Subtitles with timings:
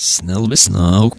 [0.00, 1.10] Snell snow.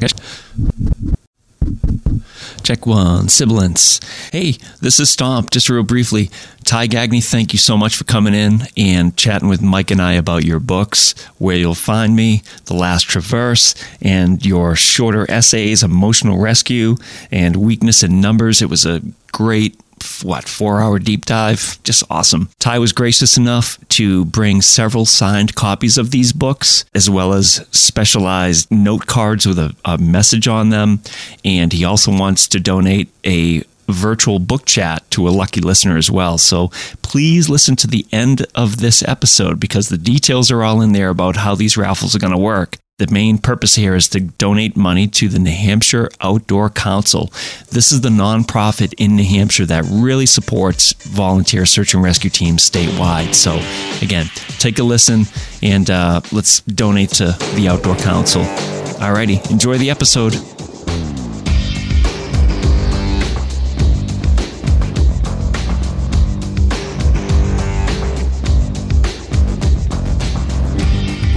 [2.64, 4.00] Check one, sibilance.
[4.32, 5.52] Hey, this is Stomp.
[5.52, 6.30] Just real briefly,
[6.64, 10.14] Ty Gagne, thank you so much for coming in and chatting with Mike and I
[10.14, 16.38] about your books, Where You'll Find Me, The Last Traverse, and your shorter essays, Emotional
[16.38, 16.96] Rescue,
[17.32, 18.62] and Weakness in Numbers.
[18.62, 19.02] It was a
[19.34, 19.78] great
[20.24, 25.56] what four hour deep dive just awesome ty was gracious enough to bring several signed
[25.56, 30.70] copies of these books as well as specialized note cards with a, a message on
[30.70, 31.02] them
[31.46, 36.12] and he also wants to donate a virtual book chat to a lucky listener as
[36.12, 36.38] well.
[36.38, 36.70] So
[37.02, 41.10] please listen to the end of this episode because the details are all in there
[41.10, 42.78] about how these raffles are going to work.
[43.00, 47.32] The main purpose here is to donate money to the New Hampshire Outdoor Council.
[47.72, 52.70] This is the nonprofit in New Hampshire that really supports volunteer search and rescue teams
[52.70, 53.34] statewide.
[53.34, 53.54] So,
[54.06, 54.26] again,
[54.58, 55.24] take a listen
[55.64, 58.44] and uh, let's donate to the Outdoor Council.
[59.00, 60.36] Alrighty, enjoy the episode.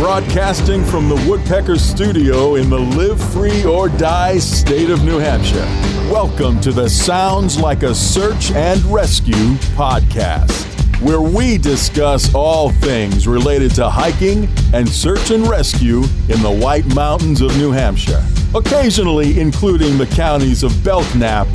[0.02, 5.64] Broadcasting from the Woodpecker Studio in the Live Free or Die state of New Hampshire.
[6.10, 13.28] Welcome to the Sounds Like a Search and Rescue podcast, where we discuss all things
[13.28, 19.38] related to hiking and search and rescue in the White Mountains of New Hampshire, occasionally
[19.38, 21.46] including the counties of Belknap,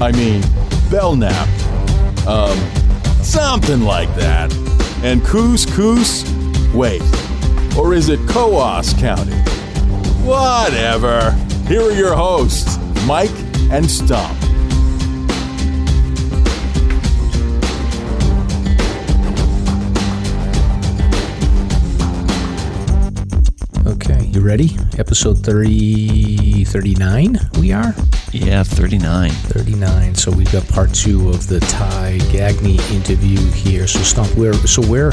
[0.00, 0.40] I mean,
[0.90, 1.48] Belknap,
[2.26, 2.58] um,
[3.22, 4.50] something like that,
[5.04, 6.24] and Coos Coos,
[6.72, 7.02] wait.
[7.78, 9.36] Or is it Coos County?
[10.24, 11.32] Whatever.
[11.66, 13.30] Here are your hosts, Mike
[13.70, 14.36] and Stomp.
[23.86, 24.76] Okay, you ready?
[24.98, 27.94] Episode 30, 39 we are?
[28.32, 29.30] Yeah, 39.
[29.30, 30.14] 39.
[30.14, 33.86] So we've got part two of the Ty Gagne interview here.
[33.86, 35.12] So Stomp, where, so where,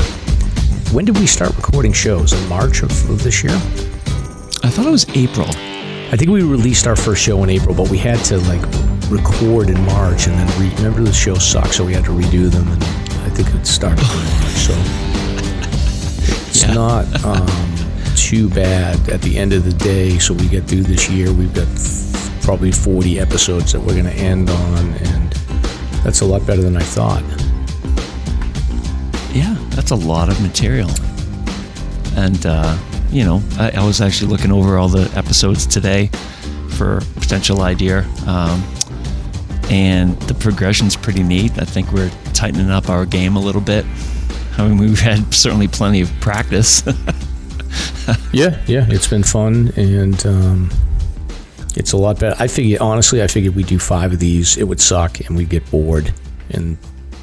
[0.93, 2.33] when did we start recording shows?
[2.33, 3.53] In March of, of this year?
[4.63, 5.47] I thought it was April.
[5.49, 8.61] I think we released our first show in April, but we had to like
[9.09, 12.49] record in March and then re- remember the show sucked, so we had to redo
[12.49, 14.53] them, and I think it started in March.
[14.67, 14.73] So
[16.49, 16.73] it's Yeah.
[16.73, 17.47] not um,
[18.15, 20.17] too bad at the end of the day.
[20.17, 21.31] So we get through this year.
[21.31, 25.31] We've got f- probably 40 episodes that we're going to end on, and
[26.03, 27.21] that's a lot better than I thought.
[29.33, 30.89] Yeah, that's a lot of material.
[32.15, 32.77] And, uh,
[33.09, 36.07] you know, I, I was actually looking over all the episodes today
[36.69, 37.99] for potential idea.
[38.25, 38.63] Um,
[39.69, 41.51] and the progression's pretty neat.
[41.59, 43.85] I think we're tightening up our game a little bit.
[44.57, 46.83] I mean, we've had certainly plenty of practice.
[48.31, 50.69] Yeah, yeah, it's been fun, and um,
[51.75, 52.35] it's a lot better.
[52.39, 55.49] I figured, honestly, I figured we'd do five of these, it would suck, and we'd
[55.49, 56.13] get bored,
[56.51, 56.77] and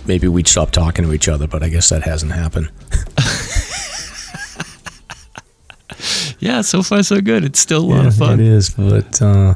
[0.07, 1.47] maybe we'd stop talking to each other.
[1.47, 2.71] But I guess that hasn't happened.
[6.39, 7.45] yeah, so far so good.
[7.45, 8.41] It's still a lot of fun.
[8.41, 9.55] It is, but uh,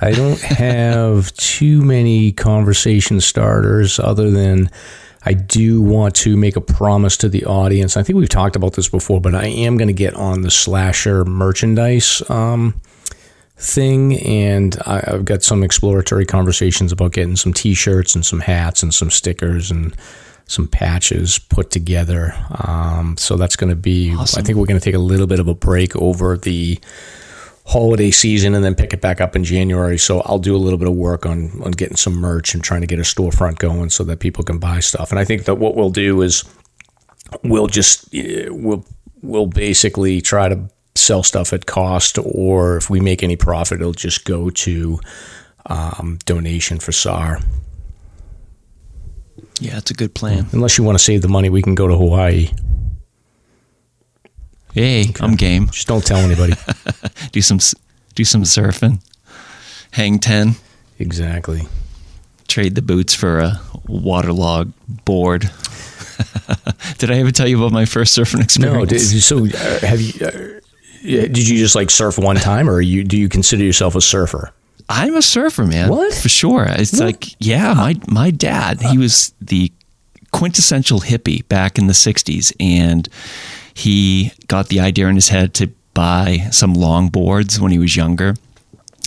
[0.00, 4.70] I don't have too many conversation starters other than
[5.26, 7.96] I do want to make a promise to the audience.
[7.96, 10.50] I think we've talked about this before, but I am going to get on the
[10.50, 12.74] slasher merchandise um,
[13.64, 18.82] thing, and I, I've got some exploratory conversations about getting some T-shirts and some hats
[18.82, 19.96] and some stickers and
[20.46, 22.34] some patches put together.
[22.50, 24.14] Um, so that's going to be.
[24.14, 24.40] Awesome.
[24.40, 26.78] I think we're going to take a little bit of a break over the
[27.66, 29.96] holiday season and then pick it back up in January.
[29.98, 32.82] So I'll do a little bit of work on on getting some merch and trying
[32.82, 35.10] to get a storefront going so that people can buy stuff.
[35.10, 36.44] And I think that what we'll do is
[37.42, 38.84] we'll just eh, we'll
[39.22, 43.92] we'll basically try to sell stuff at cost, or if we make any profit, it'll
[43.92, 44.98] just go to
[45.66, 47.40] um, donation for SAR.
[49.60, 50.46] Yeah, it's a good plan.
[50.52, 52.50] Unless you want to save the money, we can go to Hawaii.
[54.72, 55.68] Hey, I'm game.
[55.68, 56.54] Just don't tell anybody.
[57.32, 57.58] Do some
[58.14, 59.00] do some surfing.
[59.92, 60.54] Hang 10.
[60.98, 61.68] exactly.
[62.48, 64.72] trade the boots for a waterlogged
[65.04, 65.42] board.
[66.98, 68.80] did I ever tell you about my first surfing experience?
[68.80, 70.26] No, did, so uh, have you?
[70.26, 70.60] Uh,
[71.04, 74.52] did you just like surf one time, or you do you consider yourself a surfer?
[74.88, 75.88] I'm a surfer, man.
[75.88, 76.12] What?
[76.14, 76.66] For sure.
[76.68, 79.72] It's like, yeah, my my dad, he was the
[80.32, 83.08] quintessential hippie back in the 60s and
[83.72, 87.94] he got the idea in his head to buy some long boards when he was
[87.94, 88.34] younger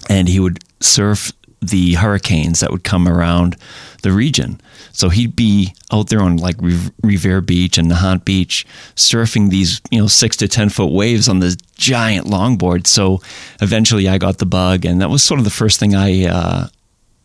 [0.09, 3.57] and he would surf the hurricanes that would come around
[4.03, 4.61] the region.
[4.97, 6.55] So he'd be out there on like
[7.03, 8.65] Revere Beach and Nahant Beach,
[8.95, 12.87] surfing these you know six to ten foot waves on this giant longboard.
[12.87, 13.21] So
[13.61, 16.67] eventually, I got the bug, and that was sort of the first thing I uh,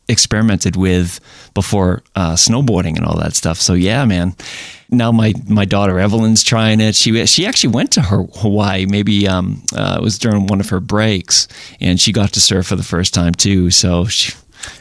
[0.07, 1.19] experimented with
[1.55, 3.57] before uh, snowboarding and all that stuff.
[3.57, 4.37] So yeah, man.
[4.91, 6.95] Now my my daughter Evelyn's trying it.
[6.95, 8.85] She she actually went to her Hawaii.
[8.85, 11.49] Maybe um, uh, it was during one of her breaks,
[11.81, 13.71] and she got to surf for the first time too.
[13.71, 14.35] So she,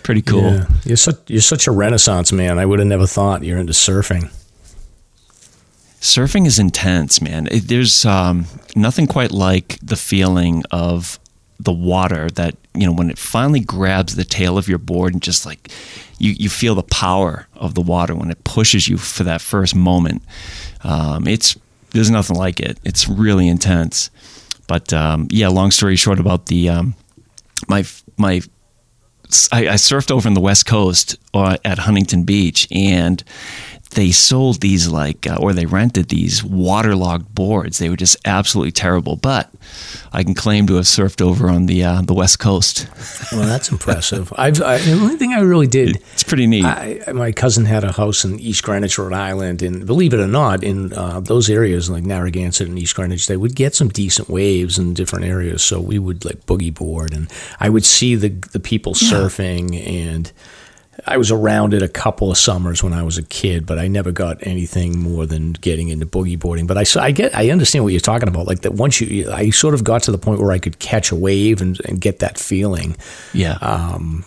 [0.04, 0.42] pretty cool.
[0.42, 0.66] Yeah.
[0.86, 2.60] You're such you're such a renaissance man.
[2.60, 4.32] I would have never thought you're into surfing.
[6.00, 7.48] Surfing is intense, man.
[7.52, 8.46] It, there's um,
[8.76, 11.20] nothing quite like the feeling of
[11.60, 15.22] the water that you know when it finally grabs the tail of your board and
[15.22, 15.70] just like
[16.18, 19.76] you, you feel the power of the water when it pushes you for that first
[19.76, 20.24] moment
[20.84, 21.56] um, it's
[21.92, 24.10] there's nothing like it it's really intense
[24.66, 26.96] but um, yeah long story short about the um,
[27.68, 27.86] my
[28.18, 28.42] my
[29.52, 33.24] I, I, surfed over in the west coast uh, at huntington beach and
[33.92, 38.72] they sold these like uh, or they rented these waterlogged boards they were just absolutely
[38.72, 39.52] terrible but
[40.14, 42.88] I can claim to have surfed over on the uh, the west coast.
[43.32, 44.34] well, that's impressive.
[44.36, 45.98] I've I, the only thing I really did.
[46.14, 46.66] It's pretty neat.
[46.66, 50.28] I, my cousin had a house in East Greenwich, Rhode Island, and believe it or
[50.28, 54.30] not, in uh, those areas like Narragansett and East Greenwich, they would get some decent
[54.30, 55.64] waves in different areas.
[55.64, 59.10] So we would like boogie board, and I would see the the people yeah.
[59.10, 60.32] surfing and
[61.06, 63.88] I was around it a couple of summers when I was a kid, but I
[63.88, 66.68] never got anything more than getting into boogie boarding.
[66.68, 68.48] But I, I get, I understand what you're talking about.
[68.48, 71.12] Like that once you, I sort of got to the point where I could catch
[71.12, 72.96] a wave and, and get that feeling.
[73.34, 73.54] Yeah.
[73.62, 74.26] Um,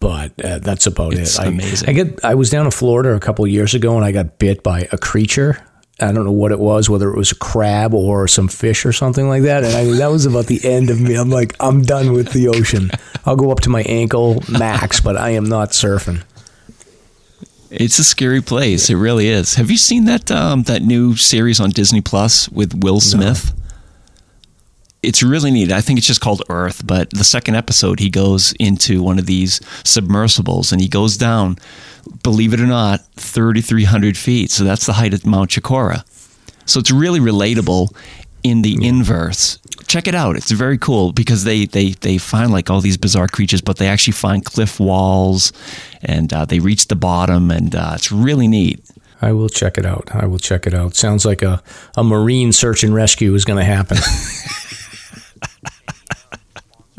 [0.00, 1.46] but uh, that's about it's it.
[1.46, 1.88] Amazing.
[1.88, 2.24] I, I get.
[2.24, 4.88] I was down in Florida a couple of years ago, and I got bit by
[4.92, 5.62] a creature
[6.02, 8.92] I don't know what it was, whether it was a crab or some fish or
[8.92, 9.64] something like that.
[9.64, 11.14] And I mean, that was about the end of me.
[11.14, 12.90] I'm like, I'm done with the ocean.
[13.24, 16.22] I'll go up to my ankle max, but I am not surfing.
[17.70, 18.90] It's a scary place.
[18.90, 19.54] It really is.
[19.54, 23.52] Have you seen that um, that new series on Disney Plus with Will Smith?
[23.54, 23.60] No.
[25.02, 25.72] It's really neat.
[25.72, 29.24] I think it's just called Earth, but the second episode, he goes into one of
[29.24, 31.56] these submersibles and he goes down
[32.22, 34.50] believe it or not, 3,300 feet.
[34.50, 36.04] So that's the height of Mount Chocorua.
[36.66, 37.94] So it's really relatable
[38.42, 39.58] in the inverse.
[39.86, 40.36] Check it out.
[40.36, 43.88] It's very cool because they, they, they find like all these bizarre creatures, but they
[43.88, 45.52] actually find cliff walls
[46.02, 48.82] and uh, they reach the bottom, and uh, it's really neat.
[49.20, 50.08] I will check it out.
[50.12, 50.94] I will check it out.
[50.94, 51.62] Sounds like a,
[51.96, 53.98] a marine search and rescue is going to happen.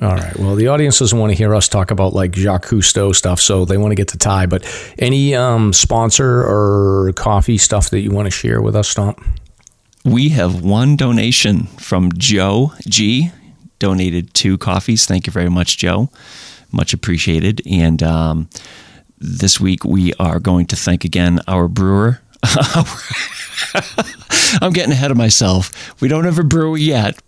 [0.01, 0.35] All right.
[0.37, 3.65] Well, the audience doesn't want to hear us talk about like Jacques Cousteau stuff, so
[3.65, 4.47] they want to get to Ty.
[4.47, 4.65] But
[4.97, 9.23] any um, sponsor or coffee stuff that you want to share with us, Stomp?
[10.03, 13.31] We have one donation from Joe G.
[13.77, 15.05] Donated two coffees.
[15.05, 16.09] Thank you very much, Joe.
[16.71, 17.61] Much appreciated.
[17.69, 18.49] And um,
[19.19, 22.21] this week we are going to thank again our brewer.
[24.61, 26.01] I'm getting ahead of myself.
[26.01, 27.21] We don't have a brewer yet,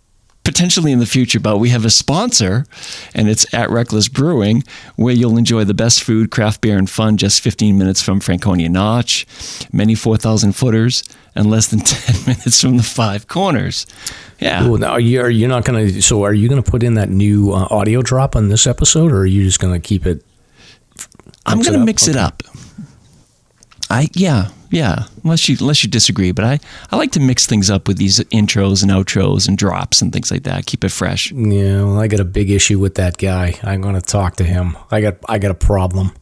[0.44, 2.66] potentially in the future, but we have a sponsor,
[3.14, 4.62] and it's at Rek'-Lis Brewing,
[4.96, 8.68] where you'll enjoy the best food, craft beer, and fun just 15 minutes from Franconia
[8.68, 9.26] Notch,
[9.72, 11.02] many 4,000 footers,
[11.34, 13.86] and less than 10 minutes from the Five Corners.
[14.38, 14.66] Yeah.
[14.66, 16.02] Ooh, now are you, are you not going to?
[16.02, 19.12] So, are you going to put in that new uh, audio drop on this episode,
[19.12, 20.22] or are you just going to keep it?
[21.46, 22.18] I'm going to mix okay.
[22.18, 22.42] it up.
[23.90, 26.58] I yeah yeah unless you unless you disagree, but I
[26.90, 30.30] I like to mix things up with these intros and outros and drops and things
[30.30, 30.66] like that.
[30.66, 31.32] Keep it fresh.
[31.32, 33.58] Yeah, well, I got a big issue with that guy.
[33.62, 34.76] I'm going to talk to him.
[34.90, 36.12] I got I got a problem.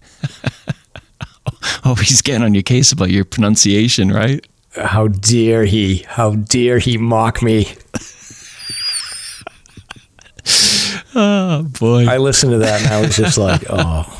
[1.85, 4.47] oh, he's getting on your case about your pronunciation, right?
[4.77, 6.05] How dare he?
[6.09, 7.75] How dare he mock me?
[11.15, 12.07] oh boy!
[12.07, 14.19] I listened to that and I was just like, oh.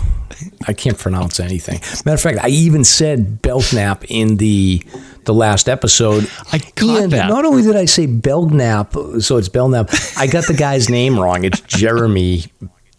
[0.67, 1.81] I can't pronounce anything.
[2.05, 4.83] Matter of fact, I even said Belknap in the
[5.25, 6.29] the last episode.
[6.53, 7.29] I got that.
[7.29, 11.45] Not only did I say Belknap, so it's Belknap, I got the guy's name wrong.
[11.45, 12.45] It's Jeremy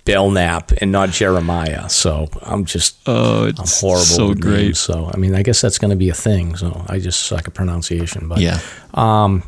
[0.06, 1.90] Belknap and not Jeremiah.
[1.90, 4.04] So I'm just oh, I'm horrible.
[4.06, 4.64] So great.
[4.64, 4.80] Names.
[4.80, 6.56] So I mean, I guess that's going to be a thing.
[6.56, 8.28] So I just suck at pronunciation.
[8.28, 8.60] But yeah.
[8.94, 9.44] Um,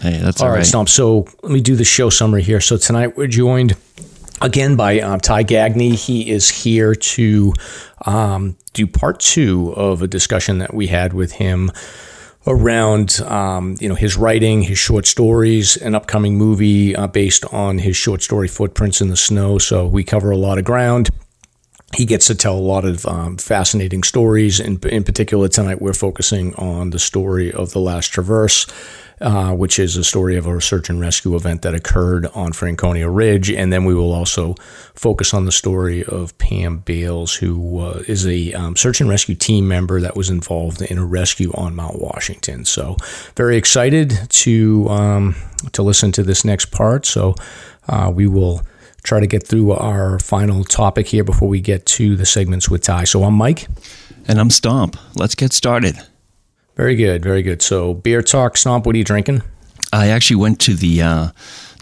[0.00, 0.58] hey, that's all, all right.
[0.58, 0.66] right.
[0.66, 0.88] Stomp.
[0.88, 2.60] So let me do the show summary here.
[2.60, 3.76] So tonight we're joined
[4.40, 5.94] again by um, Ty Gagne.
[5.94, 7.52] He is here to
[8.06, 11.70] um, do part two of a discussion that we had with him
[12.46, 17.78] around um, you know his writing, his short stories, an upcoming movie uh, based on
[17.78, 19.58] his short story Footprints in the Snow.
[19.58, 21.10] So we cover a lot of ground.
[21.94, 24.60] He gets to tell a lot of um, fascinating stories.
[24.60, 28.66] In, in particular, tonight we're focusing on the story of the Last Traverse,
[29.20, 33.08] uh, which is a story of a search and rescue event that occurred on Franconia
[33.08, 33.50] Ridge.
[33.50, 34.54] And then we will also
[34.94, 39.34] focus on the story of Pam Bales, who uh, is a um, search and rescue
[39.36, 42.64] team member that was involved in a rescue on Mount Washington.
[42.64, 42.96] So,
[43.36, 45.36] very excited to um,
[45.72, 47.06] to listen to this next part.
[47.06, 47.34] So,
[47.88, 48.62] uh, we will
[49.04, 52.82] try to get through our final topic here before we get to the segments with
[52.82, 53.04] Ty.
[53.04, 53.68] So I'm Mike.
[54.26, 54.96] And I'm Stomp.
[55.14, 55.96] Let's get started.
[56.74, 57.62] Very good, very good.
[57.62, 58.86] So beer talk, Stomp.
[58.86, 59.42] What are you drinking?
[59.92, 61.28] I actually went to the uh,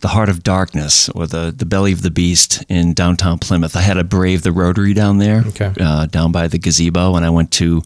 [0.03, 3.77] the Heart of Darkness or the the Belly of the Beast in downtown Plymouth.
[3.77, 5.73] I had to brave the Rotary down there, okay.
[5.81, 7.83] uh, down by the gazebo, and I went to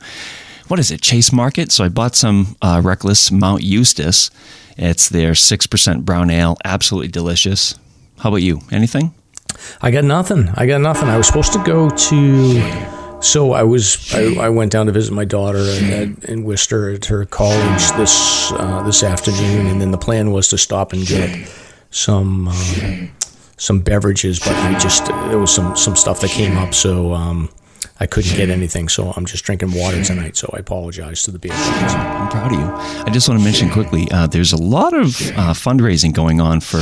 [0.67, 1.71] what is it, Chase Market.
[1.71, 4.31] So I bought some uh, Rek'-Lis Mount Eustis.
[4.77, 7.79] It's their six percent brown ale, absolutely delicious.
[8.19, 8.63] How about you?
[8.73, 9.15] Anything?
[9.81, 10.49] I got nothing.
[10.55, 11.09] I got nothing.
[11.09, 13.23] I was supposed to go to.
[13.23, 14.15] So I was.
[14.15, 18.53] I, I went down to visit my daughter at, in Worcester at her college this
[18.53, 21.49] uh, this afternoon, and then the plan was to stop and get
[21.91, 23.07] some uh,
[23.57, 27.49] some beverages, but I just there was some some stuff that came up, so um,
[27.99, 28.89] I couldn't get anything.
[28.89, 30.37] So I'm just drinking water tonight.
[30.37, 31.53] So I apologize to the beer.
[31.53, 32.67] I'm proud of you.
[33.05, 34.09] I just want to mention quickly.
[34.11, 36.79] Uh, there's a lot of uh, fundraising going on for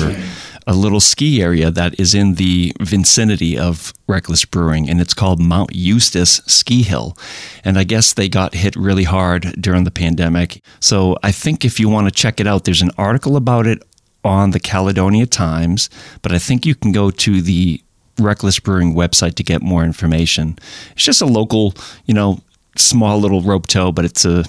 [0.67, 5.41] a little ski area that is in the vicinity of Rek'-Lis Brewing, and it's called
[5.41, 7.17] Mount Eustis Ski Hill.
[7.65, 10.63] And I guess they got hit really hard during the pandemic.
[10.81, 13.83] So I think if you want to check it out, there's an article about it
[14.25, 15.91] on the Caledonia Times,
[16.23, 17.81] but I think you can go to the
[18.19, 20.59] Rek'-Lis Brewing website to get more information.
[20.93, 21.75] It's just a local,
[22.07, 22.41] you know,
[22.77, 24.45] small little rope tow, but it's a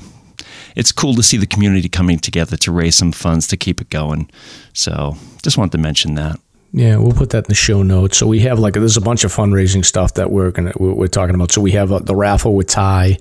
[0.76, 3.90] it's cool to see the community coming together to raise some funds to keep it
[3.90, 4.30] going.
[4.74, 6.40] So just wanted to mention that.
[6.74, 8.18] Yeah, we'll put that in the show notes.
[8.18, 11.34] So we have like there's a bunch of fundraising stuff that we're gonna we're talking
[11.34, 11.52] about.
[11.52, 13.18] So we have uh, the raffle with Ty.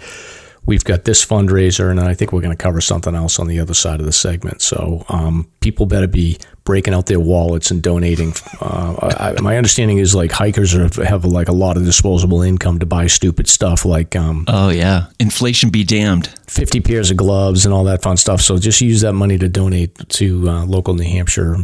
[0.67, 3.61] We've got this fundraiser, and I think we're going to cover something else on the
[3.61, 4.63] other side of the segment.
[4.63, 8.33] So um, people better be breaking out their wallets and donating.
[8.61, 12.79] Uh, I, my understanding is like hikers are, have like a lot of disposable income
[12.79, 17.67] to buy stupid stuff like um, oh yeah, inflation be damned, fifty pairs of gloves
[17.67, 18.41] and all that fun stuff.
[18.41, 21.57] So just use that money to donate to uh, local New Hampshire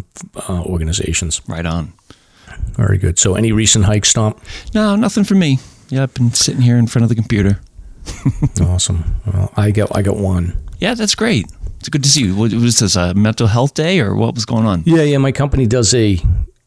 [0.49, 1.41] uh, organizations.
[1.49, 1.95] Right on.
[2.73, 3.19] Very good.
[3.19, 4.43] So any recent hike stomp?
[4.75, 5.59] No, nothing for me.
[5.89, 7.61] Yeah, I've been sitting here in front of the computer.
[8.63, 9.21] awesome.
[9.27, 10.57] Well, I got I got one.
[10.79, 11.47] Yeah, that's great.
[11.79, 12.37] It's good to see you.
[12.37, 14.83] Was this a mental health day or what was going on?
[14.85, 15.19] Yeah, yeah.
[15.19, 16.19] My company does a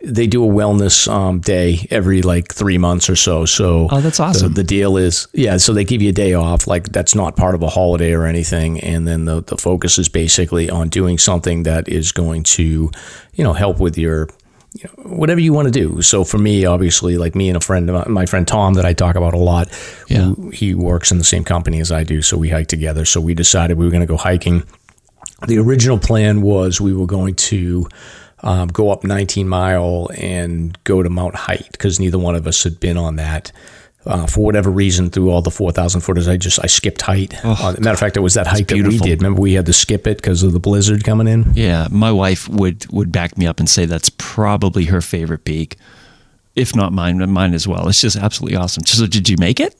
[0.03, 3.45] they do a wellness um, day every like three months or so.
[3.45, 4.49] So oh, that's awesome.
[4.49, 6.67] The, the, deal is yeah, so they give you a day off.
[6.67, 10.09] Like that's not part of a holiday or anything, and then the the focus is
[10.09, 12.91] basically on doing something that is going to
[13.33, 14.27] you know help with your
[14.73, 16.01] you know, whatever you want to do.
[16.01, 19.15] So for me, obviously, like me and a friend, my friend Tom, that I talk
[19.15, 19.69] about a lot,
[20.07, 20.33] yeah.
[20.51, 22.21] he works in the same company as I do.
[22.21, 23.05] So we hike together.
[23.05, 24.63] So we decided we were going to go hiking.
[25.47, 27.87] The original plan was we were going to
[28.41, 32.63] um, go up 19 Mile and go to Mount Hight because neither one of us
[32.63, 33.51] had been on that
[34.05, 37.35] uh, for whatever reason, through all the four thousand footers, I just I skipped Hight.
[37.43, 39.21] Oh, uh, matter of fact, it was that hike that we did.
[39.21, 41.53] Remember, we had to skip it because of the blizzard coming in.
[41.53, 45.77] Yeah, my wife would would back me up and say that's probably her favorite peak,
[46.55, 47.87] if not mine, but mine as well.
[47.87, 48.85] It's just absolutely awesome.
[48.85, 49.75] So, did you make it?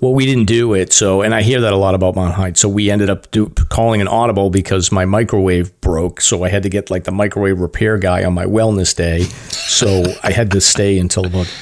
[0.00, 0.92] Well, we didn't do it.
[0.92, 2.56] So, and I hear that a lot about Mount Hight.
[2.56, 6.20] So we ended up do, calling an audible because my microwave broke.
[6.20, 9.22] So I had to get like the microwave repair guy on my wellness day.
[9.50, 11.52] So I had to stay until about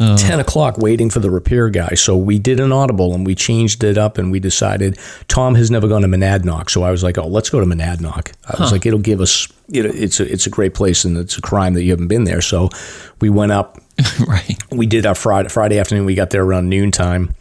[0.00, 0.16] Oh.
[0.16, 1.94] 10 o'clock waiting for the repair guy.
[1.94, 4.98] So we did an audible and we changed it up and we decided
[5.28, 6.68] Tom has never gone to Monadnock.
[6.68, 8.32] So I was like, oh, let's go to Monadnock.
[8.46, 11.16] I was like, it'll give us, you know, it's a, it's a great place and
[11.16, 12.40] it's a crime that you haven't been there.
[12.40, 12.70] So
[13.20, 13.78] we went up.
[14.26, 14.60] right.
[14.72, 16.04] We did our Friday, Friday afternoon.
[16.04, 17.32] We got there around noontime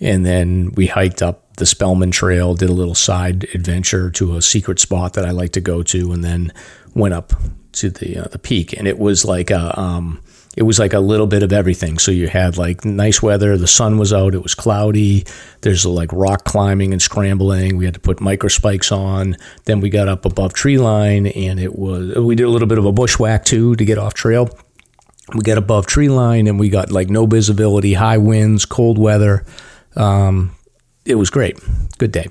[0.00, 4.42] and then we hiked up the Spellman Trail, did a little side adventure to a
[4.42, 6.52] secret spot that I like to go to, and then
[6.94, 7.32] went up
[7.72, 8.74] to the uh, the peak.
[8.74, 10.20] And it was like a, um,
[10.56, 11.98] it was like a little bit of everything.
[11.98, 15.26] So you had like nice weather, the sun was out, it was cloudy.
[15.60, 17.76] There's like rock climbing and scrambling.
[17.76, 19.36] We had to put micro spikes on.
[19.64, 22.78] Then we got up above tree line and it was we did a little bit
[22.78, 24.48] of a bushwhack too to get off trail.
[25.34, 29.44] We got above tree line and we got like no visibility, high winds, cold weather.
[29.94, 30.56] Um,
[31.04, 31.58] it was great.
[31.98, 32.28] Good day.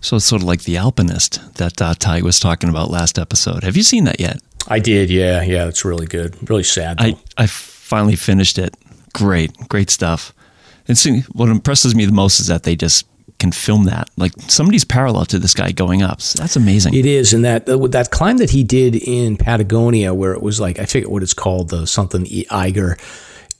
[0.00, 3.64] So it's sort of like The Alpinist that uh, Ty was talking about last episode.
[3.64, 4.40] Have you seen that yet?
[4.68, 5.66] I did, yeah, yeah.
[5.66, 6.36] It's really good.
[6.48, 6.98] Really sad.
[6.98, 7.04] Though.
[7.04, 8.76] I I finally finished it.
[9.14, 10.32] Great, great stuff.
[10.86, 13.06] And see, what impresses me the most is that they just
[13.38, 14.10] can film that.
[14.16, 16.20] Like somebody's parallel to this guy going up.
[16.20, 16.94] So that's amazing.
[16.94, 20.60] It is, and that uh, that climb that he did in Patagonia, where it was
[20.60, 22.96] like I forget what it's called, the something Eiger.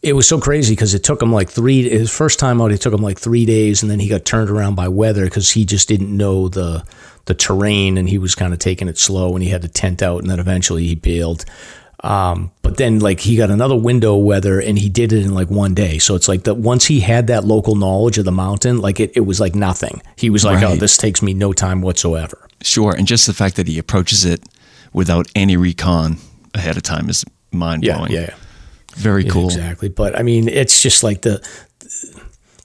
[0.03, 1.89] it was so crazy because it took him like three.
[1.89, 4.51] His first time out, it took him like three days, and then he got turned
[4.51, 6.85] around by weather because he just didn't know the
[7.29, 10.03] the terrain, and he was kind of taking it slow, and he had to tent
[10.03, 11.45] out, and then eventually he bailed.
[12.05, 15.51] Um, but then like he got another window weather and he did it in like
[15.51, 15.99] one day.
[15.99, 19.11] So it's like that once he had that local knowledge of the mountain, like it,
[19.17, 20.01] it was like nothing.
[20.15, 20.73] He was like, oh, Right.
[20.75, 22.47] oh, this takes me no time whatsoever.
[22.63, 24.45] Sure, and just the fact that he approaches it
[24.93, 26.19] without any recon
[26.55, 28.13] ahead of time is mind Yeah, blowing.
[28.13, 28.35] yeah,
[28.95, 29.47] Very yeah, cool.
[29.47, 29.89] exactly.
[29.89, 31.45] But I mean, it's just like the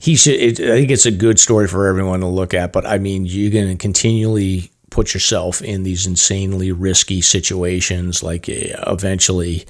[0.03, 0.33] he should.
[0.33, 2.73] It, I think it's a good story for everyone to look at.
[2.73, 8.21] But I mean, you're going to continually put yourself in these insanely risky situations.
[8.21, 9.65] Like eh, eventually,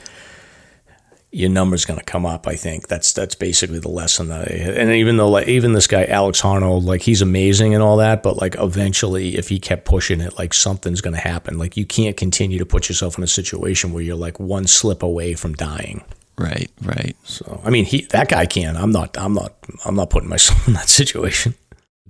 [1.30, 2.48] your number's going to come up.
[2.48, 4.50] I think that's that's basically the lesson that.
[4.50, 7.98] I, and even though like even this guy Alex Honnold, like he's amazing and all
[7.98, 11.60] that, but like eventually, if he kept pushing it, like something's going to happen.
[11.60, 15.04] Like you can't continue to put yourself in a situation where you're like one slip
[15.04, 16.04] away from dying.
[16.38, 17.16] Right, right.
[17.24, 18.76] So I mean, he that guy can.
[18.76, 19.16] I'm not.
[19.20, 19.54] I'm not.
[19.86, 21.56] I'm not putting myself in that situation.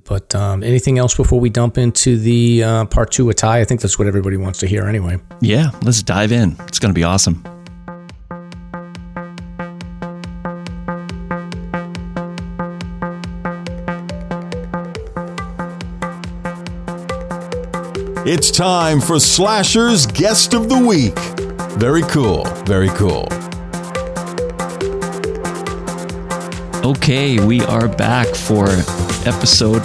[0.06, 3.62] But um, anything else before we dump into the uh, part two of Ty?
[3.62, 5.18] I think that's what everybody wants to hear anyway.
[5.40, 6.58] Yeah, let's dive in.
[6.68, 7.42] It's going to be awesome.
[18.26, 21.18] It's time for Slasher's Guest of the Week.
[21.78, 22.46] Very cool.
[22.66, 23.28] Very cool.
[26.84, 28.68] Okay, we are back for
[29.26, 29.80] episode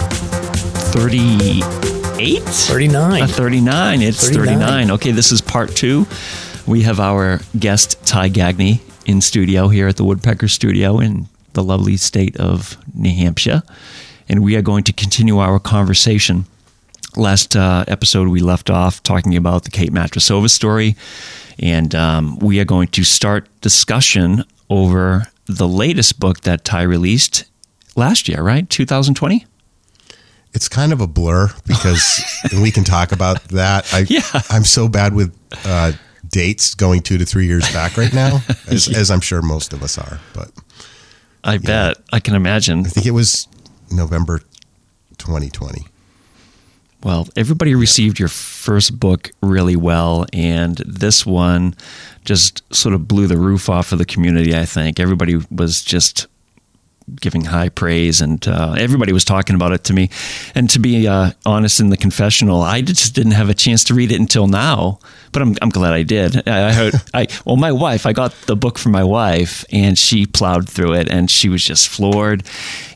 [0.91, 2.43] 38?
[2.43, 3.23] Thirty nine.
[3.23, 4.01] Uh, 39.
[4.01, 4.59] It's 39.
[4.59, 4.91] 39.
[4.91, 6.05] Okay, this is part two.
[6.67, 11.63] We have our guest, Ty Gagney, in studio here at the Woodpecker Studio in the
[11.63, 13.63] lovely state of New Hampshire.
[14.27, 16.47] And we are going to continue our conversation.
[17.15, 20.97] Last uh, episode, we left off talking about the Kate Matrosova story.
[21.59, 27.45] And um, we are going to start discussion over the latest book that Ty released
[27.95, 28.69] last year, right?
[28.69, 29.45] 2020?
[30.53, 32.23] it's kind of a blur because
[32.61, 33.93] we can talk about that.
[33.93, 34.21] I, Yeah.
[34.49, 35.91] I'm so bad with uh,
[36.27, 39.83] dates going two to three years back right now, as, as I'm sure most of
[39.83, 40.19] us are.
[40.33, 40.51] But
[41.43, 41.97] I bet.
[42.11, 42.79] I can imagine.
[42.79, 43.47] I think it was
[43.91, 44.39] November
[45.17, 45.85] 2020.
[47.01, 51.75] Well, everybody received your first book really well, and this one
[52.25, 54.55] just sort of blew the roof off of the community.
[54.55, 56.27] I think everybody was just
[57.21, 60.09] giving high praise, and uh, everybody was talking about it to me.
[60.55, 63.93] And to be uh, honest, in the confessional, I just didn't have a chance to
[63.93, 64.99] read it until now.
[65.31, 66.47] But I'm, I'm glad I did.
[66.47, 68.05] I heard, I well, my wife.
[68.05, 71.63] I got the book from my wife, and she plowed through it, and she was
[71.63, 72.43] just floored.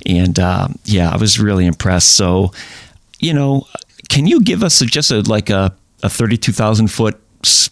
[0.06, 2.16] And um, yeah, I was really impressed.
[2.16, 2.52] So,
[3.20, 3.66] you know,
[4.10, 7.70] can you give us a, just a like a, a 32,000 foot s-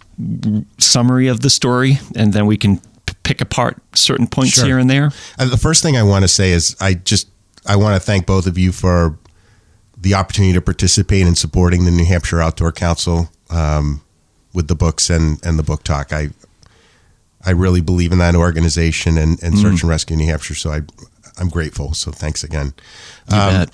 [0.77, 4.65] summary of the story, and then we can p- pick apart certain points Sure.
[4.65, 5.11] here and there?
[5.37, 7.27] Uh, the first thing I want to say is I just
[7.65, 9.17] I want to thank both of you for
[9.97, 14.01] the opportunity to participate in supporting the New Hampshire Outdoor Council um,
[14.53, 16.11] with the books and and the book talk.
[16.13, 16.29] I
[17.45, 20.55] I really believe in that organization and, and Search and Rescue New Hampshire.
[20.55, 20.81] So I
[21.39, 21.93] I'm grateful.
[21.93, 22.73] So thanks again.
[23.29, 23.69] You bet.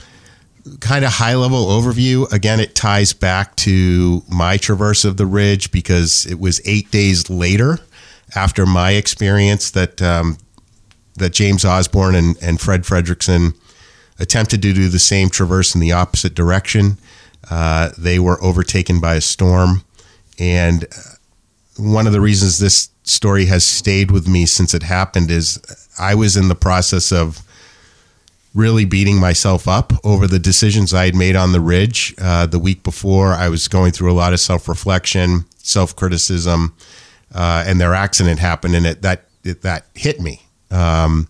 [0.79, 2.31] Kind of high level overview.
[2.31, 7.29] Again, it ties back to my traverse of the ridge because it was eight days
[7.29, 7.79] later
[8.35, 10.37] after my experience that um,
[11.15, 13.55] that James Osborne and, and Fred Fredrickson
[14.19, 16.97] attempted to do the same traverse in the opposite direction.
[17.49, 19.83] Uh, they were overtaken by a storm,
[20.39, 20.97] and uh,
[21.77, 25.61] one of the reasons this story has stayed with me since it happened is
[25.97, 27.41] I was in the process of
[28.57, 32.15] really beating myself up over the decisions I had made on the ridge.
[32.17, 36.75] Uh, the week before, I was going through a lot of self reflection, self criticism,
[37.33, 40.41] uh, and their accident happened, and it that it, that hit me.
[40.71, 41.27] Um,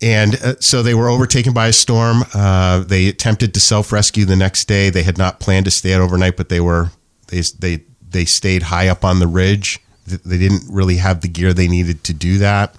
[0.00, 2.24] and uh, so they were overtaken by a storm.
[2.32, 4.88] Uh, they attempted to self rescue the next day.
[4.88, 6.90] They had not planned to stay out overnight, but they were
[7.28, 9.80] they they they stayed high up on the ridge.
[10.06, 12.74] They didn't really have the gear they needed to do that.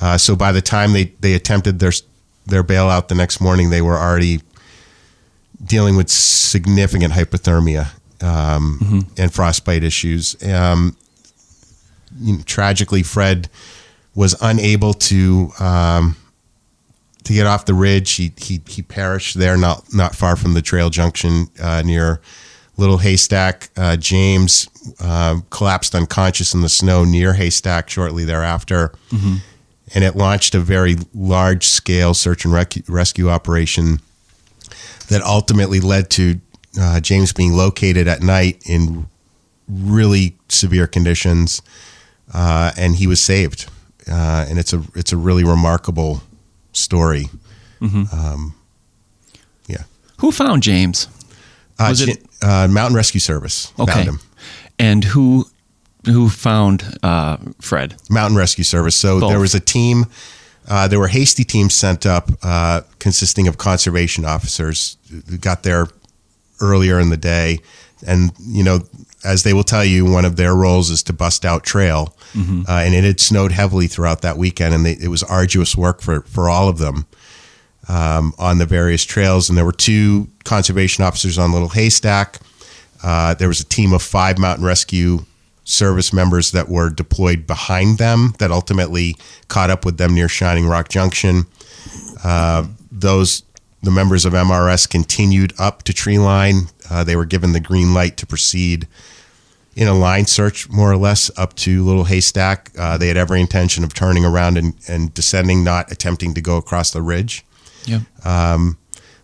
[0.00, 1.92] Uh, so by the time they, they attempted their
[2.46, 4.40] their bailout the next morning, they were already
[5.64, 7.88] dealing with significant hypothermia
[8.22, 10.36] um, and frostbite issues.
[10.44, 10.96] Um,
[12.18, 13.48] you know, tragically, Fred
[14.14, 16.16] was unable to um,
[17.24, 18.12] to get off the ridge.
[18.12, 22.20] He, he he perished there, not not far from the trail junction uh, near
[22.76, 23.70] Little Haystack.
[23.76, 24.68] Uh, James
[25.00, 28.92] uh, collapsed unconscious in the snow near Haystack shortly thereafter,
[29.94, 34.00] and it launched a very large scale search and rec- rescue operation
[35.08, 36.40] that ultimately led to
[36.80, 39.08] uh, James being located at night in
[39.68, 41.62] really severe conditions,
[42.32, 43.66] uh, and he was saved.
[44.10, 46.22] uh, and it's a it's a really remarkable
[46.72, 47.26] story.
[47.82, 48.54] Um,
[49.68, 49.84] yeah,
[50.18, 51.06] Who found James?
[51.78, 53.92] uh, Was it- Ch- uh, Mountain Rescue Service Okay.
[53.92, 54.20] found him.
[54.78, 55.46] And who
[56.06, 57.96] who found uh, Fred?
[58.08, 58.96] Mountain Rescue Service.
[58.96, 59.30] So Both.
[59.30, 60.06] there was a team.
[60.68, 64.96] Uh, there were hasty teams sent up, uh, consisting of conservation officers
[65.28, 65.88] who got there
[66.60, 67.58] earlier in the day,
[68.06, 68.80] and you know,
[69.24, 72.14] as they will tell you, one of their roles is to bust out trail,
[72.68, 76.00] uh, and it had snowed heavily throughout that weekend, and they, it was arduous work
[76.02, 77.06] for for all of them
[77.88, 79.48] um, on the various trails.
[79.48, 82.38] And there were two conservation officers on Little Haystack.
[83.02, 85.24] Uh, there was a team of five mountain rescue
[85.70, 89.16] service members that were deployed behind them that ultimately
[89.48, 91.46] caught up with them near Shining Rock Junction.
[92.24, 93.42] Uh, those
[93.82, 96.64] the members of MRS continued up to tree line.
[96.90, 98.86] Uh, they were given the green light to proceed
[99.74, 102.70] in a line search, more or less, up to Little Haystack.
[102.76, 106.58] Uh, they had every intention of turning around and, and descending, not attempting to go
[106.58, 107.42] across the ridge.
[107.86, 108.00] Yeah.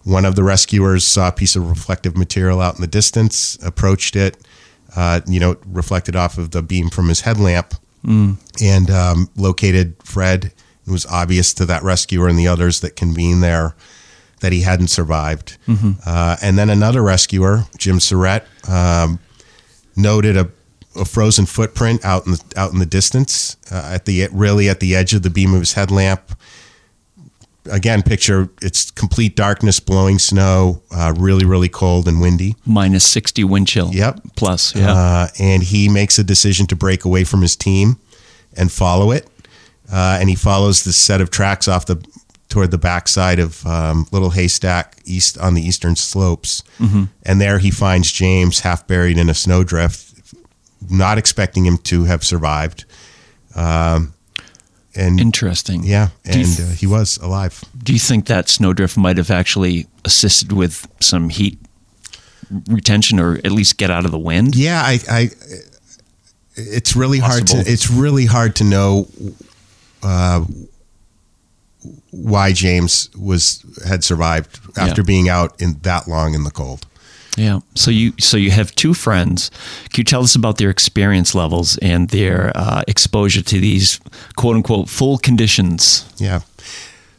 [0.07, 4.15] One of the rescuers saw a piece of reflective material out in the distance, approached
[4.15, 4.37] it,
[4.97, 7.75] uh, you know, reflected off of the beam from his headlamp,
[8.63, 10.53] and um, located Fred.
[10.87, 13.75] It was obvious to that rescuer and the others that convened there
[14.41, 15.57] that he hadn't survived.
[16.07, 19.19] Uh, and then another rescuer, Jim Surrett, um,
[19.97, 20.49] noted a,
[20.95, 24.79] a frozen footprint out in the out in the distance, uh, at the really at
[24.81, 26.36] the edge of the beam of his headlamp
[27.71, 32.57] again, picture it's complete darkness, blowing snow, uh, really, really cold and windy.
[32.65, 33.91] Minus 60 wind chill.
[33.93, 34.21] Yep.
[34.37, 34.93] Plus, yeah.
[34.93, 37.99] Uh, and he makes a decision to break away from his team
[38.57, 39.29] and follow it.
[39.91, 42.05] Uh, and he follows the set of tracks off the
[42.49, 46.63] toward the backside of um, Little Haystack east on the eastern slopes.
[47.25, 50.15] And there he finds James half buried in a snowdrift,
[50.89, 52.85] not expecting him to have survived.
[53.55, 54.13] Um,
[54.97, 55.83] and Interesting.
[55.85, 57.63] yeah, and th- uh, he was alive.
[57.83, 61.59] Do you think that snowdrift might have actually assisted with some heat
[62.69, 64.55] retention or at least get out of the wind?
[64.57, 65.31] Yeah, I, I
[66.57, 69.09] it's really hard to it's really hard to know
[70.03, 70.45] uh,
[72.11, 75.07] why James was had survived after Yeah.
[75.07, 76.87] being out in that long in the cold.
[77.37, 77.61] Yeah.
[77.75, 79.51] So you so you have two friends.
[79.91, 84.01] Can you tell us about their experience levels and their uh, exposure to these
[84.37, 86.11] quote unquote full conditions?
[86.17, 86.41] Yeah.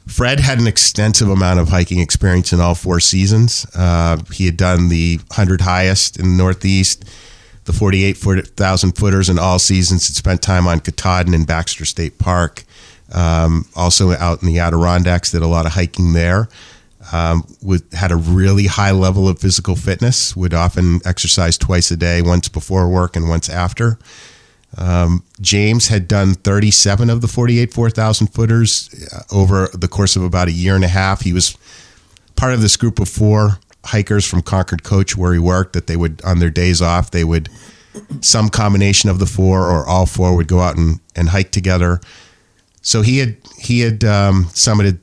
[0.08, 3.68] Fred had an extensive amount of hiking experience in all four seasons.
[3.76, 7.04] Uh, he had done the 100 highest in the Northeast,
[7.66, 10.08] the 48,000 footers in all seasons.
[10.08, 12.64] Had spent time on Katahdin and Baxter State Park.
[13.14, 16.48] Um, also out in the Adirondacks, did a lot of hiking there.
[17.14, 17.48] Um,
[17.94, 20.36] had a really high level of physical fitness.
[20.36, 23.98] Would often exercise twice a day, once before work and once after.
[25.42, 30.48] James had done 37 of the 48 4,000 footers uh, over the course of about
[30.48, 31.22] a year and a half.
[31.22, 31.58] He was
[32.36, 35.96] part of this group of four hikers from Concord Coach where he worked that they
[35.96, 37.50] would, on their days off, they would,
[38.22, 42.02] some combination of the four or all four would go out and, and hike together.
[42.82, 45.00] So he had, he had um, summited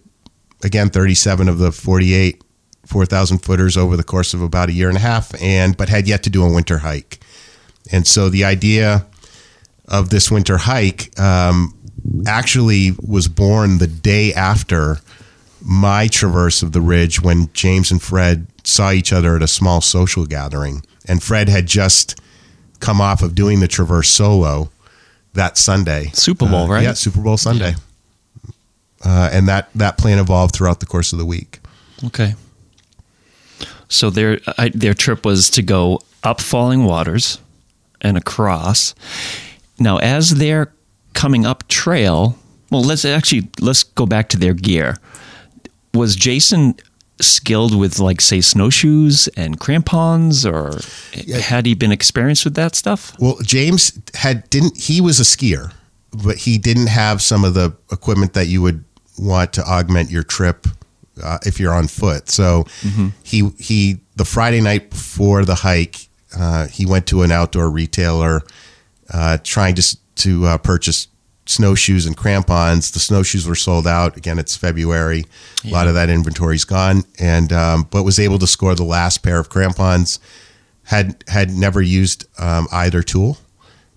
[0.65, 2.43] again 37 of the 48
[2.87, 6.07] 4,000 footers over the course of about a year and a half and, but had
[6.07, 7.19] yet to do a winter hike.
[7.91, 9.07] And so the idea
[9.89, 11.75] of this winter hike um,
[12.27, 14.99] actually was born the day after
[15.63, 19.81] my traverse of the ridge when James and Fred saw each other at a small
[19.81, 20.85] social gathering.
[21.09, 22.21] And Fred had just
[22.81, 24.71] come off of doing the traverse solo
[25.33, 26.11] that Sunday.
[26.13, 26.83] Super Bowl, Uh, right?
[26.83, 27.77] Yeah, Super Bowl Sunday.
[29.05, 31.61] Uh, and that, that plan evolved throughout the course of the week.
[32.05, 32.35] Okay.
[33.89, 37.39] So their I, their trip was to go up Falling Waters
[38.01, 38.95] and across.
[39.79, 40.73] Now, as they're
[41.13, 42.39] coming up trail,
[42.71, 44.97] well, let's actually let's go back to their gear.
[45.93, 46.75] Was Jason
[47.21, 50.81] skilled with like say snowshoes and crampons, or
[51.41, 53.15] had he been experienced with that stuff?
[53.21, 55.73] Well, James had didn't he was a skier,
[56.25, 58.85] but he didn't have some of the equipment that you would
[59.19, 60.67] want to augment your trip
[61.23, 62.29] uh, if you're on foot.
[62.29, 62.65] So
[63.23, 68.43] he he the Friday night before the hike, uh, he went to an outdoor retailer
[69.13, 71.09] uh, trying to to uh, purchase
[71.47, 72.91] snowshoes and crampons.
[72.93, 74.17] The snowshoes were sold out.
[74.17, 75.25] Again, it's February.
[75.65, 79.19] A lot of that inventory's gone, and um, but was able to score the last
[79.23, 80.19] pair of crampons.
[80.85, 83.39] Had had never used um, either tool,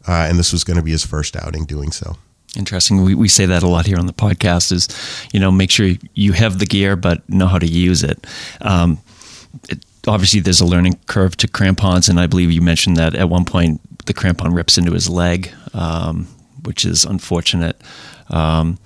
[0.08, 2.18] uh, and this was going to be his first outing doing so.
[2.56, 3.04] Interesting.
[3.04, 4.88] We, we say that a lot here on the podcast is,
[5.34, 8.26] you know, make sure you have the gear, but know how to use it.
[8.62, 9.00] Um,
[9.70, 13.30] it obviously, there's a learning curve to crampons, and I believe you mentioned that at
[13.30, 16.28] one point the crampon rips into his leg, um,
[16.64, 17.80] which is unfortunate.
[18.30, 18.80] Um,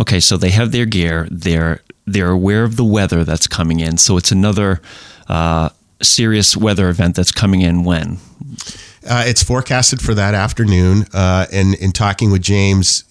[0.00, 1.28] okay, so they have their gear.
[1.30, 3.96] They're they're aware of the weather that's coming in.
[3.98, 4.80] So it's another
[5.28, 5.68] uh,
[6.02, 8.18] serious weather event that's coming in when.
[9.08, 11.06] Uh, it's forecasted for that afternoon.
[11.12, 13.04] Uh, and in talking with James,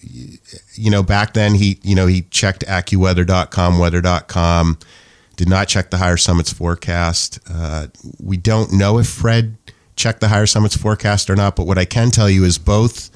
[0.74, 4.78] you know, back then he, you know, he checked AccuWeather.com, weather.com,
[5.36, 7.40] did not check the higher summits forecast.
[7.52, 7.88] Uh,
[8.22, 9.56] we don't know if Fred
[9.96, 13.10] checked the higher summits forecast or not, but what I can tell you is both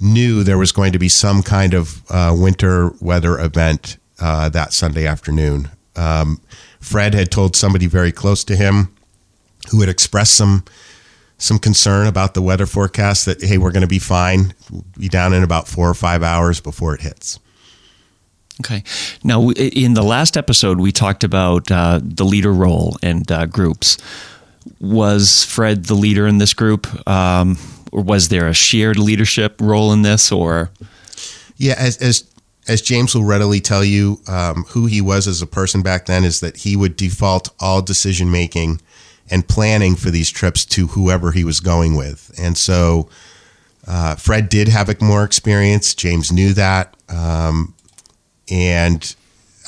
[0.00, 4.72] knew there was going to be some kind of uh, winter weather event uh, that
[4.72, 5.70] Sunday afternoon.
[5.96, 6.40] Um,
[6.80, 8.94] Fred had told somebody very close to him
[9.70, 10.64] who had expressed some
[11.38, 15.08] some concern about the weather forecast that hey we're going to be fine we'll be
[15.08, 17.38] down in about four or five hours before it hits.
[18.60, 18.82] Okay.
[19.22, 23.98] Now in the last episode we talked about uh, the leader role and uh, groups.
[24.80, 27.08] Was fred the leader in this group?
[27.08, 27.56] Um,
[27.90, 30.70] or was there a shared leadership role in this or?
[31.56, 32.24] Yeah as, as
[32.68, 36.22] as James will readily tell you, um, who he was as a person back then
[36.22, 38.80] is that he would default all decision making
[39.30, 42.34] and planning for these trips to whoever he was going with.
[42.38, 43.08] And so
[43.86, 45.94] uh, Fred did have more experience.
[45.94, 46.94] James knew that.
[47.08, 47.74] Um,
[48.50, 49.14] and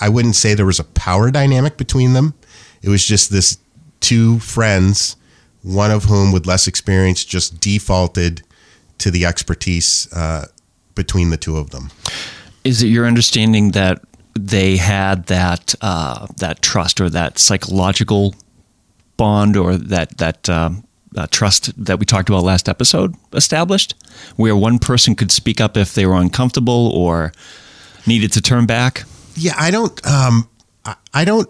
[0.01, 2.35] I wouldn't say there was a power dynamic between them.
[2.83, 3.59] It was just this
[4.01, 5.17] two friends,
[5.63, 8.43] one of whom with less experience just defaulted
[8.99, 10.47] to the expertise uh,
[10.95, 11.91] between the two of them.
[12.65, 14.03] Is it your understanding that
[14.35, 18.35] they had that uh, that trust or that psychological
[19.21, 20.83] bond or that that um,
[21.15, 23.95] uh, trust that we talked about last episode established,
[24.37, 27.33] where one person could speak up if they were uncomfortable or
[28.07, 29.05] needed to turn back?
[29.35, 30.07] Yeah, I don't.
[30.07, 30.49] Um,
[30.87, 31.49] I, I don't.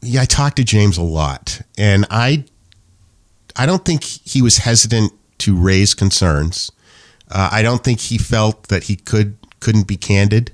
[0.00, 2.44] Yeah, I talked to James a lot, and I,
[3.54, 6.72] I don't think he was hesitant to raise concerns.
[7.30, 10.52] Uh, I don't think he felt that he could couldn't be candid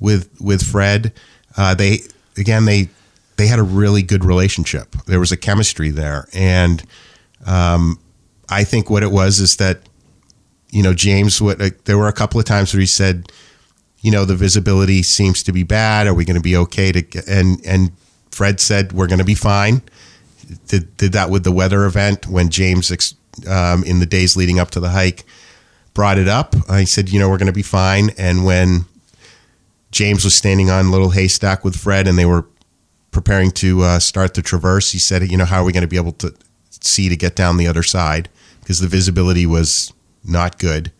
[0.00, 1.12] with with Fred.
[1.58, 1.98] Uh, they
[2.38, 2.88] again they
[3.36, 4.92] they had a really good relationship.
[5.06, 6.82] There was a chemistry there, and
[7.44, 7.98] um,
[8.48, 9.80] I think what it was is that
[10.70, 11.40] you know James.
[11.40, 13.30] Uh, there were a couple of times where he said,
[14.00, 16.06] you know, the visibility seems to be bad.
[16.06, 17.02] Are we going to be okay to?
[17.02, 17.92] Get, and and
[18.30, 19.82] Fred said we're going to be fine.
[20.68, 22.90] Did did that with the weather event when James
[23.48, 25.24] um, in the days leading up to the hike
[25.96, 26.54] brought it up.
[26.68, 28.10] I said, you know, we're going to be fine.
[28.18, 28.84] And when
[29.90, 32.44] James was standing on Little Haystack with Fred and they were
[33.16, 35.88] preparing to uh, start the traverse, he said, you know, how are we going to
[35.88, 36.34] be able to
[36.68, 38.28] see to get down the other side?
[38.60, 39.90] Because the visibility was
[40.22, 40.92] not good.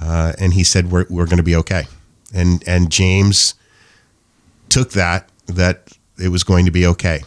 [0.00, 1.84] Uh, and he said, we're, we're going to be okay.
[2.32, 3.52] And, and James
[4.70, 7.20] took that, that it was going to be okay.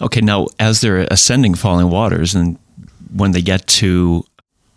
[0.00, 0.20] Okay.
[0.20, 2.60] Now, as they're ascending Falling Waters and
[3.12, 4.24] when they get to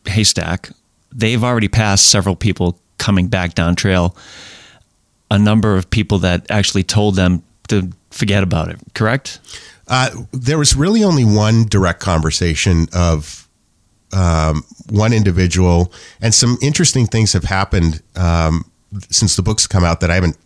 [0.07, 0.71] Haystack,
[1.13, 4.17] they've already passed several people coming back down trail.
[5.29, 8.79] A number of people that actually told them to forget about it.
[8.93, 9.39] Correct?
[9.87, 13.47] Uh, there was really only one direct conversation of
[14.13, 18.63] um, one individual, and some interesting things have happened um,
[19.09, 20.37] since the book's come out that I haven't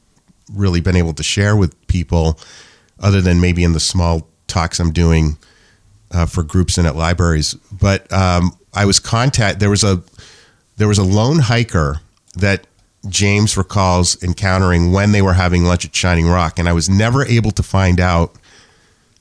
[0.53, 2.39] really been able to share with people,
[2.99, 5.37] other than maybe in the small talks I'm doing
[6.11, 7.55] uh, for groups and at libraries.
[7.71, 9.59] But um, I was contact.
[9.59, 10.01] There was a
[10.77, 12.01] there was a lone hiker
[12.35, 12.67] that
[13.09, 17.25] James recalls encountering when they were having lunch at Shining Rock, and I was never
[17.25, 18.35] able to find out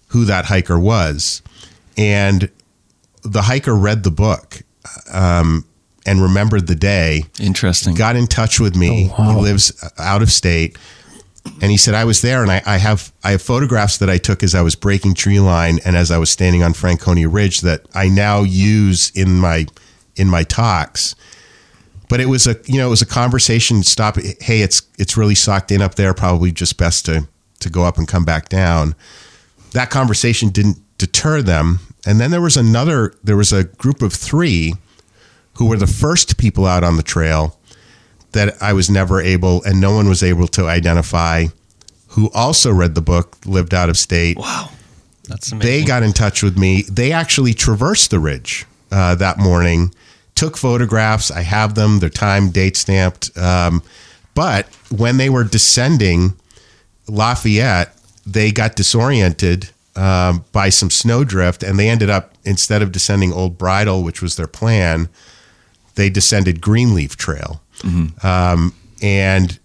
[0.09, 1.43] who that hiker was.
[1.97, 2.51] And
[3.23, 4.63] the hiker read the book
[5.13, 5.65] um,
[6.07, 7.25] and remembered the day.
[7.41, 7.95] Interesting.
[7.95, 9.11] Got in touch with me.
[9.13, 9.31] Oh, wow.
[9.31, 10.79] He lives out of state.
[11.61, 14.17] And he said, I was there and I, I, have I have photographs that I
[14.17, 17.61] took as I was breaking tree line and as I was standing on Franconia Ridge
[17.61, 19.67] that I now use in my
[20.17, 21.15] in my talks
[22.09, 23.83] but it was a you know it was a conversation.
[23.83, 24.17] Stop.
[24.41, 26.15] Hey, it's it's really socked in up there.
[26.15, 27.27] Probably just best to
[27.61, 28.95] to go up and come back down.
[29.73, 31.81] That conversation didn't deter them.
[32.07, 33.15] And then there was another.
[33.25, 34.75] There was a group of three
[35.55, 37.59] who were the first people out on the trail
[38.33, 41.47] that I was never able, and no one was able to identify.
[42.09, 44.37] Who also read the book, lived out of state.
[44.37, 44.71] Wow,
[45.25, 45.69] that's amazing.
[45.69, 46.83] They got in touch with me.
[46.83, 49.93] They actually traversed the ridge uh, that morning
[50.35, 51.31] took photographs.
[51.31, 52.01] I have them.
[52.01, 53.37] They're time date stamped.
[53.37, 53.83] Um,
[54.35, 56.35] but when they were descending
[57.07, 63.33] Lafayette, they got disoriented um, by some snowdrift, and they ended up instead of descending
[63.33, 65.09] Old Bridle, which was their plan,
[65.95, 67.63] they descended Greenleaf Trail.
[67.79, 68.27] Mm-hmm.
[68.27, 69.59] Um, and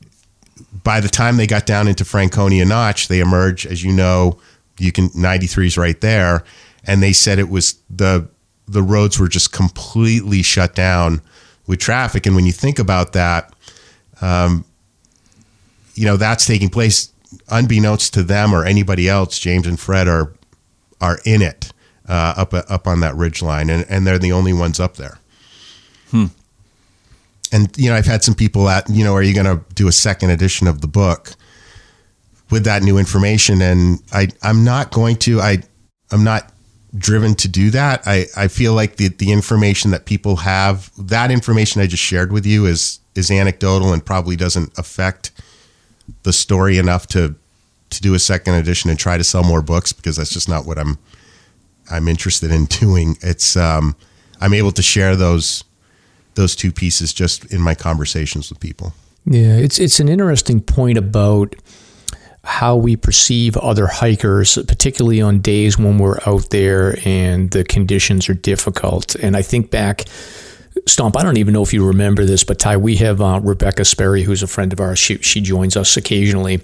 [0.83, 4.39] by the time they got down into Franconia Notch, they emerged, as you know,
[4.77, 6.43] you can 93s right there,
[6.85, 8.27] and they said it was the
[8.69, 11.21] the roads were just completely shut down
[11.67, 12.25] with traffic.
[12.25, 13.53] And when you think about that,
[14.21, 14.65] um,
[15.95, 17.11] you know, that's taking place
[17.49, 19.39] unbeknownst to them or anybody else.
[19.39, 20.33] James and Fred are
[21.01, 21.71] are in it
[22.07, 25.19] uh, up up on that ridge line, and, and they're the only ones up there.
[26.11, 26.25] Hmm.
[27.51, 29.87] And you know, I've had some people at you know, are you going to do
[29.87, 31.31] a second edition of the book
[32.49, 33.61] with that new information?
[33.61, 35.39] And I I'm not going to.
[35.39, 35.63] I
[36.11, 36.51] I'm not
[36.97, 38.01] driven to do that.
[38.05, 42.31] I, I feel like the, the information that people have, that information I just shared
[42.31, 45.31] with you is is anecdotal and probably doesn't affect
[46.23, 47.35] the story enough to
[47.89, 50.65] to do a second edition and try to sell more books because that's just not
[50.65, 50.97] what I'm
[51.91, 53.17] I'm interested in doing.
[53.21, 53.95] It's um,
[54.39, 55.63] I'm able to share those
[56.35, 58.93] those two pieces just in my conversations with people.
[59.25, 61.55] Yeah, it's it's an interesting point about
[62.43, 68.29] how we perceive other hikers, particularly on days when we're out there and the conditions
[68.29, 69.15] are difficult.
[69.15, 70.05] And I think back,
[70.85, 73.83] Stomp, I don't even know if you remember this, but Ty, we have uh, Rebecca
[73.83, 74.99] Sperry, who's a friend of ours.
[74.99, 76.61] She, she joins us occasionally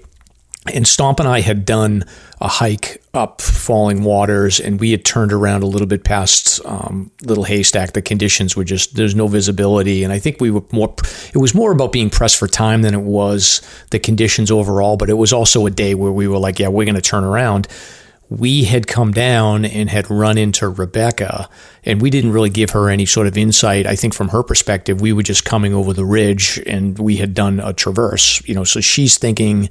[0.74, 2.04] and Stomp and I had done
[2.40, 7.10] a hike up Falling Waters, and we had turned around a little bit past um,
[7.22, 7.92] Little Haystack.
[7.92, 10.94] The conditions were just there's no visibility, and I think we were more.
[11.34, 14.96] It was more about being pressed for time than it was the conditions overall.
[14.96, 17.24] But it was also a day where we were like, yeah, we're going to turn
[17.24, 17.68] around.
[18.28, 21.48] We had come down and had run into Rebecca,
[21.84, 23.86] and we didn't really give her any sort of insight.
[23.86, 27.34] I think from her perspective, we were just coming over the ridge, and we had
[27.34, 28.46] done a traverse.
[28.46, 29.70] You know, so she's thinking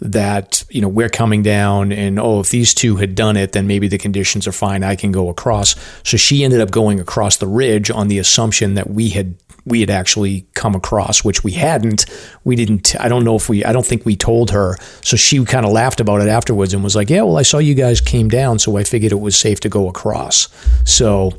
[0.00, 3.66] that you know we're coming down and oh if these two had done it then
[3.66, 4.82] maybe the conditions are fine.
[4.82, 5.74] I can go across.
[6.04, 9.34] So she ended up going across the ridge on the assumption that we had
[9.64, 12.06] we had actually come across which we hadn't.
[12.44, 14.76] We didn't I don't know if we I don't think we told her.
[15.02, 17.58] So she kind of laughed about it afterwards and was like yeah well I saw
[17.58, 20.48] you guys came down so I figured it was safe to go across.
[20.84, 21.32] So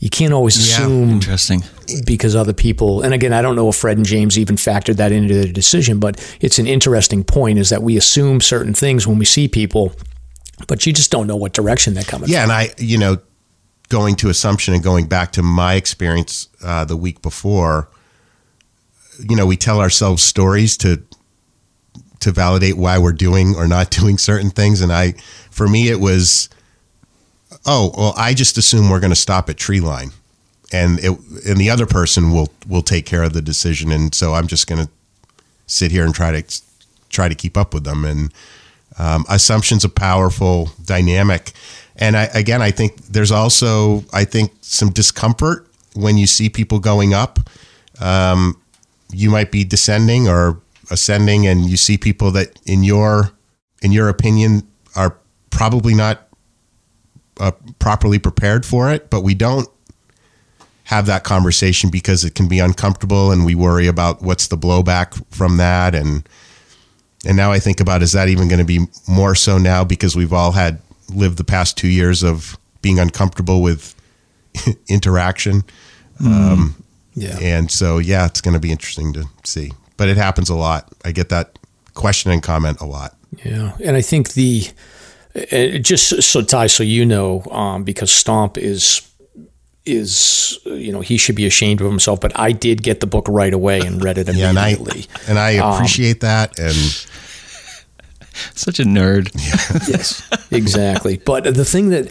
[0.00, 1.62] you can't always yeah, assume interesting
[2.04, 5.12] because other people and again i don't know if fred and james even factored that
[5.12, 9.18] into their decision but it's an interesting point is that we assume certain things when
[9.18, 9.92] we see people
[10.66, 12.50] but you just don't know what direction they're coming yeah from.
[12.50, 13.18] and i you know
[13.88, 17.90] going to assumption and going back to my experience uh, the week before
[19.28, 21.02] you know we tell ourselves stories to
[22.20, 25.12] to validate why we're doing or not doing certain things and i
[25.50, 26.48] for me it was
[27.66, 30.10] oh, well, I just assume we're going to stop at tree line,
[30.72, 34.34] and it, and the other person will will take care of the decision, and so
[34.34, 34.90] I'm just going to
[35.66, 36.62] sit here and try to
[37.08, 38.04] try to keep up with them.
[38.04, 38.32] And
[38.98, 41.52] um, assumptions are powerful dynamic,
[41.96, 46.78] and I, again, I think there's also I think some discomfort when you see people
[46.78, 47.38] going up.
[48.00, 48.56] Um,
[49.12, 53.32] you might be descending or ascending, and you see people that in your
[53.82, 55.16] in your opinion are
[55.50, 56.29] probably not
[57.40, 59.68] uh, properly prepared for it, but we don't
[60.84, 65.24] have that conversation because it can be uncomfortable and we worry about what's the blowback
[65.32, 65.94] from that.
[65.94, 66.28] And
[67.24, 70.16] and now I think about is that even going to be more so now because
[70.16, 70.80] we've all had
[71.14, 73.94] lived the past 2 years of being uncomfortable with
[74.88, 75.62] interaction?
[76.20, 76.52] Mm.
[76.52, 77.38] um, yeah.
[77.40, 80.92] and so yeah it's going to be interesting to see but it happens a lot.
[81.04, 81.58] I get that
[81.94, 83.16] question and comment a lot.
[83.44, 84.66] Yeah and I think the
[85.80, 89.06] just so Ty, so you know, um, because Stomp is
[89.86, 92.20] is you know he should be ashamed of himself.
[92.20, 95.50] But I did get the book right away and read it immediately, yeah, and, I,
[95.50, 96.58] and I appreciate um, that.
[96.58, 96.74] And
[98.54, 99.30] such a nerd.
[99.88, 101.18] yes, exactly.
[101.18, 102.06] But the thing that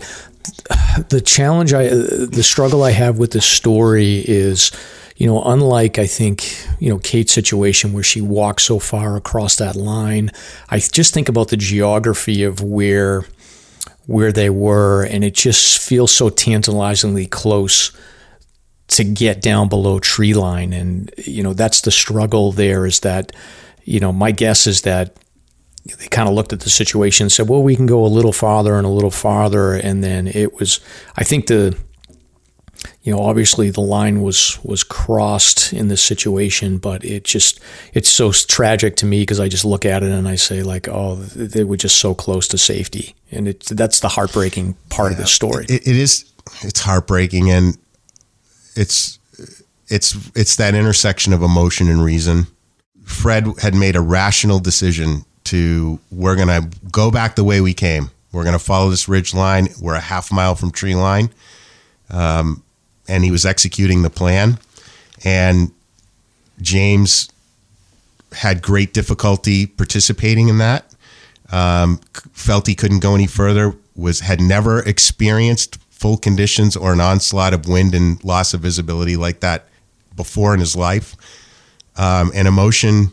[1.09, 4.71] the challenge I, the struggle I have with this story is
[5.19, 9.57] you know, unlike I think, you know, Kate's situation where she walked so far across
[9.57, 10.31] that line,
[10.69, 13.25] I just think about the geography of where
[14.05, 17.95] where they were and it just feels so tantalizingly close
[18.87, 23.33] to get down below tree line and you know, that's the struggle there is that
[23.83, 25.17] you know, my guess is that
[25.97, 28.31] they kind of looked at the situation and said, well, we can go a little
[28.31, 29.73] farther and a little farther.
[29.73, 30.79] And then it was,
[31.15, 31.77] I think the,
[33.03, 37.59] you know, obviously the line was was crossed in this situation, but it just
[37.93, 40.87] it's so tragic to me because I just look at it and I say like,
[40.87, 45.17] oh, they were just so close to safety, and it that's the heartbreaking part yeah,
[45.17, 45.65] of the story.
[45.69, 47.77] It, it is it's heartbreaking, and
[48.75, 49.19] it's
[49.87, 52.47] it's it's that intersection of emotion and reason.
[53.03, 57.73] Fred had made a rational decision to we're going to go back the way we
[57.73, 58.11] came.
[58.31, 59.69] We're going to follow this ridge line.
[59.81, 61.31] We're a half mile from tree line.
[62.11, 62.63] Um,
[63.09, 64.57] and he was executing the plan.
[65.25, 65.71] And
[66.61, 67.29] James
[68.31, 70.85] had great difficulty participating in that.
[71.51, 71.99] Um,
[72.33, 73.73] felt he couldn't go any further.
[73.95, 79.17] Was had never experienced full conditions or an onslaught of wind and loss of visibility
[79.17, 79.67] like that
[80.15, 81.15] before in his life.
[81.99, 83.11] um, and emotion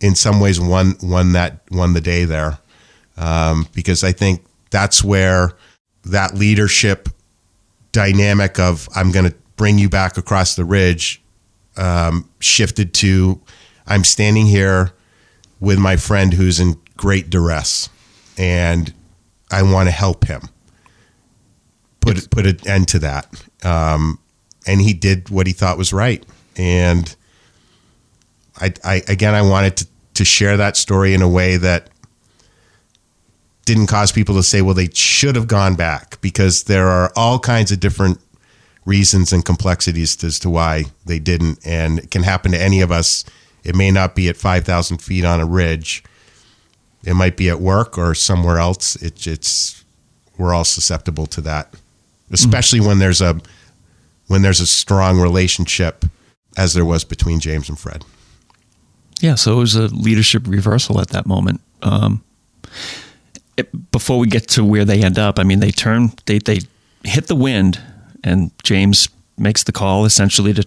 [0.00, 2.58] in some ways won won that won the day there
[3.16, 5.52] um, because I think that's where
[6.04, 7.08] that leadership
[7.98, 11.20] dynamic of I'm going to bring you back across the ridge
[11.76, 13.40] um, shifted to
[13.88, 14.92] I'm standing here
[15.58, 17.88] with my friend who's in great duress
[18.38, 18.94] and
[19.50, 20.42] I want to help him.
[21.98, 23.26] Put put an end to that.
[23.64, 24.20] Um,
[24.64, 26.24] and he did what he thought was right.
[26.56, 27.16] And
[28.60, 31.90] I, I again I wanted to to share that story in a way that
[33.68, 37.38] didn't cause people to say, well, they should have gone back because there are all
[37.38, 38.18] kinds of different
[38.86, 41.58] reasons and complexities as to why they didn't.
[41.66, 43.26] And it can happen to any of us.
[43.64, 46.02] It may not be at 5,000 feet on a ridge.
[47.04, 48.96] It might be at work or somewhere else.
[48.96, 49.84] It, it's,
[50.38, 51.74] we're all susceptible to that,
[52.30, 52.88] especially mm-hmm.
[52.88, 53.38] when there's a,
[54.28, 56.06] when there's a strong relationship
[56.56, 58.06] as there was between James and Fred.
[59.20, 61.60] Yeah, so it was a leadership reversal at that moment.
[61.82, 62.24] Um,
[63.58, 66.60] it, before we get to where they end up, I mean, they turn, they they
[67.04, 67.80] hit the wind,
[68.24, 70.66] and James makes the call essentially to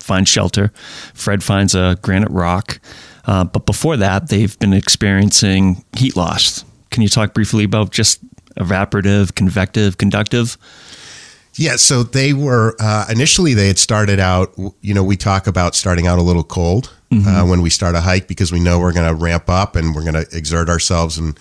[0.00, 0.72] find shelter.
[1.12, 2.80] Fred finds a granite rock,
[3.26, 6.64] uh, but before that, they've been experiencing heat loss.
[6.90, 8.20] Can you talk briefly about just
[8.56, 10.56] evaporative, convective, conductive?
[11.56, 14.54] Yeah, so they were uh, initially they had started out.
[14.80, 17.28] You know, we talk about starting out a little cold mm-hmm.
[17.28, 19.94] uh, when we start a hike because we know we're going to ramp up and
[19.94, 21.38] we're going to exert ourselves and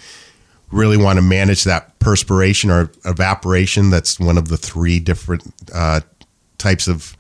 [0.74, 3.90] really want to manage that perspiration or evaporation.
[3.90, 5.44] That's one of the three different
[5.74, 6.02] uh,
[6.58, 7.16] types of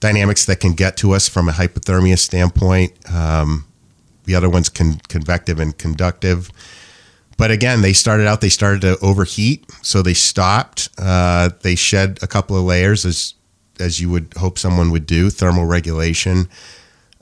[0.00, 2.92] dynamics that can get to us from a hypothermia standpoint.
[3.12, 3.66] Um,
[4.24, 6.50] the other one's con- convective and conductive.
[7.36, 9.64] But again, they started out, they started to overheat.
[9.82, 10.88] So they stopped.
[10.98, 13.34] Uh, they shed a couple of layers as,
[13.80, 16.48] as you would hope someone would do, thermal regulation.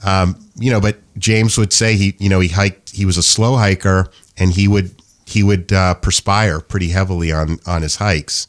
[0.04, 3.22] Um, you know, but James would say he, you know, he hiked, he was a
[3.22, 4.94] slow hiker and he would,
[5.32, 8.48] he would uh, perspire pretty heavily on, on his hikes.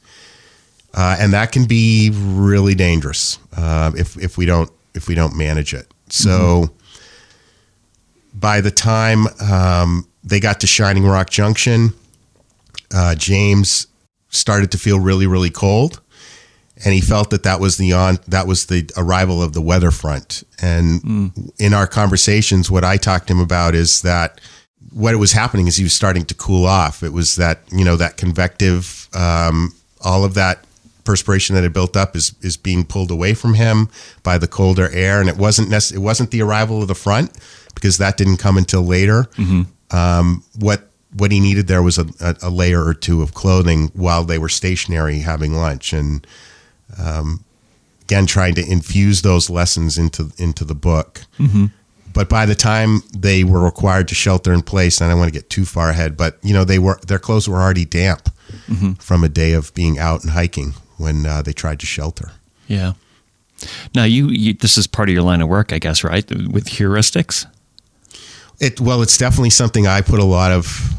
[0.93, 5.35] Uh, and that can be really dangerous uh, if, if we don't, if we don't
[5.35, 5.87] manage it.
[6.09, 8.39] So mm-hmm.
[8.39, 11.93] by the time, um, they got to Shining Rock Junction.
[12.93, 13.87] Uh, James
[14.29, 16.01] started to feel really, really cold,
[16.85, 19.91] and he felt that that was the on that was the arrival of the weather
[19.91, 20.43] front.
[20.61, 21.51] And mm.
[21.59, 24.39] in our conversations, what I talked to him about is that
[24.91, 27.03] what it was happening is he was starting to cool off.
[27.03, 30.65] It was that you know that convective, um, all of that
[31.03, 33.89] perspiration that had built up is is being pulled away from him
[34.23, 37.31] by the colder air, and it wasn't nec- it wasn't the arrival of the front
[37.75, 39.23] because that didn't come until later.
[39.35, 39.95] Mm-hmm.
[39.95, 42.07] Um, what what he needed there was a,
[42.41, 46.25] a, layer or two of clothing while they were stationary having lunch, and
[46.97, 47.43] um,
[48.01, 51.21] again trying to infuse those lessons into into the book.
[51.39, 51.65] Mm-hmm.
[52.13, 55.33] But by the time they were required to shelter in place, and I don't want
[55.33, 58.29] to get too far ahead, but you know they were their clothes were already damp
[58.67, 58.93] mm-hmm.
[58.93, 62.31] from a day of being out and hiking when uh, they tried to shelter.
[62.67, 62.93] Yeah.
[63.95, 66.27] Now you, you, this is part of your line of work, I guess, right?
[66.29, 67.45] With heuristics.
[68.59, 70.93] It well, it's definitely something I put a lot of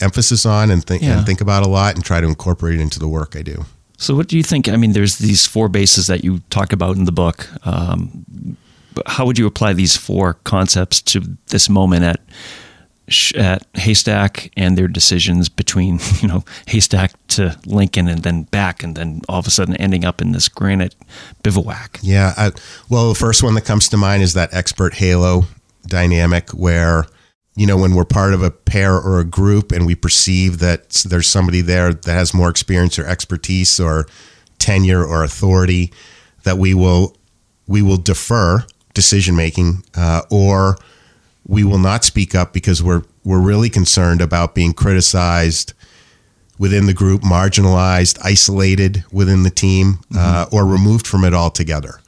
[0.00, 1.18] emphasis on and think yeah.
[1.18, 3.64] and think about a lot and try to incorporate it into the work I do.
[3.98, 4.68] So, what do you think?
[4.68, 7.48] I mean, there's these four bases that you talk about in the book.
[7.66, 8.56] Um,
[9.06, 12.20] how would you apply these four concepts to this moment at
[13.36, 18.96] at Haystack and their decisions between you know Haystack to Lincoln and then back and
[18.96, 20.94] then all of a sudden ending up in this granite
[21.42, 22.00] bivouac?
[22.02, 22.52] Yeah, I,
[22.88, 25.44] well, the first one that comes to mind is that expert halo
[25.86, 27.06] dynamic where
[27.54, 30.90] you know when we're part of a pair or a group and we perceive that
[31.08, 34.06] there's somebody there that has more experience or expertise or
[34.58, 35.92] tenure or authority
[36.42, 37.16] that we will
[37.68, 38.64] we will defer
[38.96, 40.76] decision making uh, or
[41.46, 45.72] we will not speak up because we're we're really concerned about being criticized
[46.58, 50.56] within the group, marginalized, isolated within the team, uh, mm-hmm.
[50.56, 52.00] or removed from it altogether.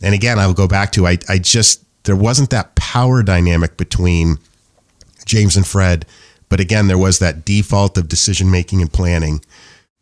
[0.00, 4.38] And again, I'll go back to I, I just there wasn't that power dynamic between
[5.24, 6.04] James and Fred,
[6.48, 9.44] but again, there was that default of decision making and planning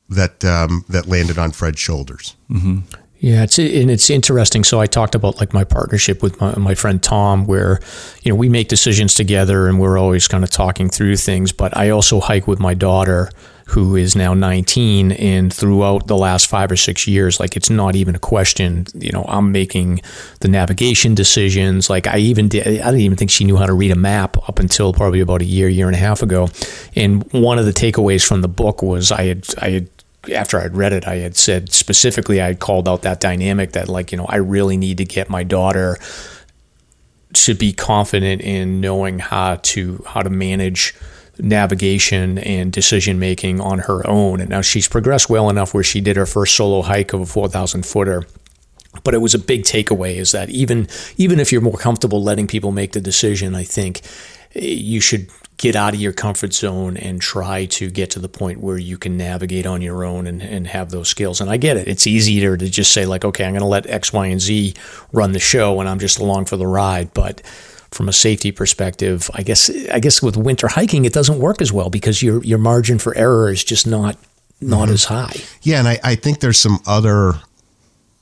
[0.09, 2.37] that um, that landed on Fred's shoulders.
[2.51, 2.79] Mm-hmm.
[3.21, 4.65] Yeah, it's and it's interesting.
[4.65, 7.79] So I talked about like my partnership with my, my friend Tom, where
[8.23, 11.53] you know we make decisions together and we're always kind of talking through things.
[11.53, 13.29] But I also hike with my daughter,
[13.71, 17.95] who is now 19 and throughout the last five or six years like it's not
[17.95, 20.01] even a question you know i'm making
[20.41, 23.73] the navigation decisions like i even did i didn't even think she knew how to
[23.73, 26.49] read a map up until probably about a year year and a half ago
[26.97, 29.89] and one of the takeaways from the book was i had i had
[30.33, 33.89] after I'd read it, I had said specifically, I had called out that dynamic that,
[33.89, 35.97] like, you know, I really need to get my daughter
[37.33, 40.95] to be confident in knowing how to how to manage
[41.39, 44.41] navigation and decision making on her own.
[44.41, 47.27] And now she's progressed well enough where she did her first solo hike of a
[47.27, 48.25] 4,000 footer.
[49.05, 52.47] But it was a big takeaway is that even even if you're more comfortable letting
[52.47, 54.01] people make the decision, I think
[54.55, 55.29] eh, you should
[55.61, 58.97] get out of your comfort zone and try to get to the point where you
[58.97, 61.39] can navigate on your own and, and have those skills.
[61.39, 61.87] And I get it.
[61.87, 64.73] It's easier to just say, like, okay, I'm going to let X, Y, and Z
[65.13, 67.13] run the show and I'm just along for the ride.
[67.13, 67.43] But
[67.91, 71.71] from a safety perspective, I guess I guess with winter hiking it doesn't work as
[71.71, 74.17] well because your your margin for error is just not
[74.63, 74.95] not mm-hmm.
[74.95, 75.37] as high.
[75.61, 77.35] Yeah, and I, I think there's some other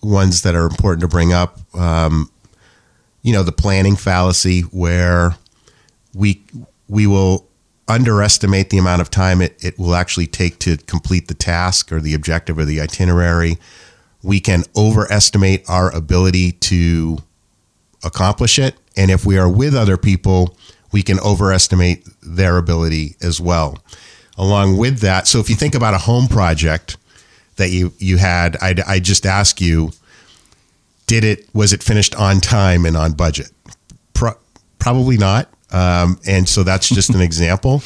[0.02, 1.60] ones that are important to bring up.
[1.72, 2.32] Um,
[3.22, 5.36] you know, the planning fallacy where
[6.14, 6.42] we
[6.88, 7.48] we will
[7.86, 12.00] underestimate the amount of time it, it will actually take to complete the task or
[12.00, 13.56] the objective or the itinerary.
[14.22, 17.18] We can overestimate our ability to
[18.04, 18.76] accomplish it.
[18.96, 20.56] And if we are with other people,
[20.92, 23.78] we can overestimate their ability as well.
[24.36, 26.96] Along with that, so if you think about a home project
[27.56, 29.90] that you, you had, I'd, i just ask you,
[31.06, 33.50] did it, was it finished on time and on budget?
[34.14, 34.38] Pro-
[34.78, 35.48] probably not.
[35.70, 37.82] Um, and so that's just an example.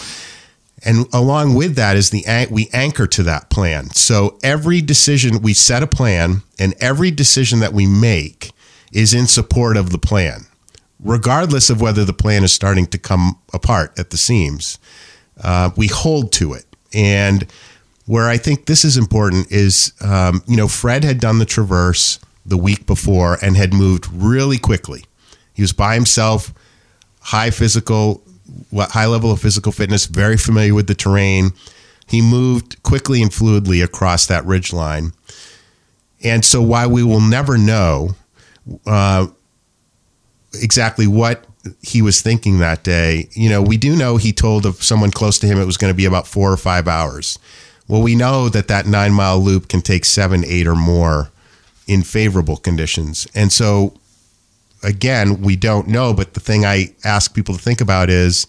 [0.85, 3.91] And along with that is the we anchor to that plan.
[3.91, 8.53] So every decision we set a plan, and every decision that we make
[8.93, 10.47] is in support of the plan,
[10.99, 14.78] regardless of whether the plan is starting to come apart at the seams.
[15.43, 17.47] Uh, we hold to it, and
[18.07, 22.18] where I think this is important is, um, you know, Fred had done the traverse
[22.45, 25.05] the week before and had moved really quickly.
[25.55, 26.53] He was by himself
[27.22, 28.22] high physical,
[28.70, 31.52] what high level of physical fitness, very familiar with the terrain.
[32.06, 35.12] He moved quickly and fluidly across that ridge line.
[36.24, 38.10] And so, while we will never know
[38.86, 39.28] uh,
[40.54, 41.46] exactly what
[41.80, 45.38] he was thinking that day, you know, we do know he told of someone close
[45.40, 47.38] to him it was going to be about four or five hours.
[47.88, 51.30] Well, we know that that nine mile loop can take seven, eight, or more
[51.86, 53.26] in favorable conditions.
[53.34, 53.94] And so
[54.83, 56.12] again, we don't know.
[56.12, 58.47] But the thing I ask people to think about is,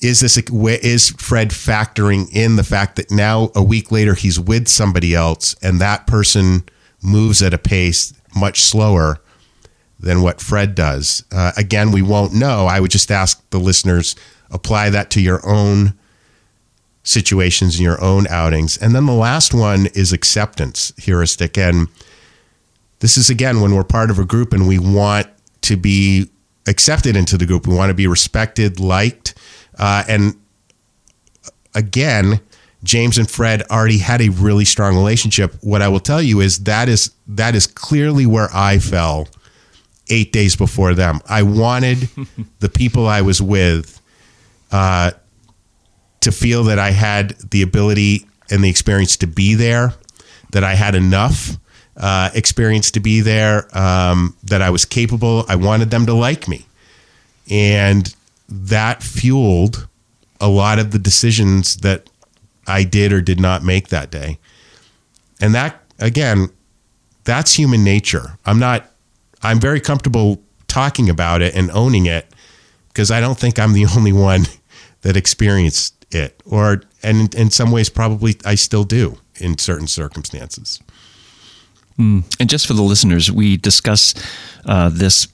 [0.00, 4.66] is this is Fred factoring in the fact that now a week later he's with
[4.66, 6.64] somebody else and that person
[7.00, 9.20] moves at a pace much slower
[10.00, 11.24] than what Fred does?
[11.30, 12.66] Uh, again, we won't know.
[12.66, 14.16] I would just ask the listeners
[14.50, 15.94] apply that to your own
[17.04, 18.76] situations and your own outings.
[18.76, 21.58] And then the last one is acceptance heuristic.
[21.58, 21.88] And
[23.02, 25.26] this is again when we're part of a group and we want
[25.62, 26.30] to be
[26.68, 27.66] accepted into the group.
[27.66, 29.34] We want to be respected, liked,
[29.76, 30.36] uh, and
[31.74, 32.40] again,
[32.84, 35.52] James and Fred already had a really strong relationship.
[35.62, 39.26] What I will tell you is that is that is clearly where I fell
[40.08, 41.20] eight days before them.
[41.28, 42.08] I wanted
[42.60, 44.00] the people I was with
[44.70, 45.10] uh,
[46.20, 49.94] to feel that I had the ability and the experience to be there,
[50.52, 51.56] that I had enough,
[51.96, 55.44] uh, experience to be there, um, that I was capable.
[55.48, 56.66] I wanted them to like me.
[57.50, 58.14] And
[58.48, 59.88] that fueled
[60.40, 62.08] a lot of the decisions that
[62.66, 64.38] I did or did not make that day.
[65.40, 66.48] And that, again,
[67.24, 68.38] that's human nature.
[68.44, 68.90] I'm not,
[69.42, 72.26] I'm very comfortable talking about it and owning it
[72.88, 74.46] because I don't think I'm the only one
[75.02, 76.40] that experienced it.
[76.46, 80.80] Or, and in some ways, probably I still do in certain circumstances.
[81.98, 82.24] Mm.
[82.40, 84.14] And just for the listeners, we discuss
[84.64, 85.28] uh, this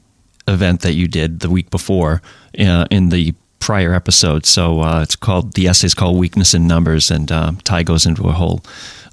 [0.46, 2.22] event that you did the week before
[2.58, 4.46] uh, in the prior episode.
[4.46, 8.06] So uh, it's called the essay is called "Weakness in Numbers," and uh, Ty goes
[8.06, 8.62] into a whole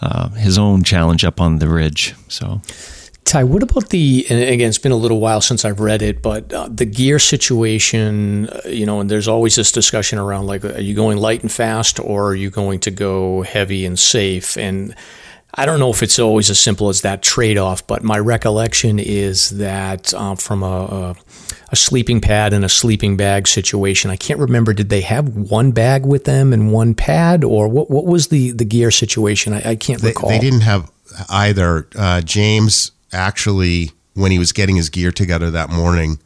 [0.01, 2.15] uh, his own challenge up on the ridge.
[2.27, 2.61] So.
[3.25, 6.21] Ty, what about the, and again, it's been a little while since I've read it,
[6.21, 10.63] but uh, the gear situation, uh, you know, and there's always this discussion around like,
[10.63, 14.55] are you going light and fast or are you going to go heavy and safe?
[14.57, 14.93] And
[15.57, 18.99] I don't know if it's always as simple as that trade off, but my recollection
[18.99, 21.15] is that uh, from a, a,
[21.69, 25.71] a, sleeping pad and a sleeping bag situation, I can't remember, did they have one
[25.71, 29.53] bag with them and one pad, or what, what was the, the gear situation?
[29.53, 30.29] I, I can't they, recall.
[30.29, 30.91] They didn't have
[31.29, 31.87] either.
[31.95, 36.19] Uh, James actually, when he was getting his gear together that morning,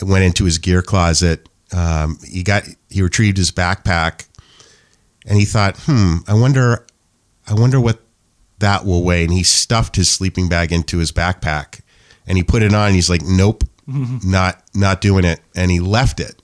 [0.00, 1.48] went into his gear closet.
[1.76, 4.26] Um, he got he retrieved his backpack,
[5.26, 6.86] and he thought, "Hmm, I wonder,
[7.46, 8.01] I wonder what
[8.62, 9.24] that will weigh.
[9.24, 11.80] And he stuffed his sleeping bag into his backpack
[12.26, 12.92] and he put it on.
[12.94, 15.40] he's like, nope, not, not doing it.
[15.54, 16.40] And he left it.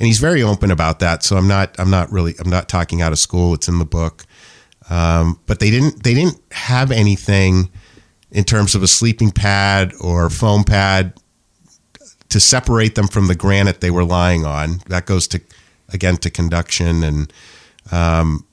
[0.00, 1.22] And he's very open about that.
[1.22, 3.54] So I'm not, I'm not really, I'm not talking out of school.
[3.54, 4.24] It's in the book.
[4.90, 7.70] Um, but they didn't, they didn't have anything
[8.30, 11.22] in terms of a sleeping pad or foam pad to
[12.28, 14.80] to separate them from the granite they were lying on.
[14.88, 15.40] That goes to
[15.92, 17.32] again to conduction and
[17.90, 18.44] um,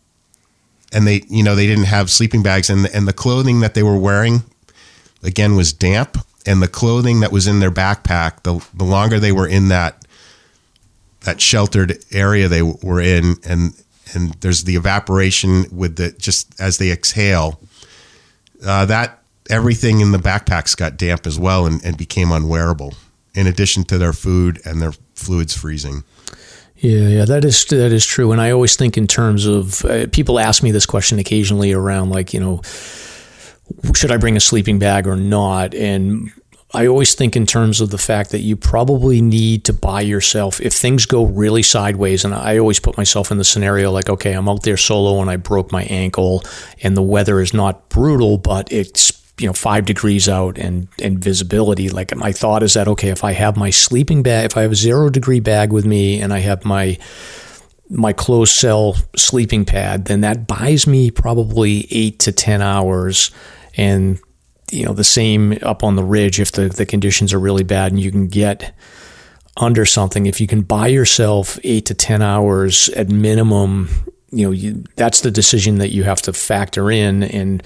[0.96, 2.70] and they you know they didn't have sleeping bags.
[2.70, 4.44] And and the clothing that they were wearing
[5.22, 6.18] again was damp.
[6.48, 10.06] And the clothing that was in their backpack the the longer they were in that
[11.22, 13.74] that sheltered area they were in and
[14.14, 17.60] and there's the evaporation with the just as they exhale
[18.64, 19.20] uh, that
[19.50, 22.94] everything in the backpacks got damp as well and, and became unwearable
[23.34, 26.04] in addition to their food and their fluids freezing
[26.86, 28.32] yeah, yeah, that is that is true.
[28.32, 32.12] And I always think in terms of uh, people ask me this question occasionally around
[32.12, 32.62] like you know,
[33.96, 35.74] should I bring a sleeping bag or not?
[35.74, 36.32] And
[36.74, 40.62] I always think in terms of the fact that you probably need to buy yourself
[40.62, 42.24] if things go really sideways.
[42.24, 45.30] And I always put myself in the scenario like, okay, I'm out there solo and
[45.30, 46.44] I broke my ankle,
[46.84, 51.24] and the weather is not brutal, but it's you know five degrees out and and
[51.24, 54.62] visibility like my thought is that okay if i have my sleeping bag if i
[54.62, 56.98] have a zero degree bag with me and i have my
[57.90, 63.32] my closed cell sleeping pad then that buys me probably eight to ten hours.
[63.78, 64.20] And
[64.72, 67.92] you know the same up on the ridge if the, the conditions are really bad
[67.92, 68.74] and you can get
[69.58, 73.90] under something if you can buy yourself eight to ten hours at minimum
[74.36, 77.24] you know you, that's the decision that you have to factor in.
[77.24, 77.64] And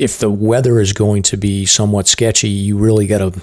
[0.00, 3.40] if the weather is going to be somewhat sketchy, you really got to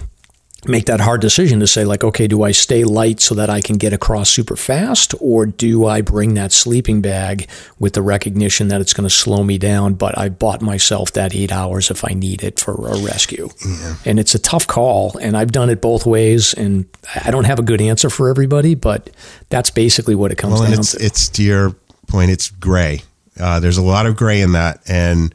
[0.66, 3.62] make that hard decision to say like okay do i stay light so that i
[3.62, 7.48] can get across super fast or do i bring that sleeping bag
[7.80, 11.34] with the recognition that it's going to slow me down but i bought myself that
[11.36, 13.48] eight hours if i need it for a rescue?
[13.66, 13.96] Yeah.
[14.04, 16.86] and it's a tough call and i've done it both ways and
[17.24, 19.12] i don't have a good answer for everybody but
[19.50, 21.06] that's basically what it comes well, down it's, to.
[21.06, 21.76] it's to your
[22.08, 23.04] point it's gray.
[23.40, 25.34] Uh, there's a lot of gray in that and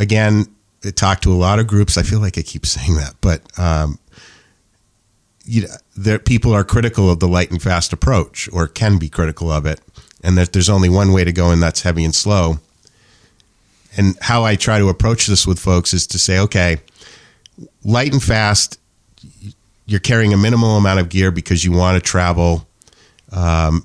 [0.00, 0.46] again,
[0.84, 1.96] I talked to a lot of groups.
[1.96, 3.98] I feel like I keep saying that, but um,
[5.44, 5.68] you
[6.02, 9.66] know, people are critical of the light and fast approach, or can be critical of
[9.66, 9.80] it,
[10.24, 12.58] and that there's only one way to go, and that's heavy and slow.
[13.96, 16.78] And how I try to approach this with folks is to say, okay,
[17.84, 18.78] light and fast,
[19.86, 22.68] you're carrying a minimal amount of gear because you want to travel
[23.32, 23.84] um,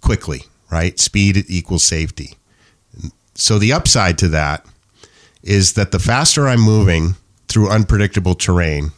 [0.00, 0.42] quickly,
[0.72, 0.98] right?
[0.98, 2.34] Speed equals safety.
[3.36, 4.66] So the upside to that
[5.48, 7.16] is that the faster I'm moving
[7.48, 8.92] through unpredictable terrain,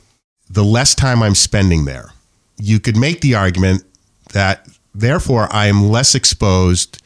[0.51, 2.11] the less time I'm spending there.
[2.59, 3.85] You could make the argument
[4.33, 7.01] that therefore I am less exposed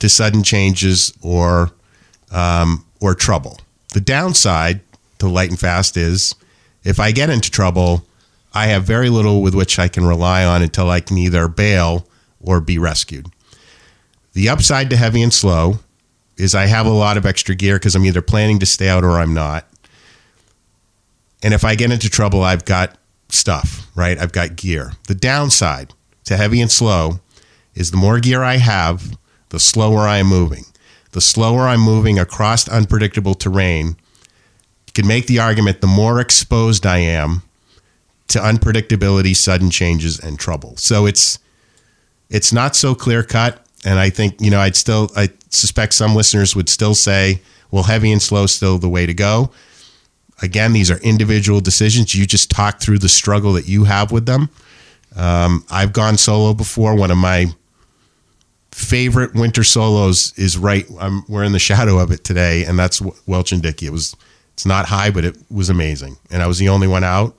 [0.00, 1.70] to sudden changes or
[2.32, 3.60] um, or trouble.
[3.94, 4.80] The downside
[5.20, 6.34] to light and fast is
[6.82, 8.04] if I get into trouble,
[8.52, 12.08] I have very little with which I can rely on until I can either bail
[12.40, 13.28] or be rescued.
[14.32, 15.78] The upside to heavy and slow
[16.36, 19.04] is I have a lot of extra gear because I'm either planning to stay out
[19.04, 19.66] or I'm not.
[21.42, 22.96] And if I get into trouble, I've got
[23.28, 24.18] stuff, right?
[24.18, 24.92] I've got gear.
[25.08, 25.92] The downside
[26.24, 27.20] to heavy and slow
[27.74, 29.16] is the more gear I have,
[29.48, 30.64] the slower I am moving.
[31.12, 33.96] The slower I'm moving across unpredictable terrain,
[34.86, 37.42] you can make the argument the more exposed I am
[38.28, 40.76] to unpredictability, sudden changes, and trouble.
[40.76, 41.38] So it's
[42.30, 43.66] it's not so clear cut.
[43.84, 47.82] And I think, you know, I'd still I suspect some listeners would still say, well,
[47.82, 49.50] heavy and slow still the way to go.
[50.40, 52.14] Again, these are individual decisions.
[52.14, 54.50] You just talk through the struggle that you have with them.
[55.16, 56.94] Um, I've gone solo before.
[56.94, 57.46] One of my
[58.70, 60.86] favorite winter solos is right.
[60.98, 63.86] I'm, we're in the shadow of it today, and that's Welch and Dickey.
[63.86, 64.16] It was
[64.54, 67.36] it's not high, but it was amazing, and I was the only one out.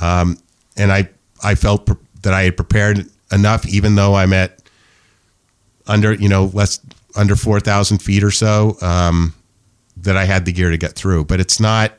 [0.00, 0.38] Um,
[0.76, 1.08] and I
[1.42, 4.58] I felt pre- that I had prepared enough, even though I'm at
[5.86, 6.80] under you know less
[7.16, 9.34] under 4,000 feet or so um,
[9.96, 11.24] that I had the gear to get through.
[11.24, 11.92] But it's not,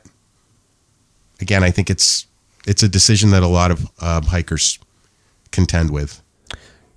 [1.40, 2.26] again, I think it's,
[2.66, 4.78] it's a decision that a lot of um, hikers
[5.52, 6.22] contend with.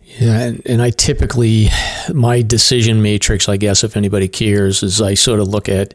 [0.03, 1.69] Yeah, and, and I typically,
[2.13, 5.93] my decision matrix, I guess, if anybody cares, is I sort of look at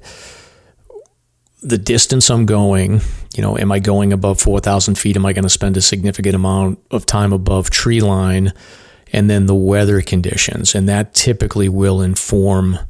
[1.63, 3.01] the distance I'm going.
[3.35, 5.17] You know, am I going above 4,000 feet?
[5.17, 8.53] Am I going to spend a significant amount of time above tree line?
[9.15, 10.75] And then the weather conditions.
[10.75, 12.81] And that typically will inform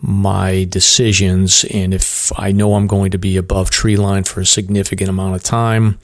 [0.00, 1.64] my decisions.
[1.72, 5.36] And if I know I'm going to be above tree line for a significant amount
[5.36, 6.00] of time,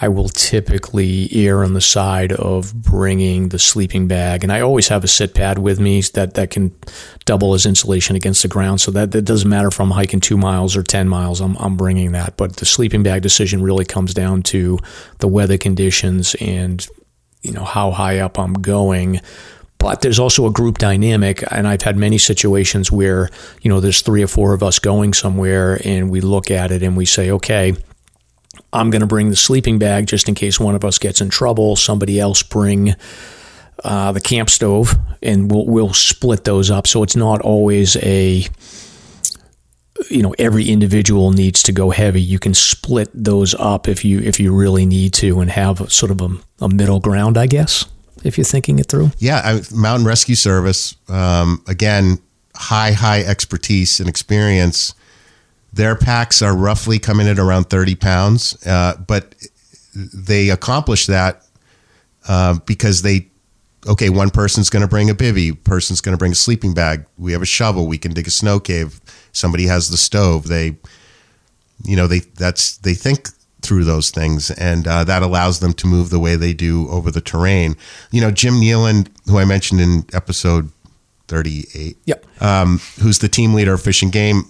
[0.00, 4.42] I will typically err on the side of bringing the sleeping bag.
[4.42, 6.74] And I always have a sit pad with me that, that can
[7.24, 8.80] double as insulation against the ground.
[8.80, 11.76] So that, that doesn't matter if I'm hiking two miles or 10 miles, I'm, I'm
[11.76, 12.36] bringing that.
[12.36, 14.80] But the sleeping bag decision really comes down to
[15.18, 16.86] the weather conditions and
[17.46, 19.20] you know how high up I'm going.
[19.78, 23.30] But there's also a group dynamic, and I've had many situations where
[23.62, 26.82] you know there's three or four of us going somewhere, and we look at it
[26.82, 27.74] and we say, okay.
[28.72, 31.30] I'm going to bring the sleeping bag just in case one of us gets in
[31.30, 31.76] trouble.
[31.76, 32.94] Somebody else bring
[33.84, 36.86] uh, the camp stove, and we'll we'll split those up.
[36.86, 38.46] So it's not always a
[40.10, 42.20] you know every individual needs to go heavy.
[42.20, 46.10] You can split those up if you if you really need to, and have sort
[46.10, 46.28] of a,
[46.64, 47.86] a middle ground, I guess.
[48.24, 52.18] If you're thinking it through, yeah, I, Mountain Rescue Service um, again,
[52.54, 54.94] high high expertise and experience.
[55.72, 59.34] Their packs are roughly coming at around 30 pounds, uh, but
[59.94, 61.42] they accomplish that
[62.26, 63.28] uh, because they
[63.86, 67.06] okay, one person's going to bring a bivy, person's going to bring a sleeping bag.
[67.16, 69.00] We have a shovel, we can dig a snow cave.
[69.36, 70.48] Somebody has the stove.
[70.48, 70.76] They,
[71.84, 73.28] you know, they that's they think
[73.62, 77.10] through those things, and uh, that allows them to move the way they do over
[77.10, 77.76] the terrain.
[78.10, 80.70] You know, Jim Kneeland, who I mentioned in episode
[81.28, 84.44] thirty-eight, yep, um, who's the team leader of Fish and Game.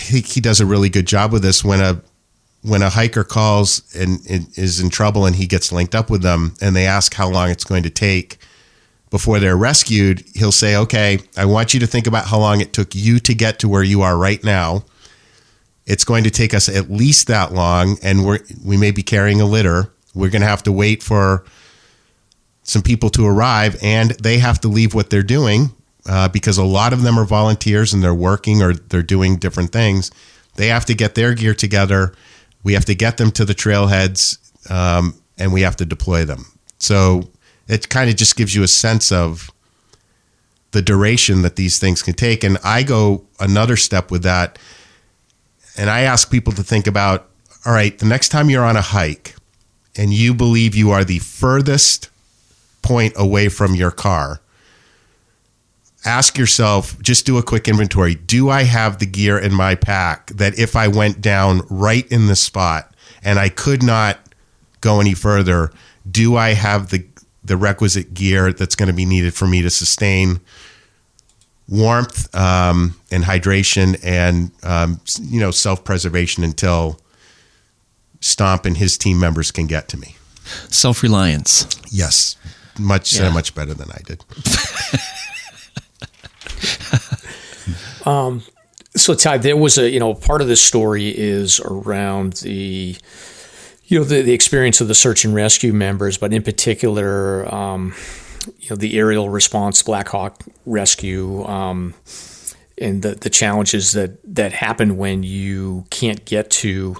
[0.00, 2.00] He, he does a really good job with this when a
[2.62, 6.22] when a hiker calls and, and, is in trouble and he gets linked up with
[6.22, 8.37] them and they ask how long it's going to take
[9.10, 12.72] before they're rescued, he'll say, Okay, I want you to think about how long it
[12.72, 14.84] took you to get to where you are right now.
[15.86, 19.40] It's going to take us at least that long, and we're, we may be carrying
[19.40, 19.90] a litter.
[20.14, 21.44] We're going to have to wait for
[22.62, 25.70] some people to arrive, and they have to leave what they're doing
[26.06, 29.72] uh, because a lot of them are volunteers and they're working or they're doing different
[29.72, 30.10] things.
[30.56, 32.12] They have to get their gear together
[32.62, 34.38] we have to get them to the trailheads
[34.70, 36.46] um, and we have to deploy them.
[36.78, 37.30] So
[37.68, 39.50] it kind of just gives you a sense of
[40.72, 42.44] the duration that these things can take.
[42.44, 44.58] And I go another step with that.
[45.76, 47.28] And I ask people to think about
[47.66, 49.34] all right, the next time you're on a hike
[49.96, 52.08] and you believe you are the furthest
[52.82, 54.40] point away from your car,
[56.04, 60.28] ask yourself just do a quick inventory do i have the gear in my pack
[60.28, 64.18] that if i went down right in the spot and i could not
[64.80, 65.70] go any further
[66.08, 66.98] do i have the
[67.48, 70.40] the requisite gear that's going to be needed for me to sustain
[71.68, 77.00] warmth um, and hydration and um, you know self-preservation until
[78.20, 80.16] stomp and his team members can get to me.
[80.68, 81.68] Self-reliance.
[81.90, 82.36] Yes.
[82.78, 83.28] Much yeah.
[83.28, 84.24] uh, much better than i did.
[88.08, 88.42] Um,
[88.96, 92.96] so Ty, there was a you know part of this story is around the
[93.88, 97.94] you know the, the experience of the search and rescue members, but in particular, um,
[98.60, 101.44] you know the aerial response Black Hawk rescue.
[101.46, 101.94] Um,
[102.80, 106.96] and the, the challenges that, that happen when you can't get to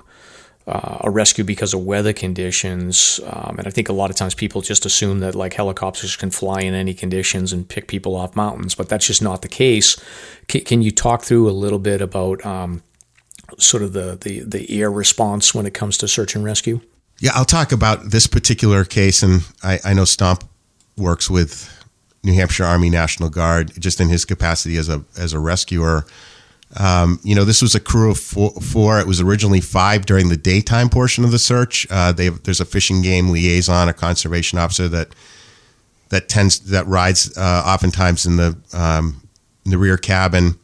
[0.66, 3.20] uh, a rescue because of weather conditions.
[3.24, 6.30] Um, and I think a lot of times people just assume that like helicopters can
[6.30, 9.97] fly in any conditions and pick people off mountains, but that's just not the case.
[10.51, 12.82] C- can you talk through a little bit about um,
[13.59, 16.80] sort of the, the, the air response when it comes to search and rescue?
[17.20, 20.44] Yeah, I'll talk about this particular case, and I, I know Stomp
[20.96, 21.74] works with
[22.22, 26.05] New Hampshire Army National Guard just in his capacity as a as a rescuer.
[26.76, 30.28] Um, you know, this was a crew of four, four, It was originally five during
[30.28, 31.86] the daytime portion of the search.
[31.88, 35.09] Uh, they, there's a fishing game liaison, a conservation officer that
[36.11, 39.22] that tends that rides uh, oftentimes in the um,
[39.64, 40.57] in the rear cabin.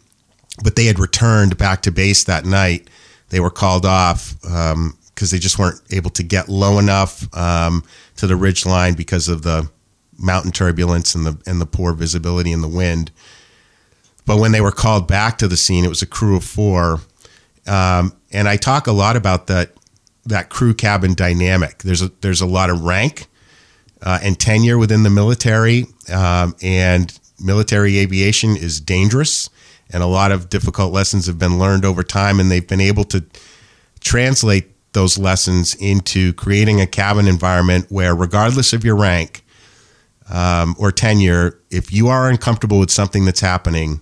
[0.62, 2.88] But they had returned back to base that night.
[3.30, 7.82] They were called off because um, they just weren't able to get low enough um,
[8.16, 9.68] to the ridge line because of the
[10.18, 13.10] mountain turbulence and the and the poor visibility and the wind.
[14.26, 17.00] But when they were called back to the scene, it was a crew of four.
[17.66, 19.72] Um, and I talk a lot about that
[20.26, 21.78] that crew cabin dynamic.
[21.78, 23.26] There's a there's a lot of rank
[24.02, 29.50] uh, and tenure within the military, um, and military aviation is dangerous.
[29.94, 33.04] And a lot of difficult lessons have been learned over time, and they've been able
[33.04, 33.24] to
[34.00, 39.44] translate those lessons into creating a cabin environment where, regardless of your rank
[40.28, 44.00] um, or tenure, if you are uncomfortable with something that's happening,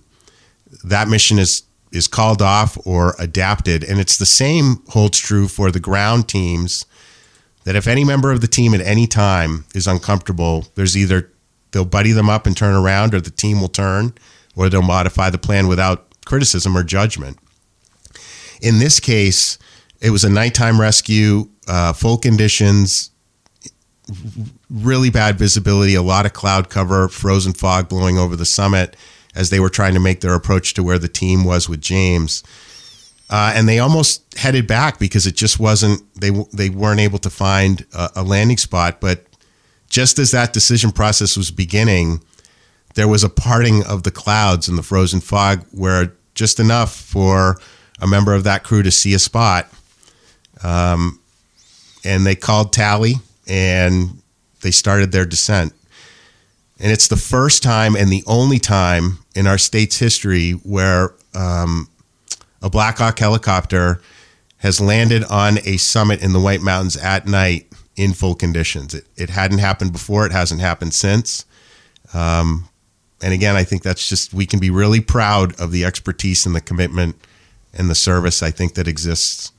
[0.83, 3.83] that mission is is called off or adapted.
[3.83, 6.87] And it's the same holds true for the ground teams
[7.65, 11.31] that if any member of the team at any time is uncomfortable, there's either
[11.71, 14.13] they'll buddy them up and turn around, or the team will turn,
[14.55, 17.37] or they'll modify the plan without criticism or judgment.
[18.61, 19.57] In this case,
[19.99, 23.11] it was a nighttime rescue, uh, full conditions,
[24.69, 28.95] really bad visibility, a lot of cloud cover, frozen fog blowing over the summit
[29.35, 32.43] as they were trying to make their approach to where the team was with James.
[33.29, 37.29] Uh, and they almost headed back because it just wasn't they they weren't able to
[37.29, 38.99] find a, a, landing spot.
[39.01, 39.25] But
[39.89, 42.21] just as that decision process was beginning,
[42.95, 47.57] there was a parting of the clouds and the frozen fog, where just enough for
[48.01, 49.69] a member of that crew to see a spot
[50.63, 51.19] Um,
[52.05, 53.15] and they called tally
[53.47, 54.21] and
[54.61, 55.73] they started their descent.
[56.79, 61.87] And it's the first time and the only time in our state's history where um,
[62.61, 64.01] a Black Hawk helicopter
[64.57, 68.93] has landed on a summit in the White Mountains at night in full conditions.
[68.93, 71.45] It, it hadn't happened before, it hasn't happened since.
[72.13, 72.69] Um,
[73.23, 76.53] and again, I think that's just, we can be really proud of the expertise and
[76.53, 77.15] the commitment
[77.73, 79.53] and the service I think that exists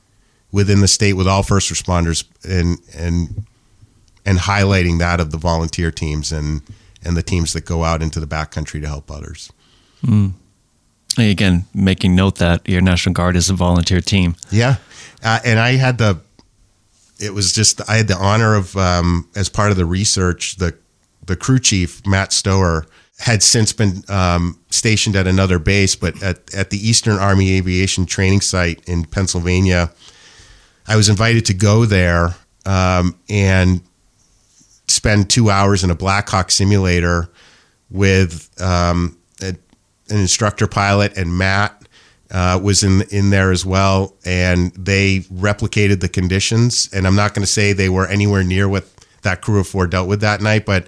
[0.51, 3.45] within the state with all first responders and, and,
[4.23, 6.61] and highlighting that of the volunteer teams and,
[7.03, 9.51] and the teams that go out into the backcountry to help others.
[10.03, 10.33] Mm.
[11.17, 14.35] Again, making note that your National Guard is a volunteer team.
[14.51, 14.75] Yeah.
[15.23, 16.19] Uh, and I had the,
[17.19, 20.77] it was just, I had the honor of, um, as part of the research, the,
[21.25, 22.85] the crew chief, Matt Stower,
[23.19, 28.05] had since been um, stationed at another base, but at, at the Eastern Army Aviation
[28.05, 29.91] Training Site in Pennsylvania,
[30.87, 32.35] I was invited to go there
[32.65, 33.81] um, and
[34.87, 37.29] spend two hours in a Black Hawk simulator
[37.89, 39.57] with um, a, an
[40.09, 41.87] instructor pilot, and Matt
[42.31, 46.89] uh, was in in there as well, and they replicated the conditions.
[46.93, 48.85] And I'm not going to say they were anywhere near what
[49.21, 50.87] that crew of four dealt with that night, but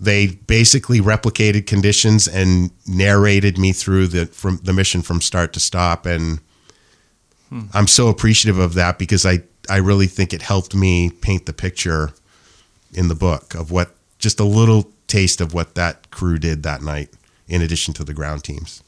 [0.00, 5.60] they basically replicated conditions and narrated me through the from the mission from start to
[5.60, 6.40] stop and
[7.50, 7.64] hmm.
[7.74, 11.52] I'm so appreciative of that because I I really think it helped me paint the
[11.52, 12.12] picture
[12.94, 16.82] in the book of what just a little taste of what that crew did that
[16.82, 17.10] night
[17.46, 18.82] in addition to the ground teams.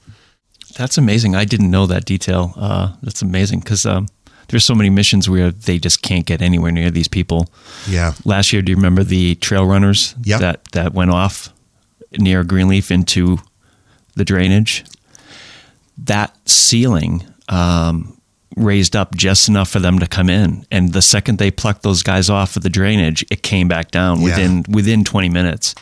[0.77, 1.35] That's amazing.
[1.35, 2.55] I didn't know that detail.
[2.57, 4.09] Uh, that's amazing because um,
[4.49, 7.49] there's so many missions where they just can't get anywhere near these people.
[7.89, 8.15] Yeah.
[8.25, 10.41] Last year, do you remember the trail runners yep.
[10.41, 11.53] that that went off
[12.19, 13.39] near Greenleaf into
[14.15, 14.85] the drainage?
[15.99, 18.19] That ceiling um,
[18.57, 22.03] raised up just enough for them to come in, and the second they plucked those
[22.03, 24.25] guys off of the drainage, it came back down yeah.
[24.25, 25.75] within within 20 minutes.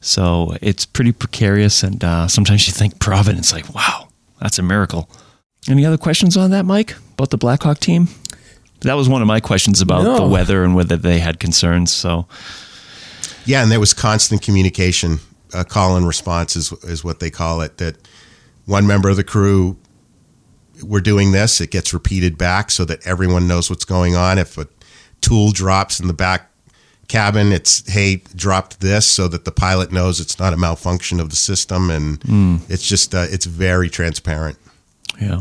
[0.00, 4.08] So it's pretty precarious, and uh, sometimes you think Providence, like, wow,
[4.40, 5.10] that's a miracle.
[5.68, 8.08] Any other questions on that, Mike, about the Blackhawk team?
[8.80, 10.16] That was one of my questions about no.
[10.16, 11.92] the weather and whether they had concerns.
[11.92, 12.26] So,
[13.44, 15.18] yeah, and there was constant communication,
[15.52, 17.78] uh, call and response is is what they call it.
[17.78, 17.96] That
[18.66, 19.76] one member of the crew,
[20.82, 21.60] we're doing this.
[21.60, 24.38] It gets repeated back so that everyone knows what's going on.
[24.38, 24.68] If a
[25.20, 26.50] tool drops in the back
[27.08, 31.30] cabin, it's hey, dropped this so that the pilot knows it's not a malfunction of
[31.30, 32.70] the system, and mm.
[32.70, 34.56] it's just uh, it's very transparent.
[35.20, 35.40] Yeah.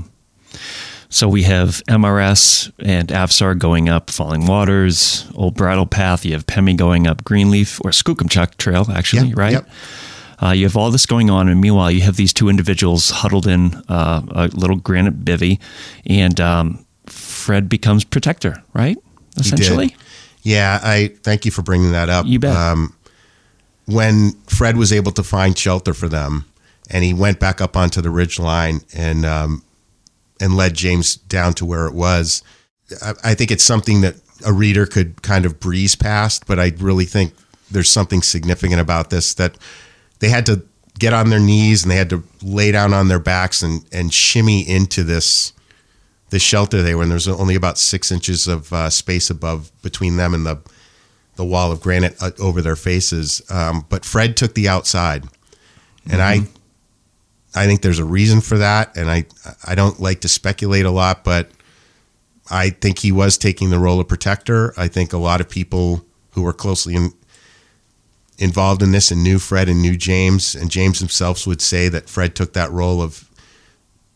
[1.10, 6.26] So we have MRS and AVSAR going up Falling Waters, Old Bridle Path.
[6.26, 9.54] You have PEMI going up Greenleaf or Skookumchuck Trail, actually, yep, right?
[9.54, 9.70] Yep.
[10.44, 13.48] Uh, you have all this going on, and meanwhile, you have these two individuals huddled
[13.48, 15.60] in uh, a little granite bivy,
[16.06, 18.98] and um, Fred becomes protector, right?
[19.38, 19.96] Essentially.
[20.44, 22.26] Yeah, I thank you for bringing that up.
[22.26, 22.56] You bet.
[22.56, 22.94] Um,
[23.86, 26.46] when Fred was able to find shelter for them,
[26.90, 29.64] and he went back up onto the ridge line and um,
[30.40, 32.44] and led James down to where it was.
[33.02, 34.16] I, I think it's something that
[34.46, 37.34] a reader could kind of breeze past, but I really think
[37.72, 39.58] there's something significant about this that
[40.20, 40.64] they had to
[41.00, 44.14] get on their knees and they had to lay down on their backs and, and
[44.14, 45.54] shimmy into this
[46.30, 47.10] this shelter they were in.
[47.10, 50.60] There's only about six inches of uh, space above between them and the
[51.36, 53.42] the wall of granite uh, over their faces.
[53.50, 55.24] Um, but Fred took the outside,
[56.06, 56.44] and mm-hmm.
[56.44, 56.48] I
[57.58, 59.26] I think there's a reason for that, and I
[59.66, 61.50] I don't like to speculate a lot, but
[62.50, 64.74] I think he was taking the role of protector.
[64.78, 67.14] I think a lot of people who were closely in,
[68.38, 72.10] involved in this and knew Fred and knew James, and James himself would say that
[72.10, 73.30] Fred took that role of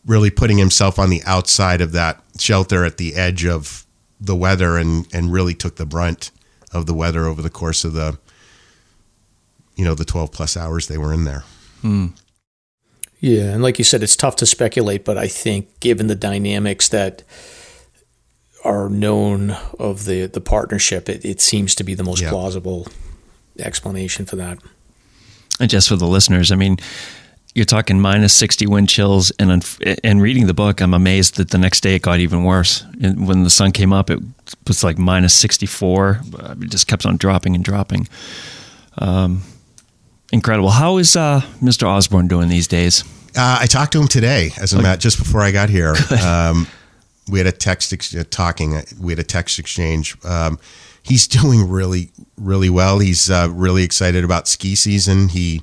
[0.06, 3.86] really putting himself on the outside of that shelter at the edge of
[4.20, 6.30] the weather and and really took the brunt
[6.72, 8.18] of the weather over the course of the
[9.76, 11.44] you know the 12 plus hours they were in there.
[11.80, 12.08] Hmm.
[13.22, 16.88] Yeah, and like you said, it's tough to speculate, but I think given the dynamics
[16.88, 17.22] that
[18.64, 22.30] are known of the the partnership, it, it seems to be the most yeah.
[22.30, 22.88] plausible
[23.60, 24.58] explanation for that.
[25.60, 26.78] And just for the listeners, I mean,
[27.54, 29.64] you're talking minus 60 wind chills, and
[30.02, 32.84] and reading the book, I'm amazed that the next day it got even worse.
[33.00, 34.18] And when the sun came up, it
[34.66, 36.22] was like minus 64.
[36.60, 38.08] It just kept on dropping and dropping.
[38.98, 39.42] Um,
[40.32, 40.70] Incredible.
[40.70, 41.86] How is uh, Mr.
[41.86, 43.04] Osborne doing these days?
[43.36, 44.82] Uh, I talked to him today, as a okay.
[44.82, 45.94] matter, just before I got here.
[46.24, 46.66] Um,
[47.30, 48.74] we had a text ex- uh, talking.
[48.74, 50.16] Uh, we had a text exchange.
[50.24, 50.58] Um,
[51.02, 52.98] he's doing really, really well.
[52.98, 55.28] He's uh, really excited about ski season.
[55.28, 55.62] He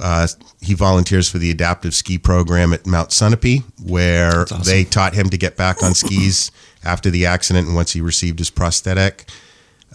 [0.00, 0.26] Uh,
[0.60, 4.62] he volunteers for the adaptive ski program at Mount Sunapee, where awesome.
[4.64, 6.50] they taught him to get back on skis
[6.84, 9.24] after the accident and once he received his prosthetic.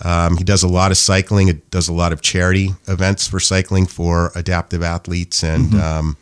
[0.04, 1.48] Um, he does a lot of cycling.
[1.48, 6.18] It does a lot of charity events for cycling for adaptive athletes, and um,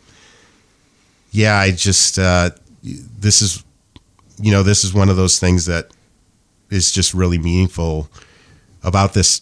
[1.32, 2.50] yeah, I just uh,
[2.84, 3.64] this is
[4.42, 5.92] you know this is one of those things that
[6.70, 8.10] is just really meaningful
[8.84, 9.42] about this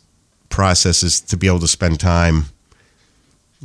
[0.50, 2.46] process is to be able to spend time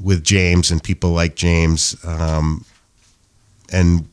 [0.03, 2.65] with James and people like James, um,
[3.71, 4.09] and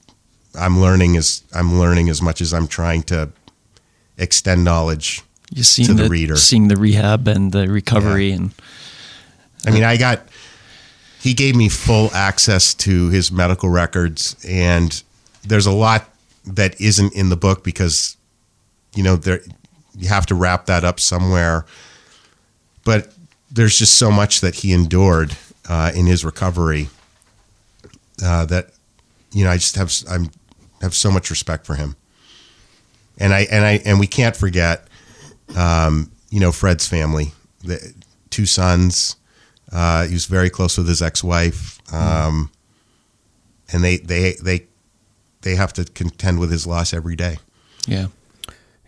[0.55, 3.29] I'm learning as I'm learning as much as I'm trying to
[4.17, 6.35] extend knowledge You seeing to the the, reader.
[6.35, 8.53] seeing the rehab and the recovery, and
[9.65, 10.21] I mean, I got
[11.19, 15.01] he gave me full access to his medical records, and
[15.43, 16.09] there's a lot
[16.45, 18.15] that isn't in the book because
[18.95, 19.41] you know there
[19.97, 21.65] you have to wrap that up somewhere.
[22.85, 23.11] But
[23.51, 25.35] there's just so much that he endured
[25.67, 26.89] uh, in his recovery
[28.23, 28.69] uh, that
[29.31, 30.31] you know I just have I'm
[30.81, 31.95] have so much respect for him,
[33.17, 34.87] and I and I and we can't forget
[35.55, 37.33] um, you know Fred's family,
[37.63, 37.93] the
[38.29, 39.15] two sons.
[39.71, 42.49] Uh, he was very close with his ex-wife, um,
[43.71, 44.65] and they they they
[45.41, 47.37] they have to contend with his loss every day.
[47.87, 48.07] yeah,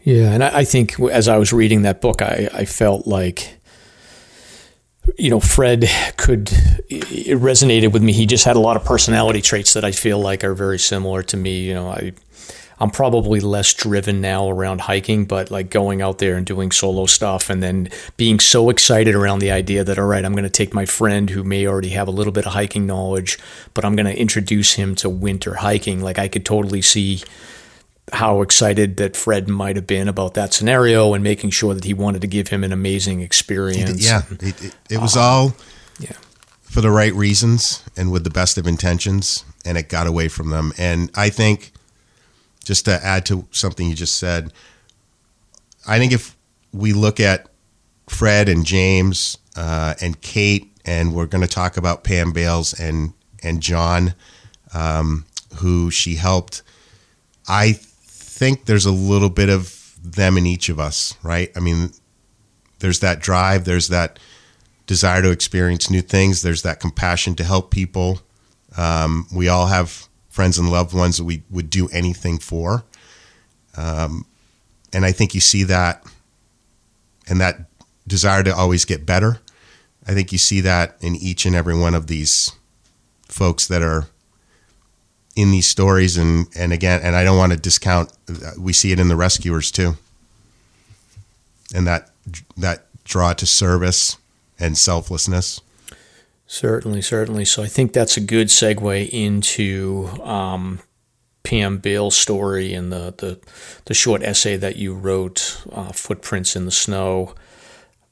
[0.04, 3.58] Yeah, and I, I think as I was reading that book, I, I felt like,
[5.18, 5.86] you know, Fred
[6.18, 6.52] could,
[6.90, 8.12] it resonated with me.
[8.12, 11.24] He just had a lot of personality traits that I feel like are very similar
[11.24, 11.62] to me.
[11.62, 12.14] You know, I,
[12.82, 17.06] I'm probably less driven now around hiking, but like going out there and doing solo
[17.06, 20.50] stuff and then being so excited around the idea that, all right, I'm going to
[20.50, 23.38] take my friend who may already have a little bit of hiking knowledge,
[23.76, 26.02] but I'm going to introduce him to winter hiking.
[26.02, 27.22] Like I could totally see
[28.14, 31.94] how excited that Fred might have been about that scenario and making sure that he
[31.94, 34.04] wanted to give him an amazing experience.
[34.04, 35.54] Yeah, it, it, it was all
[36.00, 36.14] Yeah.
[36.62, 40.50] for the right reasons and with the best of intentions, and it got away from
[40.50, 40.74] them.
[40.78, 41.72] And I think,
[42.64, 44.54] just to add to something you just said,
[45.88, 46.38] I think if
[46.74, 47.48] we look at
[48.08, 53.14] Fred and James uh, and Kate, and we're going to talk about Pam Bales and
[53.44, 54.14] and John,
[54.74, 55.26] um,
[55.58, 56.62] who she helped.
[57.48, 61.52] I think there's a little bit of them in each of us, right?
[61.56, 61.92] I mean,
[62.80, 64.20] there's that drive, there's that
[64.88, 68.22] desire to experience new things, there's that compassion to help people.
[68.78, 70.08] Um, we all have
[70.42, 72.84] friends and loved ones that we would do anything for.
[73.78, 74.26] Um,
[74.92, 76.04] and I think you see that
[77.28, 77.58] and that
[78.08, 79.40] desire to always get better.
[80.08, 82.54] I think you see that in each and every one of these
[83.26, 84.08] folks that are
[85.36, 88.12] in these stories and and again and I don't want to discount
[88.58, 89.94] we see it in the rescuers too
[91.74, 92.10] and that
[92.58, 94.18] that draw to service
[94.60, 95.62] and selflessness
[96.52, 97.46] Certainly, certainly.
[97.46, 100.82] So I think that's a good segue into um,
[101.44, 103.40] Pam Bale's story and the, the,
[103.86, 107.36] the short essay that you wrote, uh, Footprints in the Snow.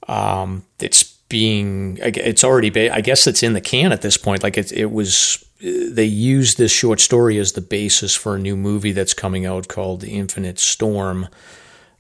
[0.07, 4.41] Um, it's being, it's already, ba- I guess it's in the can at this point.
[4.41, 8.55] Like it, it was, they used this short story as the basis for a new
[8.55, 11.27] movie that's coming out called The Infinite Storm.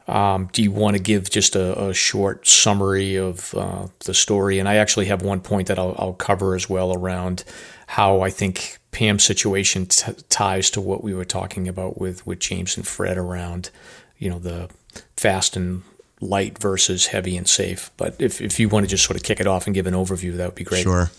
[0.09, 4.57] Um, do you want to give just a, a short summary of uh, the story?
[4.57, 7.43] And I actually have one point that I'll, I'll cover as well around
[7.87, 12.39] how I think Pam's situation t- ties to what we were talking about with with
[12.39, 13.69] James and Fred around,
[14.17, 14.69] you know, the
[15.15, 15.83] fast and
[16.21, 17.91] light versus heavy and safe.
[17.95, 19.93] But if if you want to just sort of kick it off and give an
[19.93, 20.83] overview, that would be great.
[20.83, 21.11] Sure.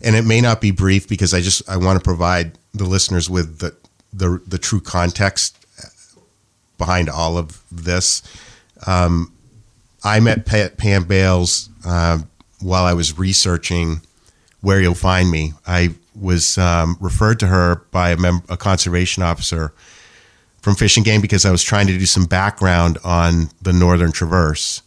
[0.00, 3.28] And it may not be brief because I just I want to provide the listeners
[3.28, 3.76] with the
[4.12, 5.61] the, the true context
[6.82, 8.22] behind all of this.
[8.88, 9.32] Um,
[10.02, 12.18] I met Pa- Pam Bales uh,
[12.60, 14.00] while I was researching
[14.62, 15.52] where you'll find me.
[15.64, 19.72] I was um, referred to her by a, mem- a conservation officer
[20.60, 24.10] from Fish and Game because I was trying to do some background on the Northern
[24.10, 24.82] Traverse,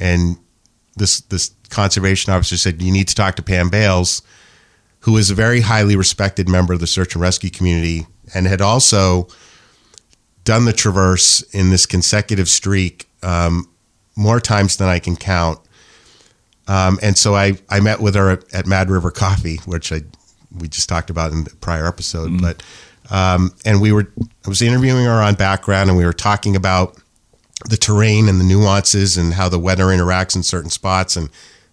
[0.00, 0.38] and
[0.96, 4.22] this this conservation officer said you need to talk to Pam Bales,
[5.00, 8.62] who is a very highly respected member of the search and rescue community, and had
[8.62, 9.28] also
[10.44, 13.68] done the Traverse in this consecutive streak um,
[14.16, 15.58] more times than I can count.
[16.68, 20.02] Um, and so I, I met with her at, at Mad River Coffee, which I
[20.58, 22.40] we just talked about in the prior episode.
[22.40, 22.62] But
[23.10, 24.10] um, and we were
[24.44, 26.96] I was interviewing her on background, and we were talking about
[27.68, 31.28] the terrain and the nuances and how the weather interacts in certain spots and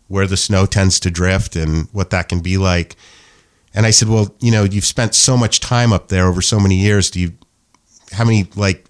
[0.08, 2.96] where the snow tends to drift and what that can be like.
[3.74, 6.60] And I said, well, you know, you've spent so much time up there over so
[6.60, 7.10] many years.
[7.10, 7.34] Do you
[8.12, 8.86] how many like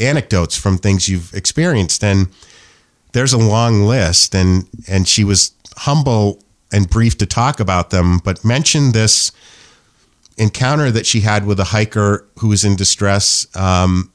[0.00, 2.02] anecdotes from things you've experienced?
[2.04, 2.28] And
[3.12, 4.34] there's a long list.
[4.34, 9.32] And and she was humble and brief to talk about them, but mentioned this
[10.36, 14.10] encounter that she had with a hiker who was in distress um,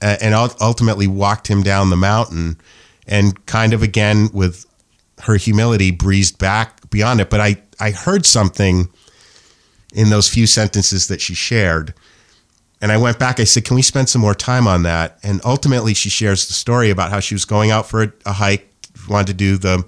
[0.00, 2.56] and ultimately walked him down the mountain
[3.06, 4.66] and kind of again with
[5.22, 7.30] her humility breezed back beyond it.
[7.30, 8.88] But I, I heard something
[9.94, 11.94] in those few sentences that she shared.
[12.82, 15.18] And I went back, I said, Can we spend some more time on that?
[15.22, 18.32] And ultimately, she shares the story about how she was going out for a, a
[18.32, 18.68] hike,
[19.08, 19.86] wanted to do the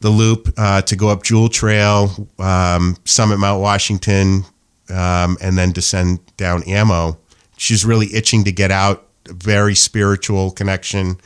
[0.00, 4.44] the loop uh, to go up Jewell Trail, um, summit Mount Washington,
[4.88, 7.18] um, and then descend down Ammo.
[7.56, 9.04] She's really itching to get out.
[9.26, 11.20] Very spiritual connection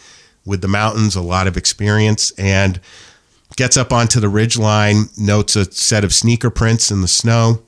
[0.47, 2.81] with the mountains, a lot of experience, and
[3.57, 7.63] gets up onto the ridge line, notes a set of sneaker prints in the snow,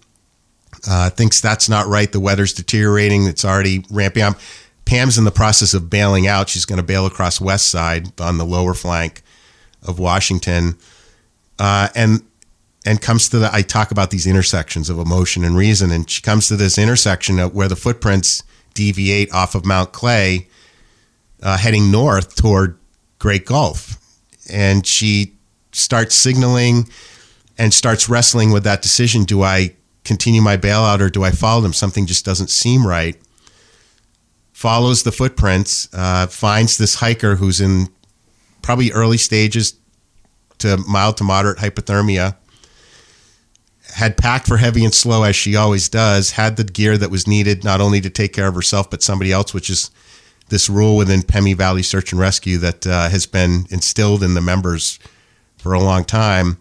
[0.88, 2.10] uh, thinks that's not right.
[2.10, 3.26] The weather's deteriorating.
[3.26, 4.38] It's already ramping up.
[4.84, 6.48] Pam's in the process of bailing out.
[6.48, 9.22] She's going to bail across West Side on the lower flank
[9.82, 10.76] of Washington
[11.58, 12.22] uh, and
[12.86, 13.50] and comes to the.
[13.52, 17.38] I talk about these intersections of emotion and reason, and she comes to this intersection
[17.38, 18.42] where the footprints
[18.74, 20.48] deviate off of Mount Clay,
[21.42, 22.78] uh, heading north toward
[23.18, 23.98] Great Gulf,
[24.50, 25.34] and she
[25.72, 26.88] starts signaling
[27.56, 29.74] and starts wrestling with that decision: Do I
[30.04, 31.72] continue my bailout or do I follow them?
[31.72, 33.16] Something just doesn't seem right.
[34.52, 37.88] Follows the footprints, uh, finds this hiker who's in
[38.62, 39.74] probably early stages
[40.58, 42.36] to mild to moderate hypothermia.
[43.94, 46.32] Had packed for heavy and slow as she always does.
[46.32, 49.32] Had the gear that was needed not only to take care of herself but somebody
[49.32, 49.90] else, which is
[50.48, 54.40] this rule within Pemi Valley Search and Rescue that uh, has been instilled in the
[54.40, 54.98] members
[55.58, 56.58] for a long time.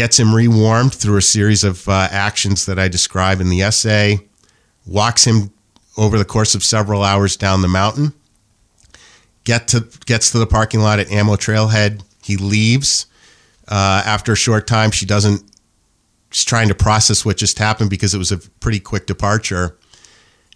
[0.00, 4.26] Gets him rewarmed through a series of uh, actions that I describe in the essay.
[4.86, 5.52] Walks him
[5.98, 8.14] over the course of several hours down the mountain.
[9.44, 13.04] Get to gets to the parking lot at Ammo Trailhead he leaves
[13.68, 14.90] uh, after a short time.
[14.90, 15.42] She doesn't.
[16.30, 19.76] She's trying to process what just happened because it was a pretty quick departure.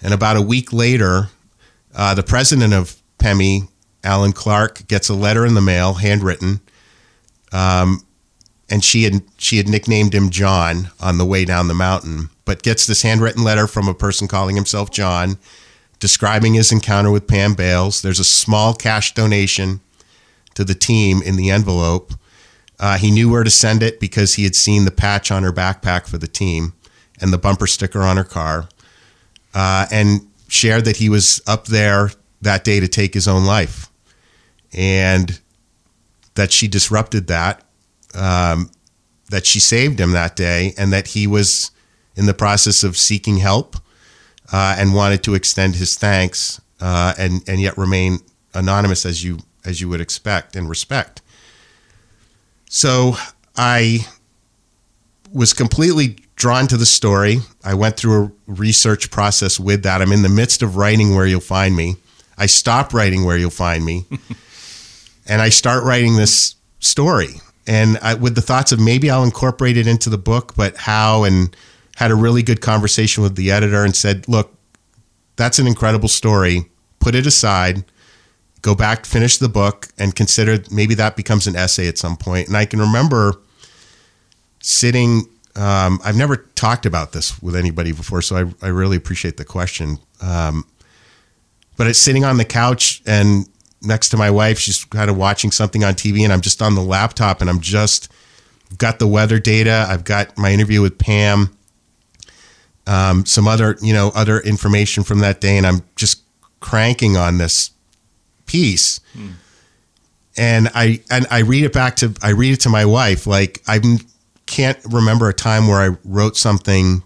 [0.01, 1.29] And about a week later,
[1.95, 3.69] uh, the president of PEMI,
[4.05, 6.61] Alan Clark, gets a letter in the mail, handwritten,
[7.53, 8.01] um,
[8.71, 12.31] and she had she had nicknamed him John on the way down the mountain.
[12.45, 15.39] But gets this handwritten letter from a person calling himself John,
[15.99, 18.03] describing his encounter with Pam Bales.
[18.03, 19.81] There's a small cash donation
[20.55, 22.12] to the team in the envelope.
[22.79, 25.53] Uh, he knew where to send it because he had seen the patch on her
[25.53, 26.75] backpack for the team
[27.21, 28.69] and the bumper sticker on her car,
[29.55, 32.11] uh, and shared that he was up there
[32.43, 33.89] that day to take his own life,
[34.73, 35.41] and
[36.35, 37.62] that she disrupted that,
[38.15, 38.71] um,
[39.31, 41.71] that she saved him that day, and that he was
[42.17, 43.77] in the process of seeking help
[44.53, 48.19] uh, and wanted to extend his thanks uh, and and yet remain
[48.55, 51.23] anonymous as you as you would expect and respect.
[52.69, 53.17] So
[53.57, 54.07] I
[55.33, 57.39] was completely drawn to the story.
[57.65, 60.03] I went through a research process with that.
[60.03, 61.97] I'm in the midst of writing Where You'll Find Me.
[62.37, 64.07] I stop writing Where You'll Find Me
[65.27, 67.35] and I start writing this story.
[67.67, 71.25] And I, with the thoughts of maybe I'll incorporate it into the book, but how,
[71.25, 71.55] and
[71.97, 74.55] had a really good conversation with the editor and said, look,
[75.37, 76.67] that's an incredible story.
[77.01, 77.85] Put it aside
[78.65, 82.49] go back, finish the book, and consider maybe that becomes an essay at some point.
[82.49, 83.35] And I can remember
[84.61, 85.29] sitting.
[85.55, 89.45] Um, I've never talked about this with anybody before, so I, I really appreciate the
[89.45, 89.99] question.
[90.23, 90.65] Um,
[91.77, 93.47] but it's sitting on the couch and
[93.85, 96.74] next to my wife, she's kind of watching something on TV, and I'm just on
[96.74, 98.11] the laptop and I'm just
[98.78, 99.87] got the weather data.
[99.89, 101.57] I've got my interview with Pam,
[102.87, 106.22] um, some other you know other information from that day, and I'm just
[106.61, 107.70] cranking on this
[108.47, 109.01] piece.
[109.14, 109.28] Hmm.
[110.37, 113.62] And I and I read it back to I read it to my wife like
[113.69, 113.81] I
[114.47, 117.02] can't remember a time where I wrote something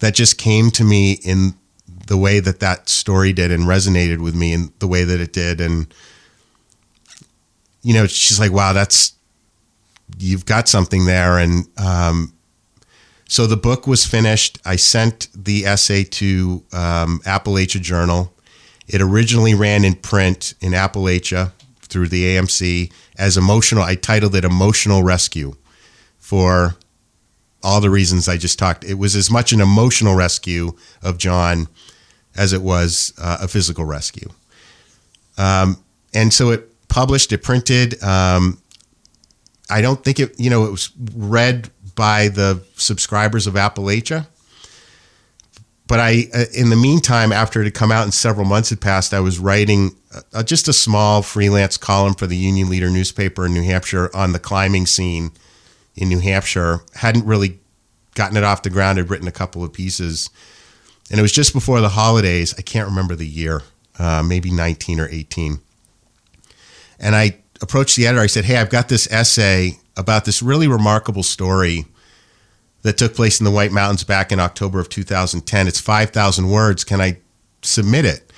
[0.00, 1.54] that just came to me in
[2.10, 5.32] the way that that story did and resonated with me and the way that it
[5.32, 5.94] did and
[7.82, 9.12] you know she's like wow that's
[10.18, 12.32] you've got something there and um,
[13.28, 18.34] so the book was finished i sent the essay to um, appalachia journal
[18.90, 23.84] it originally ran in print in Appalachia through the AMC as emotional.
[23.84, 25.54] I titled it Emotional Rescue
[26.18, 26.74] for
[27.62, 28.82] all the reasons I just talked.
[28.82, 30.72] It was as much an emotional rescue
[31.02, 31.68] of John
[32.36, 34.28] as it was uh, a physical rescue.
[35.38, 35.82] Um,
[36.14, 38.02] and so it published, it printed.
[38.02, 38.60] Um,
[39.68, 44.26] I don't think it, you know, it was read by the subscribers of Appalachia
[45.90, 48.80] but I, uh, in the meantime, after it had come out and several months had
[48.80, 49.96] passed, I was writing
[50.32, 54.30] uh, just a small freelance column for the Union Leader newspaper in New Hampshire on
[54.30, 55.32] the climbing scene
[55.96, 56.78] in New Hampshire.
[56.94, 57.58] Hadn't really
[58.14, 58.98] gotten it off the ground.
[58.98, 60.30] Had written a couple of pieces,
[61.10, 62.54] and it was just before the holidays.
[62.56, 63.62] I can't remember the year,
[63.98, 65.58] uh, maybe 19 or 18.
[66.98, 68.22] And I approached the editor.
[68.22, 71.86] I said, "Hey, I've got this essay about this really remarkable story."
[72.82, 75.68] that took place in the White Mountains back in October of 2010.
[75.68, 76.84] It's 5,000 words.
[76.84, 77.18] Can I
[77.62, 78.32] submit it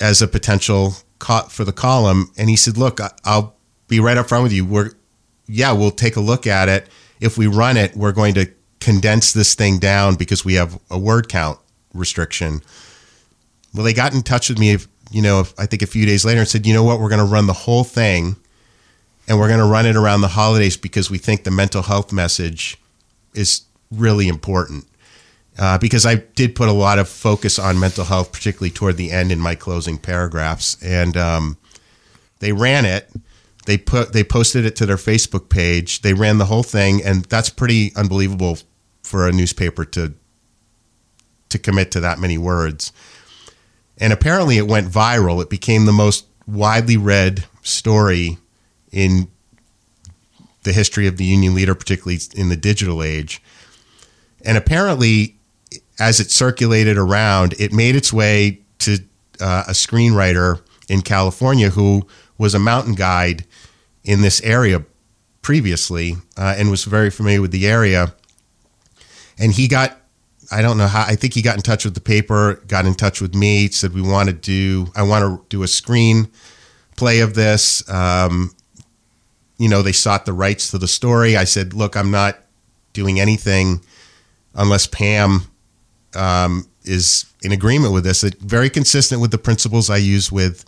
[0.00, 2.30] as a potential co- for the column?
[2.36, 3.56] And he said, Look, I'll
[3.86, 4.64] be right up front with you.
[4.64, 4.92] We're,
[5.46, 6.88] yeah, we'll take a look at it.
[7.20, 10.98] If we run it, we're going to condense this thing down because we have a
[10.98, 11.58] word count
[11.94, 12.62] restriction.
[13.74, 14.76] Well, they got in touch with me,
[15.10, 17.24] you know, I think a few days later and said, you know what, we're going
[17.24, 18.36] to run the whole thing
[19.28, 22.12] and we're going to run it around the holidays because we think the mental health
[22.12, 22.78] message
[23.34, 24.86] is really important.
[25.58, 29.10] Uh, because I did put a lot of focus on mental health, particularly toward the
[29.10, 31.56] end in my closing paragraphs, and um,
[32.38, 33.10] they ran it.
[33.68, 36.00] They put they posted it to their Facebook page.
[36.00, 38.56] They ran the whole thing, and that's pretty unbelievable
[39.02, 40.14] for a newspaper to
[41.50, 42.94] to commit to that many words.
[43.98, 45.42] And apparently, it went viral.
[45.42, 48.38] It became the most widely read story
[48.90, 49.28] in
[50.62, 53.42] the history of the union leader, particularly in the digital age.
[54.46, 55.36] And apparently,
[55.98, 59.00] as it circulated around, it made its way to
[59.42, 62.06] uh, a screenwriter in California who
[62.38, 63.44] was a mountain guide
[64.08, 64.82] in this area
[65.42, 68.14] previously uh, and was very familiar with the area.
[69.38, 70.00] And he got,
[70.50, 72.94] I don't know how, I think he got in touch with the paper, got in
[72.94, 76.28] touch with me, said, We want to do, I want to do a screen
[76.96, 77.88] play of this.
[77.90, 78.54] Um,
[79.58, 81.36] you know, they sought the rights to the story.
[81.36, 82.38] I said, look, I'm not
[82.94, 83.82] doing anything
[84.54, 85.42] unless Pam
[86.14, 88.24] um, is in agreement with this.
[88.24, 90.64] It, very consistent with the principles I use with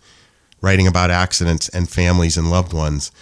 [0.61, 3.13] writing about accidents and families and loved ones.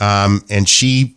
[0.00, 1.16] Um, and she,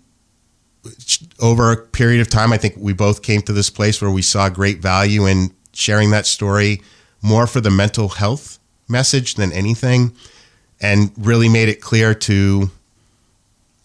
[1.39, 4.21] over a period of time, I think we both came to this place where we
[4.21, 6.81] saw great value in sharing that story
[7.21, 10.15] more for the mental health message than anything,
[10.79, 12.69] and really made it clear to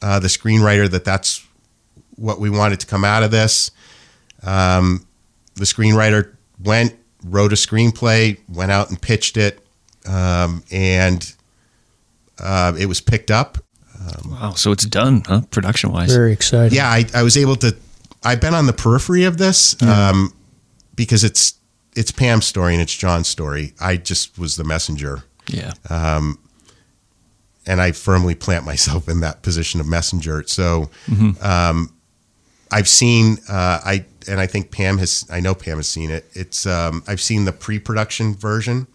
[0.01, 1.47] uh, the screenwriter that that's
[2.17, 3.71] what we wanted to come out of this.
[4.43, 5.07] Um,
[5.55, 6.95] the screenwriter went,
[7.25, 9.62] wrote a screenplay, went out and pitched it,
[10.07, 11.35] um, and
[12.39, 13.59] uh, it was picked up.
[14.01, 14.53] Um, wow!
[14.53, 15.43] So it's done, huh?
[15.51, 16.13] Production wise.
[16.13, 16.77] Very exciting.
[16.77, 17.77] Yeah, I, I, was able to.
[18.25, 20.35] I've been on the periphery of this um,
[20.97, 21.55] because it's
[21.95, 23.75] it's Pam's story and it's John's story.
[23.81, 25.25] I just was the messenger.
[25.47, 25.73] Yeah.
[25.91, 26.39] Um,
[27.67, 30.43] and I firmly plant myself in that position of messenger.
[30.47, 31.43] So mm-hmm.
[31.45, 31.93] um,
[32.71, 36.29] I've seen uh, I and I think Pam has I know Pam has seen it.
[36.33, 38.87] It's um, I've seen the pre-production version,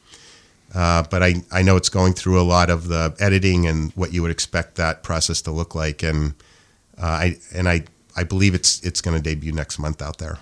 [0.74, 4.14] uh, but I I know it's going through a lot of the editing and what
[4.14, 6.34] you would expect that process to look like, and
[7.02, 7.86] uh, I and I
[8.16, 10.40] I believe it's it's going to debut next month out there.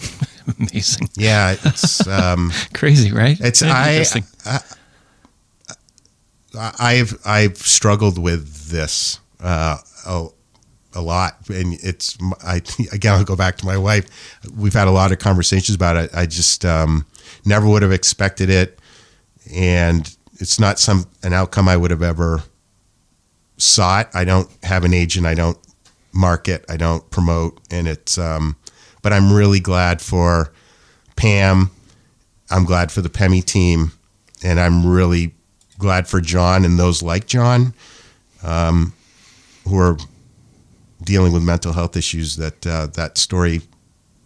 [0.58, 1.08] Amazing.
[1.14, 3.38] Yeah, it's um, crazy, right?
[3.40, 4.04] It's I,
[4.44, 4.62] I
[6.78, 10.26] I've I've struggled with this uh, a,
[10.94, 12.56] a lot, and it's I
[12.92, 14.06] again I'll go back to my wife.
[14.56, 16.10] We've had a lot of conversations about it.
[16.14, 17.06] I just um,
[17.44, 18.78] never would have expected it,
[19.50, 22.42] and it's not some an outcome I would have ever
[23.56, 24.14] sought.
[24.14, 25.26] I don't have an agent.
[25.26, 25.58] I don't
[26.12, 26.64] market.
[26.68, 28.18] I don't promote, and it's.
[28.18, 28.56] Um,
[29.02, 30.52] but I'm really glad for
[31.16, 31.70] Pam.
[32.50, 33.92] I'm glad for the Pemi team,
[34.44, 35.34] and I'm really
[35.78, 37.74] glad for John and those like John
[38.42, 38.92] um,
[39.66, 39.96] who are
[41.02, 43.62] dealing with mental health issues that uh, that story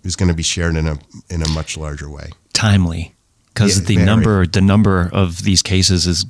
[0.05, 0.99] is going to be shared in a
[1.31, 2.31] in a much larger way.
[2.53, 3.15] Timely,
[3.57, 4.07] because yeah, the very.
[4.07, 6.27] number the number of these cases is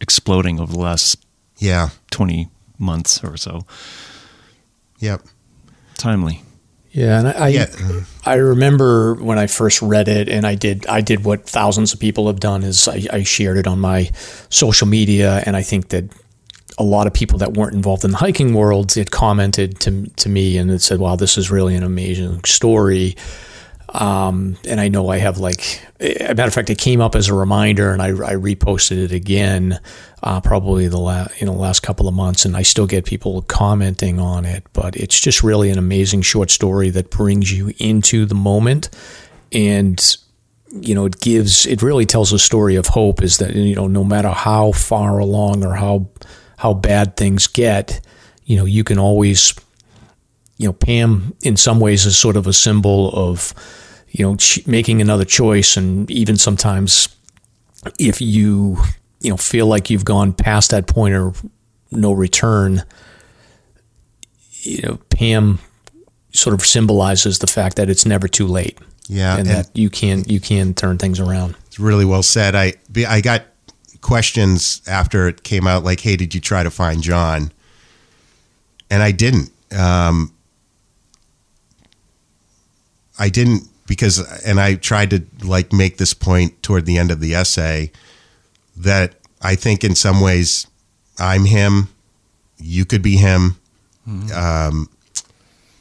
[0.00, 1.26] exploding over the last
[1.58, 2.48] yeah twenty
[2.78, 3.66] months or so.
[5.00, 5.22] Yep,
[5.96, 6.42] timely.
[6.92, 7.66] Yeah, and I, I, yeah.
[8.24, 11.98] I remember when I first read it, and I did I did what thousands of
[11.98, 14.10] people have done is I, I shared it on my
[14.48, 16.04] social media, and I think that
[16.78, 20.28] a lot of people that weren't involved in the hiking world had commented to to
[20.28, 23.16] me and it said, "Wow, this is really an amazing story."
[23.90, 27.28] Um, and I know I have like, a matter of fact, it came up as
[27.28, 29.80] a reminder, and I, I reposted it again,
[30.22, 33.40] uh, probably the last you know last couple of months, and I still get people
[33.42, 34.64] commenting on it.
[34.72, 38.90] But it's just really an amazing short story that brings you into the moment,
[39.52, 40.16] and
[40.70, 43.22] you know it gives it really tells a story of hope.
[43.22, 46.10] Is that you know no matter how far along or how
[46.58, 48.04] how bad things get,
[48.44, 49.54] you know you can always
[50.58, 53.54] you know, Pam in some ways is sort of a symbol of,
[54.10, 57.08] you know, ch- making another choice, and even sometimes
[57.98, 58.76] if you
[59.20, 61.32] you know feel like you've gone past that point or
[61.92, 62.82] no return,
[64.62, 65.58] you know, Pam
[66.32, 68.78] sort of symbolizes the fact that it's never too late.
[69.08, 71.54] Yeah, and, and- that you can you can turn things around.
[71.66, 72.54] It's really well said.
[72.54, 72.74] I
[73.08, 73.44] I got
[74.00, 77.52] questions after it came out, like, "Hey, did you try to find John?"
[78.90, 79.50] And I didn't.
[79.72, 80.32] Um,
[83.18, 87.20] I didn't because, and I tried to like make this point toward the end of
[87.20, 87.90] the essay
[88.76, 90.66] that I think in some ways
[91.18, 91.88] I'm him,
[92.58, 93.56] you could be him,
[94.34, 94.88] um,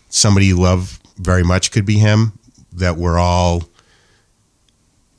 [0.10, 2.34] somebody you love very much could be him.
[2.74, 3.64] That we're all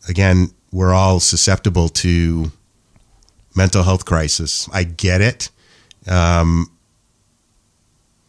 [0.08, 2.52] again, we're all susceptible to
[3.56, 4.68] mental health crisis.
[4.72, 5.50] I get it.
[6.06, 6.70] Um,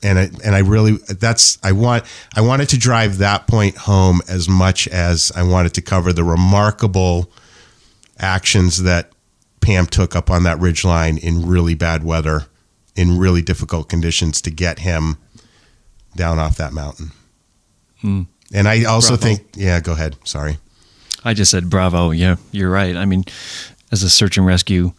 [0.01, 2.03] and I, and I really that's I want
[2.35, 6.23] I wanted to drive that point home as much as I wanted to cover the
[6.23, 7.31] remarkable
[8.17, 9.11] actions that
[9.61, 12.45] Pam took up on that ridge line in really bad weather
[12.95, 15.17] in really difficult conditions to get him
[16.15, 17.11] down off that mountain.
[18.01, 18.23] Hmm.
[18.53, 19.21] And I also Bravo.
[19.23, 20.15] think yeah, go ahead.
[20.23, 20.57] Sorry.
[21.23, 22.11] I just said bravo.
[22.11, 22.95] Yeah, you're right.
[22.95, 23.25] I mean,
[23.91, 24.93] as a search and rescue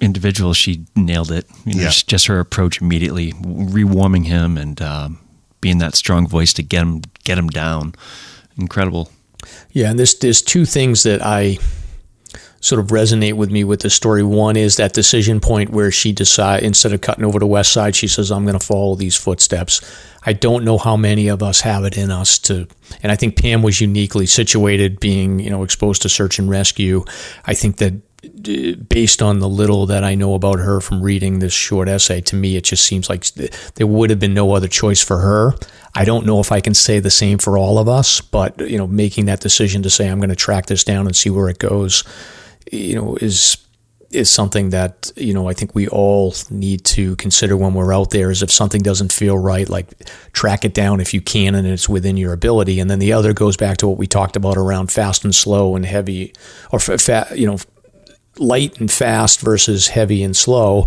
[0.00, 1.46] individual, she nailed it.
[1.64, 1.86] You know, Yeah.
[1.88, 5.18] just- just her approach immediately, rewarming him and um,
[5.60, 7.94] being that strong voice to get him get him down.
[8.58, 9.10] Incredible.
[9.72, 11.58] Yeah, and there's there's two things that I
[12.60, 14.22] sort of resonate with me with the story.
[14.22, 17.94] One is that decision point where she decide instead of cutting over to West Side,
[17.94, 19.80] she says, "I'm going to follow these footsteps."
[20.28, 22.66] I don't know how many of us have it in us to,
[23.02, 27.04] and I think Pam was uniquely situated, being you know exposed to search and rescue.
[27.44, 27.94] I think that
[28.88, 32.36] based on the little that I know about her from reading this short essay, to
[32.36, 33.26] me, it just seems like
[33.74, 35.54] there would have been no other choice for her.
[35.94, 38.78] I don't know if I can say the same for all of us, but you
[38.78, 41.48] know, making that decision to say I'm going to track this down and see where
[41.48, 42.04] it goes,
[42.70, 43.56] you know, is
[44.10, 48.10] is something that you know I think we all need to consider when we're out
[48.10, 48.30] there.
[48.30, 49.88] Is if something doesn't feel right, like
[50.32, 52.80] track it down if you can and it's within your ability.
[52.80, 55.76] And then the other goes back to what we talked about around fast and slow
[55.76, 56.32] and heavy,
[56.72, 57.58] or fa- you know,
[58.38, 60.84] light and fast versus heavy and slow.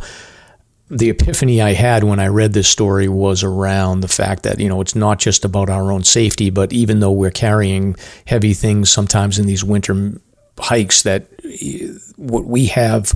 [0.90, 4.68] The epiphany I had when I read this story was around the fact that, you
[4.68, 7.96] know, it's not just about our own safety, but even though we're carrying
[8.26, 10.20] heavy things sometimes in these winter
[10.58, 13.14] hikes, that eh, what we have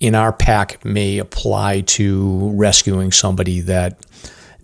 [0.00, 3.98] in our pack may apply to rescuing somebody that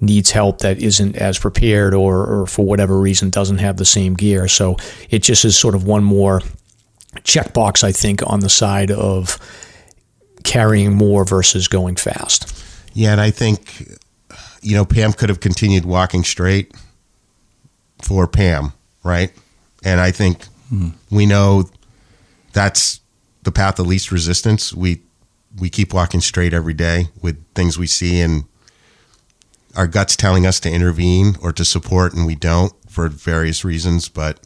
[0.01, 4.15] needs help that isn't as prepared or, or for whatever reason doesn't have the same
[4.15, 4.49] gear.
[4.49, 4.77] So
[5.11, 6.41] it just is sort of one more
[7.25, 9.39] checkbox, I think, on the side of
[10.45, 12.53] carrying more versus going fast.
[12.93, 13.89] Yeah, and I think
[14.63, 16.75] you know Pam could have continued walking straight
[18.03, 18.73] for Pam,
[19.03, 19.33] right?
[19.85, 20.91] And I think hmm.
[21.11, 21.69] we know
[22.53, 23.01] that's
[23.43, 24.73] the path of least resistance.
[24.73, 25.03] We
[25.59, 28.45] we keep walking straight every day with things we see and
[29.75, 34.09] our guts telling us to intervene or to support and we don't for various reasons,
[34.09, 34.41] but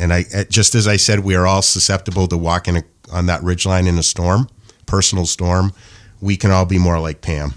[0.00, 2.82] and I eh, just as I said, we are all susceptible to walking
[3.12, 4.48] on that ridgeline in a storm,
[4.86, 5.72] personal storm.
[6.20, 7.54] We can all be more like Pam,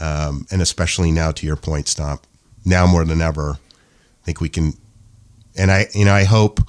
[0.00, 2.26] um, and especially now, to your point, Stomp.
[2.64, 4.74] Now more than ever, I think we can.
[5.56, 6.60] And I, you know, I hope,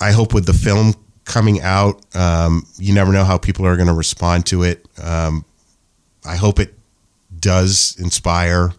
[0.00, 3.88] I hope with the film coming out, um, you never know how people are going
[3.88, 4.86] to respond to it.
[5.02, 5.44] Um,
[6.24, 6.74] I hope it
[7.38, 8.72] does inspire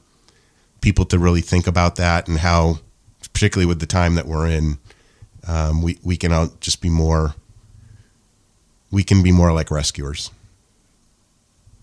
[0.81, 2.79] people to really think about that and how,
[3.37, 4.79] particularly with the time that we're in,
[5.47, 7.35] um, we we can all just be more.
[8.89, 10.31] We can be more like rescuers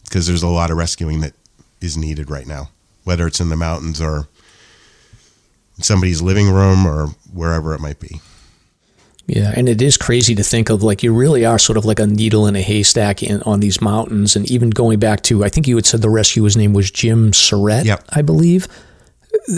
[0.03, 1.33] because there's a lot of rescuing that
[1.81, 2.71] is needed right now,
[3.05, 4.27] whether it's in the mountains or
[5.79, 8.21] somebody's living room or wherever it might be.
[9.27, 12.01] Yeah, and it is crazy to think of like you really are sort of like
[12.01, 15.51] a needle in a haystack in, on these mountains, and even going back to I
[15.51, 18.05] think you had said the rescuer's name was Jim Surrett, Yep.
[18.09, 18.67] I believe,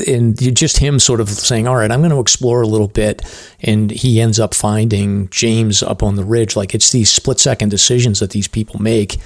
[0.06, 3.22] and just him sort of saying, "All right, I'm going to explore a little bit,"
[3.60, 6.56] and he ends up finding James up on the ridge.
[6.56, 9.18] Like it's these split second decisions that these people make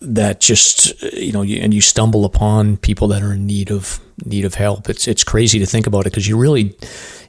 [0.00, 4.44] that just you know, and you stumble upon people that are in need of need
[4.44, 4.88] of help.
[4.88, 6.76] It's it's crazy to think about it because you really,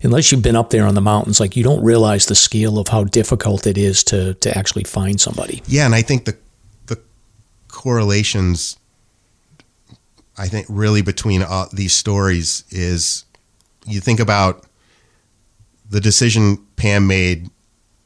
[0.03, 2.89] unless you've been up there on the mountains, like you don't realize the scale of
[2.89, 5.61] how difficult it is to to actually find somebody.
[5.67, 6.37] Yeah, and I think the
[6.87, 6.99] the
[7.67, 8.77] correlations,
[10.37, 13.25] I think, really between all these stories is
[13.85, 14.65] you think about
[15.89, 17.49] the decision Pam made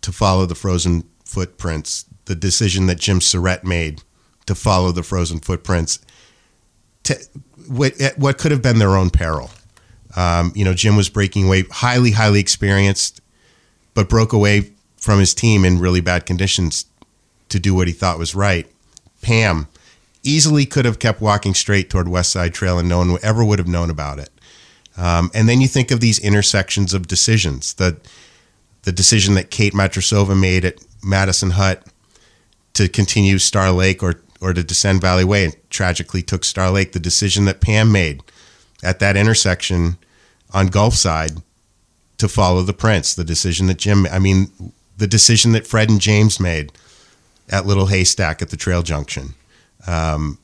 [0.01, 4.03] to follow the frozen footprints, the decision that Jim Surrett made
[4.45, 5.99] to follow the frozen footprints,
[7.03, 7.17] to
[7.67, 9.51] what, what could have been their own peril.
[10.15, 13.21] Um, you know, Jim was breaking away, highly, highly experienced,
[13.93, 16.85] but broke away from his team in really bad conditions
[17.49, 18.67] to do what he thought was right.
[19.21, 19.67] Pam
[20.23, 23.67] easily could have kept walking straight toward Westside Trail and no one ever would have
[23.67, 24.29] known about it.
[24.97, 27.73] Um, and then you think of these intersections of decisions.
[27.75, 27.97] The
[28.83, 31.85] the decision that Kate Matrosova made at Madison Hut
[32.73, 36.91] to continue Star Lake or or to descend Valley Way and tragically took Star Lake.
[36.91, 38.21] The decision that Pam made
[38.83, 39.97] at that intersection
[40.53, 41.41] on Gulfside
[42.17, 43.13] to follow the prints.
[43.15, 44.51] The decision that Jim, I mean,
[44.97, 46.71] the decision that Fred and James made
[47.49, 49.33] at Little Haystack at the Trail Junction.
[49.87, 50.37] Um,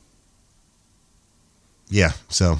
[1.88, 2.58] yeah, so.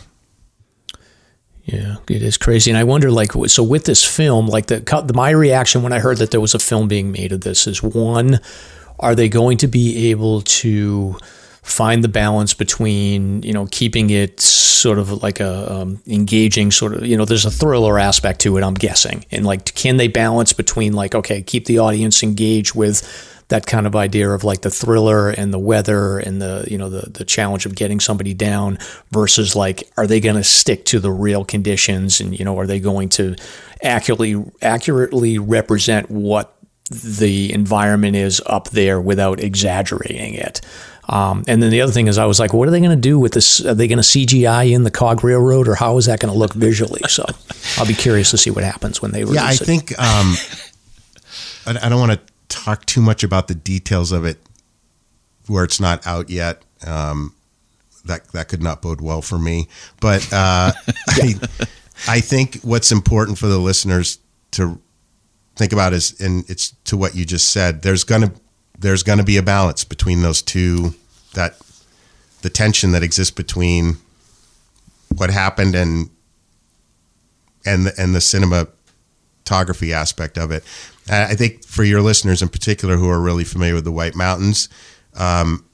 [1.64, 5.30] Yeah, it is crazy, and I wonder, like, so with this film, like the my
[5.30, 8.38] reaction when I heard that there was a film being made of this is one,
[9.00, 11.16] are they going to be able to
[11.66, 16.94] find the balance between you know keeping it sort of like a um, engaging sort
[16.94, 19.24] of you know there's a thriller aspect to it i'm guessing.
[19.32, 23.02] And like can they balance between like okay keep the audience engaged with
[23.48, 26.90] that kind of idea of like the thriller and the weather and the you know
[26.90, 28.78] the the challenge of getting somebody down
[29.10, 32.66] versus like are they going to stick to the real conditions and you know are
[32.66, 33.36] they going to
[33.82, 36.56] accurately accurately represent what
[36.90, 40.60] the environment is up there without exaggerating it.
[41.09, 42.97] Um, and then the other thing is, I was like, what are they going to
[42.97, 43.64] do with this?
[43.64, 46.39] Are they going to CGI in the cog railroad, or how is that going to
[46.39, 47.02] look visually?
[47.09, 47.24] So
[47.77, 49.59] I'll be curious to see what happens when they release yeah, I it.
[49.59, 50.35] think um,
[51.66, 54.39] I, I, don't want to talk too much about the details of it
[55.47, 56.62] where it's not out yet.
[56.86, 57.35] Um,
[58.05, 59.68] that that could not bode well for me.
[60.01, 60.73] But uh,
[61.09, 61.35] I,
[62.09, 64.18] I think what's important for the listeners
[64.52, 64.81] to
[65.56, 67.82] think about is, and it's to what you just said.
[67.82, 68.32] There's gonna
[68.78, 70.94] there's gonna be a balance between those two.
[71.35, 71.56] That
[72.43, 73.97] the tension that exists between
[75.14, 76.10] what happened and
[77.64, 80.64] and the, and the cinematography aspect of it.
[81.08, 84.68] I think for your listeners in particular who are really familiar with the White Mountains,
[85.14, 85.64] um,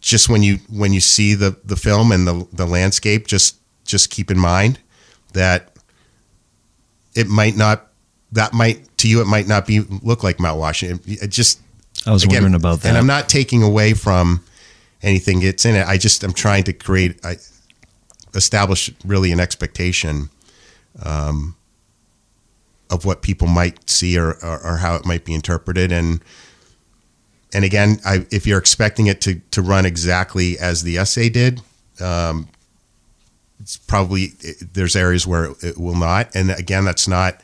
[0.00, 4.10] just when you when you see the the film and the the landscape, just just
[4.10, 4.78] keep in mind
[5.32, 5.76] that
[7.14, 7.88] it might not
[8.32, 11.00] that might to you it might not be look like Mount Washington.
[11.06, 11.60] It just
[12.06, 14.44] I was again, wondering about that, and I'm not taking away from
[15.02, 15.86] anything that's in it.
[15.86, 17.36] I just I'm trying to create, I
[18.34, 20.30] establish really an expectation
[21.02, 21.56] um,
[22.90, 26.22] of what people might see or, or, or how it might be interpreted, and
[27.52, 31.60] and again, I, if you're expecting it to to run exactly as the essay did.
[32.00, 32.48] Um,
[33.60, 37.40] it's probably there's areas where it will not, and again, that's not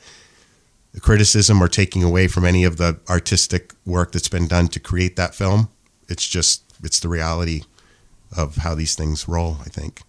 [1.00, 5.16] criticism or taking away from any of the artistic work that's been done to create
[5.16, 5.70] that film.
[6.08, 7.62] It's just it's the reality
[8.36, 9.58] of how these things roll.
[9.60, 10.02] I think.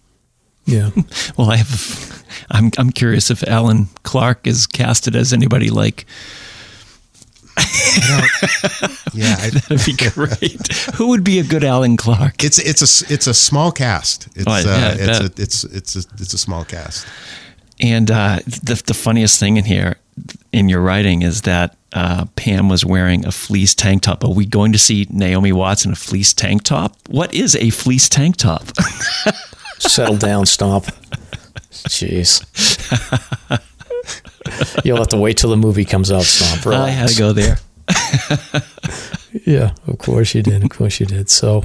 [0.64, 0.90] Yeah.
[1.36, 2.24] well, I have.
[2.50, 6.06] I'm I'm curious if Alan Clark is casted as anybody like.
[9.12, 10.72] yeah, that'd be great.
[10.94, 12.44] Who would be a good Alan Clark?
[12.44, 14.28] It's it's a it's a small cast.
[14.34, 17.06] It's oh, yeah, uh, it's a it's it's a it's a small cast.
[17.80, 19.96] And uh, the the funniest thing in here
[20.52, 24.24] in your writing is that uh, Pam was wearing a fleece tank top.
[24.24, 26.96] Are we going to see Naomi Watts in a fleece tank top?
[27.08, 28.64] What is a fleece tank top?
[29.88, 30.86] Settle down, stomp.
[31.70, 32.44] Jeez.
[34.84, 36.64] You'll have to wait till the movie comes out, stomp.
[36.64, 36.82] Relax.
[36.82, 37.58] I had to go there.
[39.44, 40.62] yeah, of course you did.
[40.62, 41.30] Of course you did.
[41.30, 41.62] So,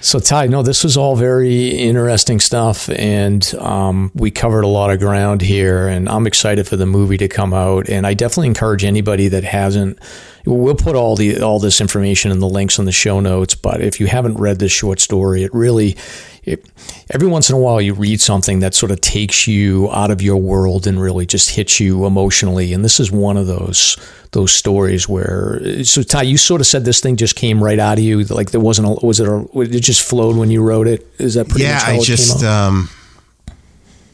[0.00, 4.90] so Ty, no, this was all very interesting stuff, and um, we covered a lot
[4.90, 5.88] of ground here.
[5.88, 7.88] And I'm excited for the movie to come out.
[7.88, 9.98] And I definitely encourage anybody that hasn't.
[10.44, 13.54] We'll put all the all this information in the links in the show notes.
[13.54, 15.96] But if you haven't read this short story, it really
[16.44, 16.66] it,
[17.10, 20.20] every once in a while you read something that sort of takes you out of
[20.20, 22.72] your world and really just hits you emotionally.
[22.72, 23.96] And this is one of those
[24.32, 27.98] those stories where so Ty, you sort of said this thing just came right out
[27.98, 30.86] of you, like there wasn't a, was it a, it just flowed when you wrote
[30.86, 31.06] it?
[31.18, 31.74] Is that pretty yeah?
[31.74, 32.88] Much I just um,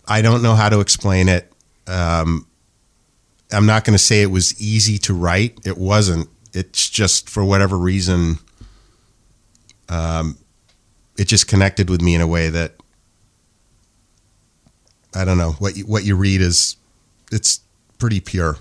[0.06, 1.52] I don't know how to explain it.
[1.86, 2.46] Um,
[3.52, 5.59] I'm not going to say it was easy to write.
[5.64, 6.28] It wasn't.
[6.52, 8.38] It's just for whatever reason.
[9.88, 10.36] Um,
[11.18, 12.74] it just connected with me in a way that
[15.14, 16.76] I don't know what you, what you read is
[17.32, 17.60] it's
[17.98, 18.59] pretty pure.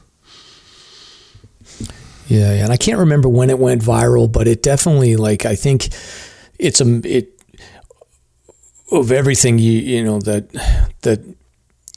[2.27, 5.89] Yeah, and I can't remember when it went viral, but it definitely like I think
[6.59, 7.33] it's a it
[8.91, 10.49] of everything you you know that
[11.01, 11.21] that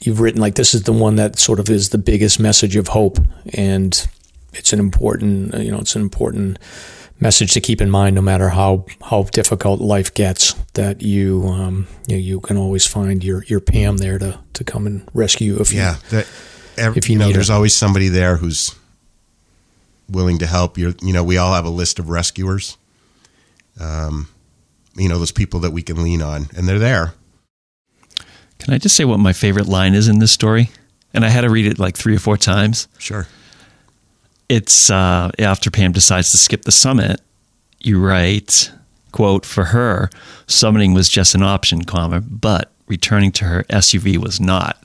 [0.03, 2.89] you've written like this is the one that sort of is the biggest message of
[2.89, 3.17] hope
[3.53, 4.07] and
[4.53, 6.57] it's an important you know it's an important
[7.21, 11.87] message to keep in mind, no matter how how difficult life gets, that you um,
[12.07, 15.53] you, know, you can always find your your Pam there to to come and rescue
[15.53, 16.27] you if Yeah, you that,
[16.77, 17.53] every, if you you know, there's her.
[17.53, 18.75] always somebody there who's
[20.11, 20.77] willing to help.
[20.77, 22.77] You you know, we all have a list of rescuers.
[23.79, 24.27] Um,
[24.95, 27.13] you know, those people that we can lean on, and they're there.
[28.59, 30.69] Can I just say what my favorite line is in this story?
[31.13, 32.87] And I had to read it like three or four times.
[32.99, 33.27] Sure.
[34.49, 37.21] It's uh, after Pam decides to skip the summit.
[37.79, 38.71] You write,
[39.11, 40.09] "quote For her,
[40.47, 44.80] summiting was just an option, comma, but returning to her SUV was not."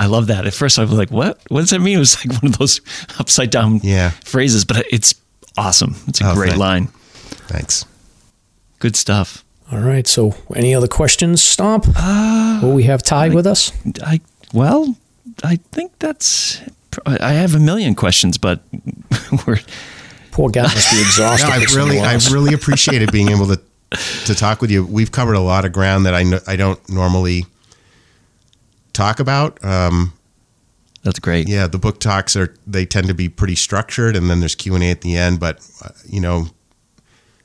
[0.00, 0.46] I love that.
[0.46, 1.38] At first, I was like, "What?
[1.48, 2.80] What does that mean?" It was like one of those
[3.18, 4.10] upside down Yeah.
[4.24, 5.14] phrases, but it's
[5.56, 5.94] awesome.
[6.08, 6.88] It's a Oh, great thank- line.
[7.48, 7.84] Thanks.
[8.78, 9.44] Good stuff.
[9.70, 10.06] All right.
[10.08, 11.42] So, any other questions?
[11.42, 11.86] Stomp.
[11.96, 13.72] Uh, Will we have Ty with us?
[14.04, 14.20] I
[14.54, 14.96] well,
[15.44, 16.60] I think that's.
[17.06, 18.60] I have a million questions, but
[19.46, 19.58] we're
[20.32, 21.46] Poor guy must be No, exhausted.
[21.50, 22.30] I really, to I us.
[22.32, 23.60] really appreciated being able to
[24.26, 24.84] to talk with you.
[24.86, 27.44] We've covered a lot of ground that I know, I don't normally
[28.92, 29.62] talk about.
[29.64, 30.12] Um,
[31.02, 31.48] that's great.
[31.48, 34.74] yeah, the book talks are they tend to be pretty structured, and then there's Q
[34.74, 35.40] and A at the end.
[35.40, 36.48] But uh, you know,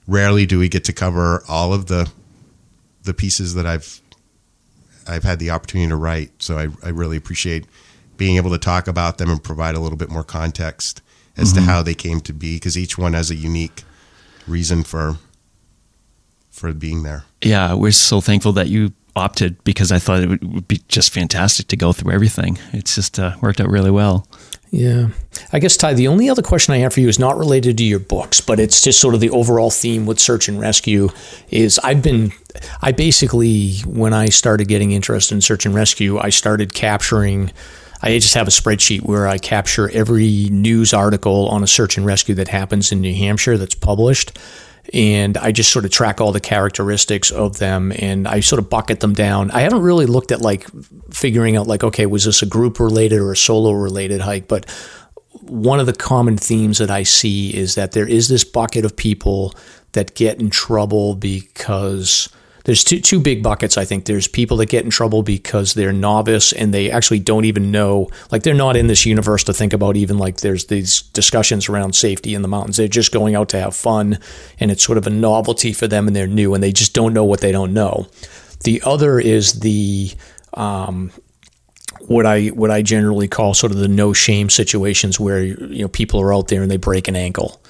[0.07, 2.11] rarely do we get to cover all of the
[3.03, 4.01] the pieces that I've
[5.07, 6.31] I've had the opportunity to write.
[6.41, 7.65] So I, I really appreciate
[8.17, 11.01] being able to talk about them and provide a little bit more context
[11.37, 13.83] as to how they came to be, because each one has a unique
[14.47, 15.17] reason for
[16.49, 17.25] for being there.
[17.41, 21.13] Yeah, we're so thankful that you opted because I thought it would, would be just
[21.13, 22.57] fantastic to go through everything.
[22.73, 24.27] It's just uh, worked out really well.
[24.71, 25.07] Yeah.
[25.53, 27.83] I guess, Ty, the only other question I have for you is not related to
[27.83, 31.09] your books, but it's just sort of the overall theme with search and rescue
[31.49, 32.33] is I've been,
[32.81, 37.53] I basically, when I started getting interested in search and rescue, I started capturing,
[38.01, 42.05] I just have a spreadsheet where I capture every news article on a search and
[42.05, 44.37] rescue that happens in New Hampshire that's published
[44.93, 48.69] and I just sort of track all the characteristics of them and I sort of
[48.69, 49.51] bucket them down.
[49.51, 50.67] I haven't really looked at like
[51.11, 54.69] figuring out like okay, was this a group related or a solo related hike, but
[55.41, 58.95] one of the common themes that I see is that there is this bucket of
[58.95, 59.53] people
[59.91, 62.29] that get in trouble because
[62.65, 64.05] there's two two big buckets I think.
[64.05, 68.09] There's people that get in trouble because they're novice and they actually don't even know
[68.31, 71.95] like they're not in this universe to think about even like there's these discussions around
[71.95, 72.77] safety in the mountains.
[72.77, 74.19] They're just going out to have fun
[74.59, 77.13] and it's sort of a novelty for them and they're new and they just don't
[77.13, 78.07] know what they don't know.
[78.63, 80.11] The other is the
[80.55, 81.11] um,
[82.07, 85.87] what I what I generally call sort of the no shame situations where you know
[85.87, 87.61] people are out there and they break an ankle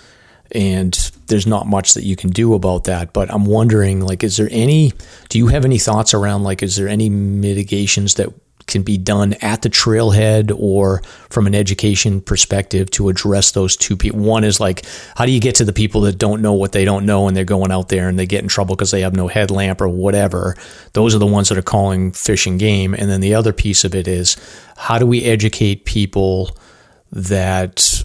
[0.52, 4.38] and there's not much that you can do about that but I'm wondering like is
[4.38, 4.94] there any
[5.30, 8.30] do you have any thoughts around like is there any mitigations that
[8.68, 13.96] can be done at the trailhead or from an education perspective to address those two
[13.96, 14.86] people one is like
[15.16, 17.38] how do you get to the people that don't know what they don't know and
[17.38, 19.88] they're going out there and they get in trouble because they have no headlamp or
[19.88, 20.56] whatever?
[20.94, 22.94] Those are the ones that are calling fish and game.
[22.94, 24.36] And then the other piece of it is
[24.78, 26.58] how do we educate people
[27.12, 28.04] that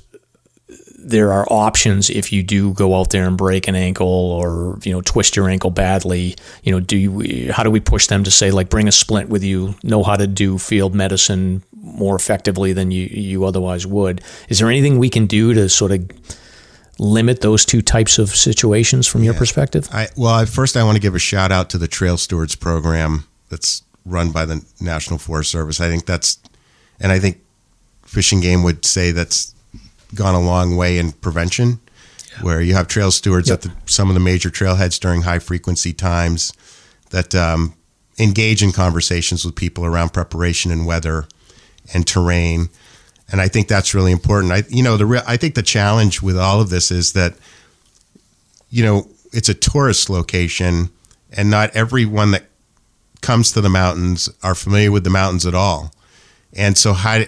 [1.02, 4.92] there are options if you do go out there and break an ankle or you
[4.92, 6.36] know twist your ankle badly.
[6.62, 9.28] You know do you how do we push them to say like bring a splint
[9.28, 14.20] with you know how to do field medicine more effectively than you you otherwise would?
[14.48, 16.08] Is there anything we can do to sort of
[16.98, 19.88] limit those two types of situations from your perspective?
[19.92, 22.54] I well, I, first I want to give a shout out to the Trail Stewards
[22.54, 25.80] program that's run by the National Forest Service.
[25.80, 26.38] I think that's,
[27.00, 27.40] and I think
[28.04, 29.54] Fish and Game would say that's
[30.14, 31.80] gone a long way in prevention,
[32.40, 35.92] where you have trail stewards at the, some of the major trailheads during high frequency
[35.92, 36.52] times
[37.10, 37.74] that um,
[38.18, 41.26] engage in conversations with people around preparation and weather
[41.92, 42.68] and terrain.
[43.32, 44.52] And I think that's really important.
[44.52, 47.34] I, you know, the real, I think the challenge with all of this is that
[48.70, 50.90] you know, it's a tourist location,
[51.32, 52.44] and not everyone that
[53.20, 55.92] comes to the mountains are familiar with the mountains at all.
[56.52, 57.22] And so, how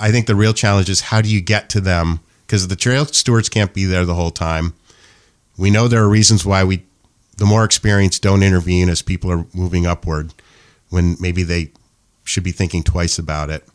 [0.00, 2.20] I think the real challenge is how do you get to them?
[2.46, 4.74] Because the trail stewards can't be there the whole time.
[5.56, 6.84] We know there are reasons why we,
[7.36, 10.32] the more experienced, don't intervene as people are moving upward,
[10.88, 11.72] when maybe they
[12.24, 13.66] should be thinking twice about it.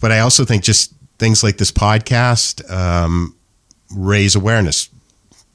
[0.00, 3.36] But I also think just things like this podcast um,
[3.94, 4.88] raise awareness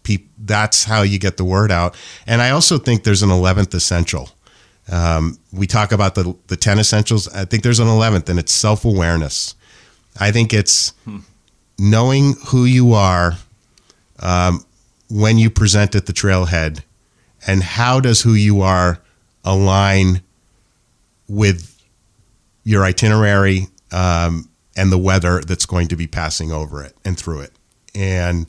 [0.05, 1.95] peop- that's how you get the word out.
[2.25, 4.29] And I also think there's an 11th essential.
[4.91, 7.27] Um, we talk about the, the 10 essentials.
[7.29, 9.55] I think there's an 11th, and it's self awareness.
[10.19, 10.93] I think it's
[11.77, 13.33] knowing who you are
[14.19, 14.63] um,
[15.09, 16.83] when you present at the trailhead,
[17.47, 18.99] and how does who you are
[19.43, 20.21] align
[21.27, 21.71] with
[22.63, 27.41] your itinerary um, and the weather that's going to be passing over it and through
[27.41, 27.51] it.
[27.93, 28.47] And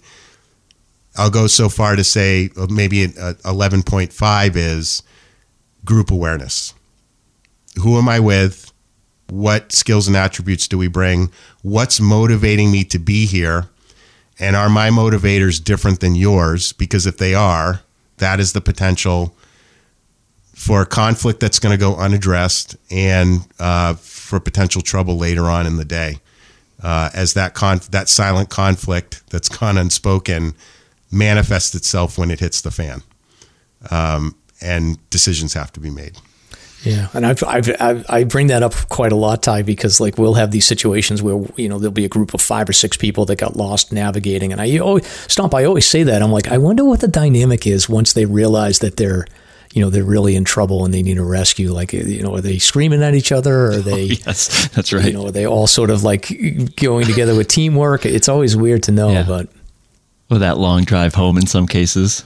[1.16, 5.02] I'll go so far to say uh, maybe uh, 11.5 is
[5.86, 6.74] group awareness.
[7.80, 8.70] Who am I with?
[9.28, 11.30] What skills and attributes do we bring?
[11.62, 13.68] What's motivating me to be here?
[14.38, 16.72] And are my motivators different than yours?
[16.72, 17.80] Because if they are,
[18.18, 19.34] that is the potential
[20.54, 25.76] for conflict that's going to go unaddressed and uh, for potential trouble later on in
[25.76, 26.18] the day.
[26.82, 30.54] Uh, as that con- that silent conflict that's gone unspoken
[31.10, 33.02] manifests itself when it hits the fan,
[33.90, 36.16] um, and decisions have to be made.
[36.86, 40.18] Yeah, and I've, I've, I've, i bring that up quite a lot, Ty, because like
[40.18, 42.96] we'll have these situations where you know there'll be a group of five or six
[42.96, 45.54] people that got lost navigating, and I always stomp.
[45.54, 48.78] I always say that I'm like, I wonder what the dynamic is once they realize
[48.80, 49.26] that they're,
[49.72, 51.72] you know, they're really in trouble and they need a rescue.
[51.72, 53.66] Like, you know, are they screaming at each other?
[53.66, 54.10] Or are they?
[54.10, 55.06] Oh, yes, that's right.
[55.06, 56.30] You know, are they all sort of like
[56.76, 58.06] going together with teamwork?
[58.06, 59.24] It's always weird to know, yeah.
[59.26, 59.48] but.
[60.30, 62.24] Or that long drive home in some cases.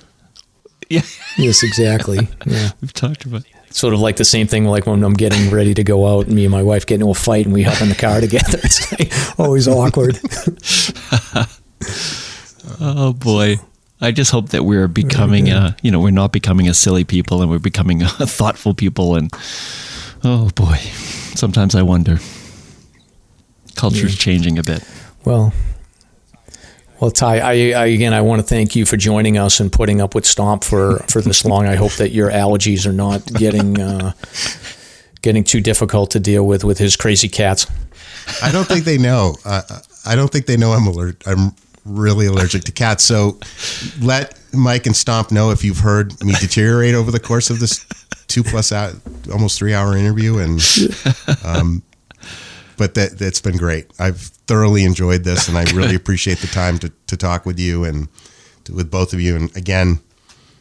[0.94, 1.02] Yeah.
[1.38, 2.28] Yes, exactly.
[2.44, 2.70] Yeah.
[2.80, 3.74] We've talked about it.
[3.74, 6.34] sort of like the same thing like when I'm getting ready to go out and
[6.34, 8.58] me and my wife get into a fight and we hop in the car together.
[8.64, 10.18] It's like always awkward.
[12.80, 13.58] oh boy.
[14.00, 17.04] I just hope that we're becoming a, uh, you know, we're not becoming a silly
[17.04, 19.30] people and we're becoming a thoughtful people and
[20.24, 20.76] oh boy.
[21.36, 22.18] Sometimes I wonder.
[23.76, 24.24] Culture's yeah.
[24.24, 24.82] changing a bit.
[25.24, 25.52] Well,
[27.00, 30.00] well, Ty, I, I, again, I want to thank you for joining us and putting
[30.00, 31.66] up with Stomp for, for this long.
[31.66, 34.12] I hope that your allergies are not getting uh,
[35.22, 37.66] getting too difficult to deal with with his crazy cats.
[38.42, 39.34] I don't think they know.
[39.44, 41.26] I don't think they know I'm allergic.
[41.26, 41.54] I'm
[41.84, 43.04] really allergic to cats.
[43.04, 43.38] So
[44.00, 47.84] let Mike and Stomp know if you've heard me deteriorate over the course of this
[48.28, 48.72] two plus
[49.32, 50.60] almost three hour interview, and
[51.44, 51.82] um,
[52.80, 53.92] but that that's been great.
[53.98, 57.84] I've thoroughly enjoyed this, and I really appreciate the time to to talk with you
[57.84, 58.08] and
[58.64, 59.36] to, with both of you.
[59.36, 60.00] And again,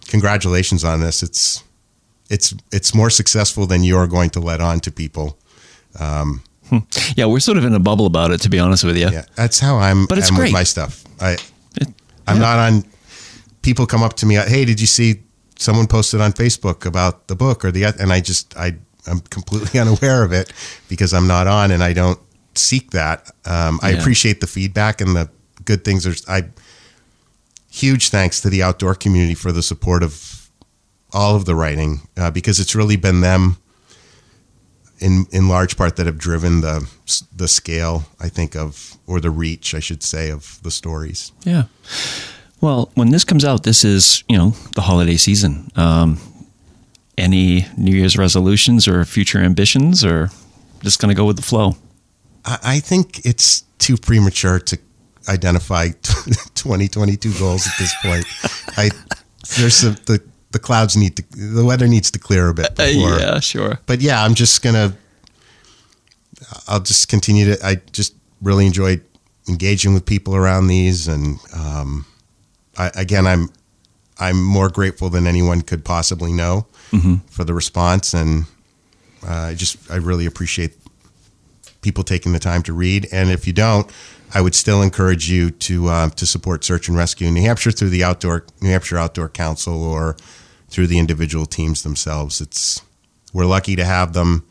[0.10, 1.24] congratulations on this.
[1.24, 1.64] It's
[2.30, 5.40] it's it's more successful than you are going to let on to people.
[5.98, 6.80] Um, hmm.
[7.16, 9.10] yeah, we're sort of in a bubble about it, to be honest with you.
[9.10, 10.06] Yeah, that's how I'm.
[10.06, 10.48] But it's I'm great.
[10.48, 11.06] with my stuff.
[11.22, 11.38] I
[11.80, 11.88] it,
[12.28, 12.42] I'm yeah.
[12.42, 12.84] not on.
[13.62, 15.22] People come up to me, hey, did you see
[15.58, 18.76] someone posted on Facebook about the book or the and I just I
[19.08, 20.54] I'm completely unaware of it
[20.88, 22.20] because I'm not on and I don't
[22.56, 23.32] seek that.
[23.46, 25.30] Um, I appreciate the feedback and the
[25.66, 26.04] good things.
[26.04, 26.50] There's I
[27.72, 30.50] huge thanks to the outdoor community for the support of
[31.14, 33.58] all of the writing uh, because it's really been them
[35.00, 36.90] in in large part that have driven the
[37.36, 41.32] the scale I think of or the reach I should say of the stories.
[41.44, 41.64] Yeah.
[42.62, 45.72] Well, when this comes out, this is you know the holiday season.
[45.76, 46.20] Um,
[47.20, 50.30] any New Year's resolutions or future ambitions, or
[50.82, 51.76] just going to go with the flow?
[52.46, 54.80] I think it's too premature to
[55.28, 55.90] identify
[56.56, 58.26] 2022 goals at this point.
[58.78, 58.90] I
[59.58, 60.22] there's some, the
[60.52, 63.14] the clouds need to the weather needs to clear a bit uh, before.
[63.14, 63.80] Uh, yeah, sure.
[63.86, 64.96] But yeah, I'm just gonna.
[66.68, 67.66] I'll just continue to.
[67.66, 69.02] I just really enjoy
[69.48, 72.06] engaging with people around these, and um,
[72.78, 73.50] I, again, I'm
[74.20, 77.16] I'm more grateful than anyone could possibly know mm-hmm.
[77.28, 78.46] for the response, and
[79.28, 80.74] uh, I just I really appreciate
[81.82, 83.08] people taking the time to read.
[83.12, 83.90] And if you don't,
[84.34, 87.72] I would still encourage you to uh, to support search and rescue in New Hampshire
[87.72, 90.18] through the outdoor New Hampshire Outdoor Council or
[90.70, 92.42] through the individual teams themselves.
[92.42, 92.82] It's
[93.34, 94.46] we're lucky to have them.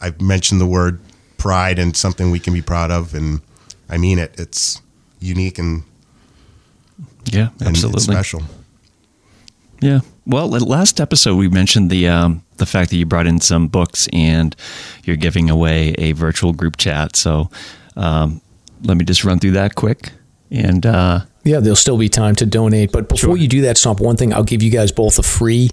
[0.00, 1.00] I've mentioned the word
[1.36, 3.40] pride and something we can be proud of, and
[3.88, 4.34] I mean it.
[4.38, 4.80] It's
[5.20, 5.84] unique and
[7.26, 8.42] yeah, absolutely and special.
[9.80, 10.00] Yeah.
[10.26, 14.08] Well, last episode we mentioned the um, the fact that you brought in some books
[14.12, 14.54] and
[15.04, 17.16] you're giving away a virtual group chat.
[17.16, 17.50] So
[17.96, 18.40] um,
[18.82, 20.12] let me just run through that quick.
[20.50, 22.92] And uh, yeah, there'll still be time to donate.
[22.92, 23.36] But before sure.
[23.36, 25.70] you do that, Stomp, one thing I'll give you guys both a free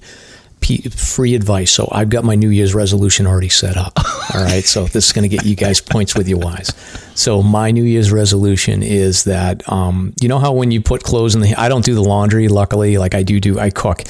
[0.62, 1.72] free advice.
[1.72, 3.94] So I've got my New Year's resolution already set up.
[4.36, 4.64] All right.
[4.64, 6.74] So this is going to get you guys points with your wise.
[7.16, 11.36] So my New Year's resolution is that, um, you know how when you put clothes
[11.36, 14.04] in the, I don't do the laundry, luckily, like I do do, I cook.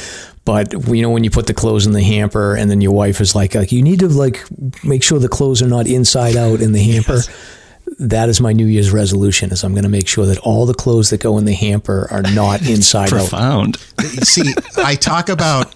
[0.45, 3.19] But you know when you put the clothes in the hamper, and then your wife
[3.19, 4.45] is like, like you need to like
[4.81, 7.15] make sure the clothes are not inside out in the hamper.
[7.15, 7.53] Yes
[7.99, 10.73] that is my New Year's resolution: is I'm going to make sure that all the
[10.73, 13.77] clothes that go in the hamper are not inside profound.
[13.77, 13.81] out.
[13.97, 14.27] Profound.
[14.27, 15.73] See, I talk about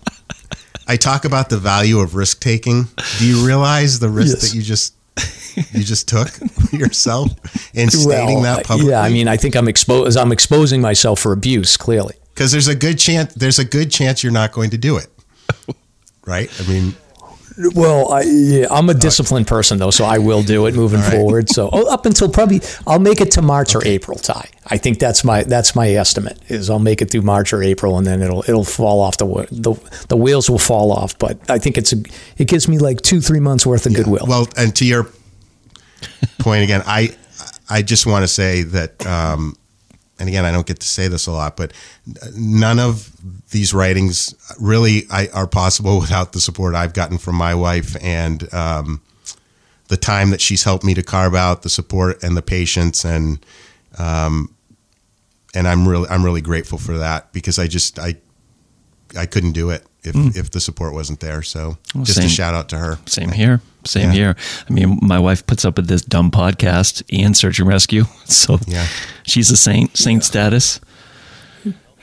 [0.88, 2.88] I talk about the value of risk taking.
[3.20, 4.50] Do you realize the risk yes.
[4.50, 4.96] that you just
[5.74, 6.30] you just took
[6.72, 7.30] yourself
[7.76, 8.92] in stating that publicly?
[8.92, 10.18] Yeah, I mean, I think I'm exposed.
[10.18, 11.78] I'm exposing myself for abuse.
[11.78, 13.34] Clearly, because there's a good chance.
[13.34, 15.08] There's a good chance you're not going to do it.
[16.24, 16.52] Right?
[16.62, 16.94] I mean,
[17.76, 21.50] Well, I, yeah, I'm a disciplined person though, so I will do it moving forward.
[21.50, 24.18] So oh, up until probably I'll make it to March or April.
[24.18, 27.62] Ty, I think that's my that's my estimate is I'll make it through March or
[27.62, 29.74] April, and then it'll it'll fall off the the
[30.08, 31.18] the wheels will fall off.
[31.18, 31.98] But I think it's a
[32.38, 34.26] it gives me like two three months worth of goodwill.
[34.28, 35.10] Well, and to your
[36.40, 37.16] point again, I
[37.72, 39.56] I just want to say that, um,
[40.22, 41.74] and again, I don't get to say this a lot, but
[42.36, 43.12] none of
[43.50, 49.02] these writings really are possible without the support I've gotten from my wife and um,
[49.88, 53.44] the time that she's helped me to carve out, the support and the patience, and
[53.98, 54.54] um,
[55.56, 58.16] and I'm really I'm really grateful for that because I just I
[59.18, 60.36] I couldn't do it if mm.
[60.36, 61.42] if the support wasn't there.
[61.42, 62.28] So Well, just same.
[62.28, 62.98] a shout out to her.
[63.06, 63.62] Same here.
[63.86, 64.14] Same Yeah.
[64.14, 64.36] here.
[64.70, 68.06] I mean, my wife puts up with this dumb podcast and search and rescue.
[68.26, 68.86] So Yeah.
[69.24, 70.80] she's a saint, saint status.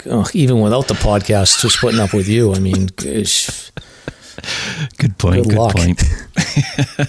[0.07, 2.55] Oh, even without the podcast, just putting up with you.
[2.55, 3.70] I mean, gosh.
[4.99, 5.43] Good point.
[5.43, 5.75] Good Good, luck.
[5.75, 6.01] point.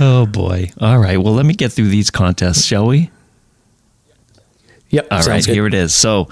[0.00, 0.70] oh boy.
[0.80, 1.18] All right.
[1.18, 3.10] Well, let me get through these contests, shall we?
[4.88, 5.06] yep.
[5.10, 5.44] All right.
[5.44, 5.54] good.
[5.54, 5.94] here it is.
[5.94, 6.28] So,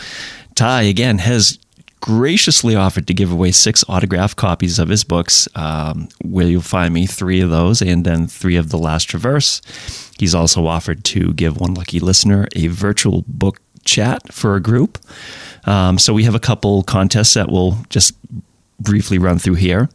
[0.54, 1.58] Ty again has
[2.00, 5.48] graciously offered to give away six autographed copies of his books.
[5.54, 9.62] Um, where you'll find me three of those, and then three of the Last Traverse.
[10.18, 14.98] He's also offered to give one lucky listener a virtual book chat for a group.
[15.64, 18.14] Um, so we have a couple contests that we'll just
[18.80, 19.88] briefly run through here.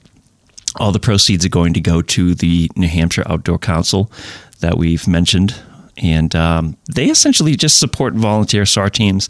[0.78, 4.12] All the proceeds are going to go to the New Hampshire Outdoor Council
[4.60, 5.56] that we've mentioned.
[5.98, 9.30] And um, they essentially just support volunteer SAR teams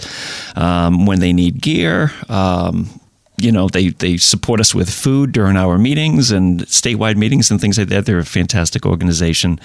[0.55, 2.11] um, when they need gear.
[2.29, 2.89] Um,
[3.37, 7.59] you know, they, they support us with food during our meetings and statewide meetings and
[7.59, 8.05] things like that.
[8.05, 9.59] They're a fantastic organization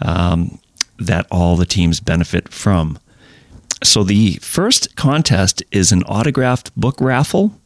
[0.00, 0.58] um,
[0.98, 2.98] that all the teams benefit from.
[3.82, 7.58] So the first contest is an autographed book raffle.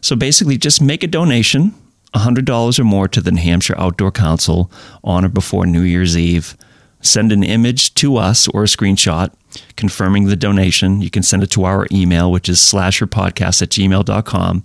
[0.00, 1.74] So basically, just make a donation,
[2.14, 4.70] $100 or more, to the New Hampshire Outdoor Council
[5.02, 6.56] on or before New Year's Eve.
[7.00, 9.32] Send an image to us or a screenshot
[9.76, 11.00] confirming the donation.
[11.00, 14.64] You can send it to our email, which is slasherpodcast at gmail.com.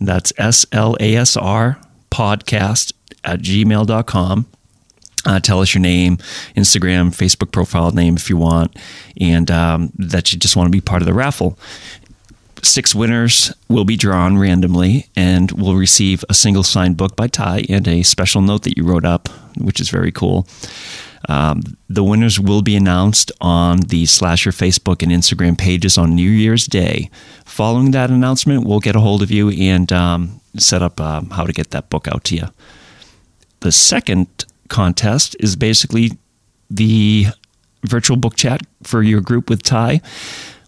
[0.00, 1.80] That's S L A S R
[2.10, 2.92] podcast
[3.24, 4.46] at gmail.com.
[5.26, 6.18] Uh, tell us your name,
[6.54, 8.76] Instagram, Facebook profile name if you want,
[9.18, 11.58] and um, that you just want to be part of the raffle.
[12.62, 17.64] Six winners will be drawn randomly and will receive a single signed book by Ty
[17.68, 19.28] and a special note that you wrote up,
[19.58, 20.46] which is very cool.
[21.28, 26.30] Um, the winners will be announced on the Slasher Facebook and Instagram pages on New
[26.30, 27.10] Year's Day.
[27.44, 31.44] Following that announcement, we'll get a hold of you and um, set up um, how
[31.44, 32.48] to get that book out to you.
[33.60, 36.12] The second contest is basically
[36.70, 37.26] the
[37.84, 40.00] virtual book chat for your group with Ty.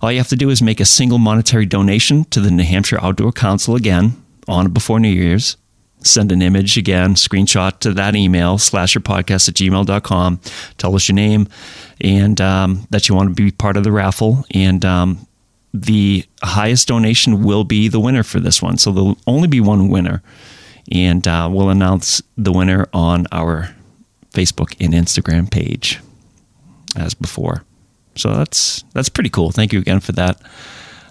[0.00, 3.02] All you have to do is make a single monetary donation to the New Hampshire
[3.02, 5.56] Outdoor Council again on before New Year's.
[6.06, 10.40] Send an image again, screenshot to that email, slasherpodcast at gmail.com.
[10.78, 11.48] Tell us your name
[12.00, 14.44] and um, that you want to be part of the raffle.
[14.52, 15.26] And um,
[15.72, 18.78] the highest donation will be the winner for this one.
[18.78, 20.22] So there'll only be one winner.
[20.92, 23.74] And uh, we'll announce the winner on our
[24.32, 26.00] Facebook and Instagram page
[26.96, 27.64] as before.
[28.14, 29.50] So that's that's pretty cool.
[29.50, 30.40] Thank you again for that.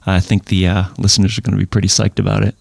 [0.05, 2.55] I think the uh, listeners are going to be pretty psyched about it.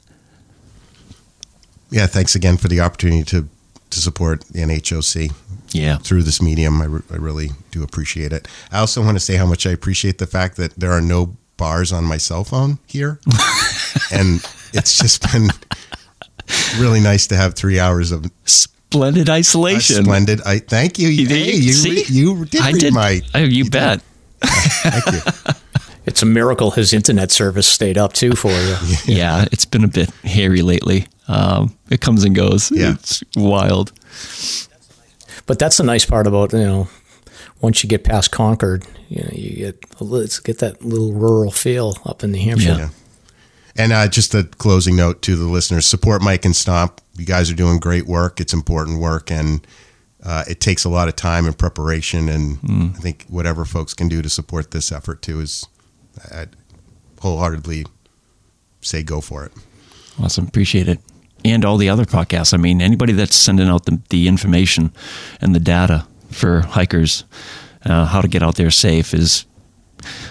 [1.95, 3.49] Yeah, thanks again for the opportunity to
[3.91, 5.31] to support the NHOC
[5.71, 5.99] Yeah.
[5.99, 6.81] through this medium.
[6.83, 8.49] I, re- I really do appreciate it.
[8.73, 11.37] I also want to say how much I appreciate the fact that there are no
[11.57, 13.21] bars on my cell phone here,
[14.13, 15.49] and it's just been
[16.79, 19.99] really nice to have three hours of Splendid isolation.
[20.01, 20.41] Uh, splendid.
[20.43, 21.09] I thank you.
[21.09, 21.91] You- hey, you- you, see?
[21.91, 22.95] re- you did I read did.
[22.95, 23.21] my.
[23.35, 24.01] Oh, you, bet.
[24.41, 25.21] Thank you.
[26.07, 28.77] It's a miracle his internet service stayed up too for you.
[29.07, 29.47] Yeah.
[29.53, 31.07] it's been a bit hairy lately.
[31.29, 32.71] Um, it comes and goes.
[32.71, 32.93] Yeah.
[32.95, 33.93] It's wild.
[35.47, 36.89] But that's the nice part about you know,
[37.61, 41.13] once you get past Concord, you know, you get a li- it's get that little
[41.13, 42.69] rural feel up in New Hampshire.
[42.71, 42.79] Yeah.
[42.79, 42.89] Yeah.
[43.77, 47.01] And uh, just a closing note to the listeners: support Mike and Stomp.
[47.17, 48.41] You guys are doing great work.
[48.41, 49.67] It's important work, and
[50.23, 52.29] uh, it takes a lot of time and preparation.
[52.29, 52.59] And
[52.97, 55.67] I think whatever folks can do to support this effort too is,
[56.33, 56.51] I'd
[57.21, 57.87] wholeheartedly
[58.81, 59.53] say go for it.
[60.23, 60.47] Awesome.
[60.47, 61.01] Appreciate it.
[61.45, 62.55] And all the other podcasts.
[62.55, 64.93] I mean, anybody that's sending out the, the information
[65.43, 67.25] and the data for hikers,
[67.85, 69.45] uh, how to get out there safe is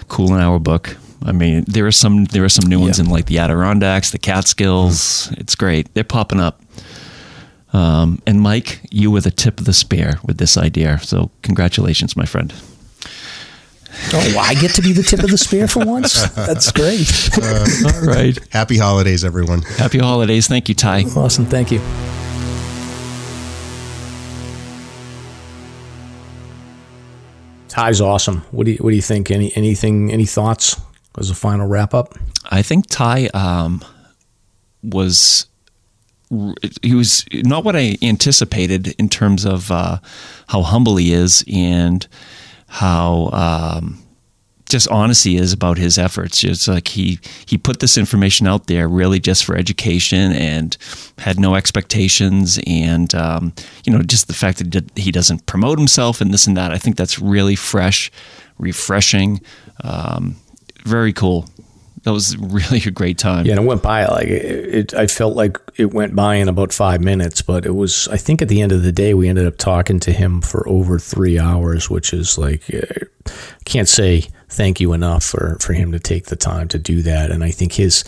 [0.08, 0.96] cool in our book.
[1.24, 3.04] I mean, there are some there are some new ones Yeah.
[3.04, 5.30] in like the Adirondacks, the Catskills.
[5.38, 5.94] It's great.
[5.94, 6.60] They're popping up.
[7.72, 10.98] Um, and Mike, you were the tip of the spear with this idea.
[11.02, 12.52] So congratulations, my friend.
[14.12, 16.28] Oh, I get to be the tip of the spear for once.
[16.30, 17.08] That's great.
[17.38, 18.38] All right.
[18.52, 19.62] Happy holidays, everyone.
[19.62, 20.46] Happy holidays.
[20.46, 21.04] Thank you, Ty.
[21.16, 21.46] Awesome.
[21.46, 21.80] Thank you.
[27.68, 28.42] Ty's awesome.
[28.52, 29.30] What do you What do you think?
[29.30, 30.12] Any anything?
[30.12, 30.80] Any thoughts
[31.18, 32.14] as a final wrap up?
[32.50, 33.84] I think Ty um,
[34.82, 35.46] was
[36.82, 39.98] he was not what I anticipated in terms of uh,
[40.48, 42.06] how humble he is and
[42.74, 44.02] how um,
[44.68, 46.42] just honest he is about his efforts.
[46.42, 50.76] It's like he he put this information out there really just for education and
[51.18, 53.52] had no expectations and um,
[53.84, 56.72] you know just the fact that he doesn't promote himself and this and that.
[56.72, 58.10] I think that's really fresh,
[58.58, 59.40] refreshing,
[59.84, 60.34] um,
[60.84, 61.48] very cool
[62.04, 63.46] that was really a great time.
[63.46, 66.48] Yeah, and it went by like it, it, I felt like it went by in
[66.48, 68.08] about five minutes, but it was.
[68.08, 70.68] I think at the end of the day, we ended up talking to him for
[70.68, 73.32] over three hours, which is like uh,
[73.64, 77.30] can't say thank you enough for for him to take the time to do that.
[77.30, 78.04] And I think his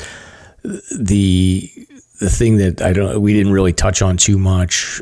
[0.62, 1.70] the
[2.20, 5.01] the thing that I don't we didn't really touch on too much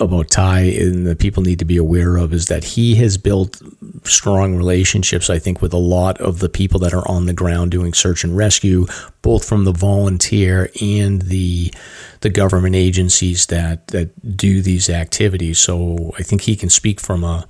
[0.00, 3.60] about Ty and the people need to be aware of is that he has built
[4.04, 7.70] strong relationships, I think, with a lot of the people that are on the ground
[7.70, 8.86] doing search and rescue,
[9.20, 11.72] both from the volunteer and the
[12.20, 15.58] the government agencies that that do these activities.
[15.58, 17.46] So I think he can speak from a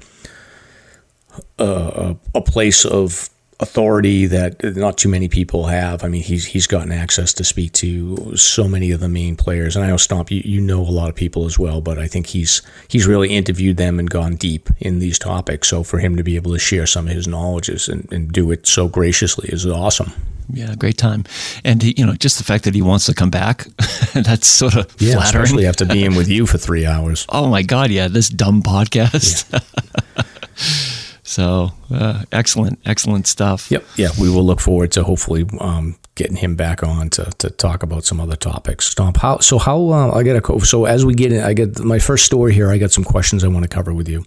[1.59, 3.31] a, a place of
[3.63, 6.05] authority that not too many people have.
[6.05, 9.77] I mean, he's he's gotten access to speak to so many of the main players,
[9.77, 12.09] and I know Stomp, you, you know a lot of people as well, but I
[12.09, 15.69] think he's he's really interviewed them and gone deep in these topics.
[15.69, 18.51] So for him to be able to share some of his knowledges and, and do
[18.51, 20.13] it so graciously is awesome.
[20.53, 21.25] Yeah, great time,
[21.65, 23.65] and he, you know, just the fact that he wants to come back,
[24.13, 25.45] that's sort of yeah, flattering.
[25.45, 27.27] especially after being with you for three hours.
[27.35, 29.51] Oh my God, yeah, this dumb podcast.
[29.53, 30.23] Yeah.
[31.33, 33.71] So uh, excellent, excellent stuff.
[33.71, 33.85] Yep.
[33.97, 37.83] Yeah, we will look forward to hopefully um, getting him back on to, to talk
[37.83, 38.85] about some other topics.
[38.85, 39.17] Stomp.
[39.17, 39.57] How so?
[39.57, 42.53] How uh, I got a so as we get in, I get my first story
[42.53, 42.71] here.
[42.71, 44.27] I got some questions I want to cover with you.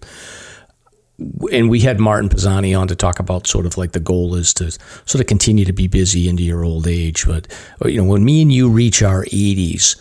[1.52, 4.52] And we had Martin Pisani on to talk about sort of like the goal is
[4.54, 7.24] to sort of continue to be busy into your old age.
[7.24, 7.46] But
[7.84, 9.96] you know, when me and you reach our 80s,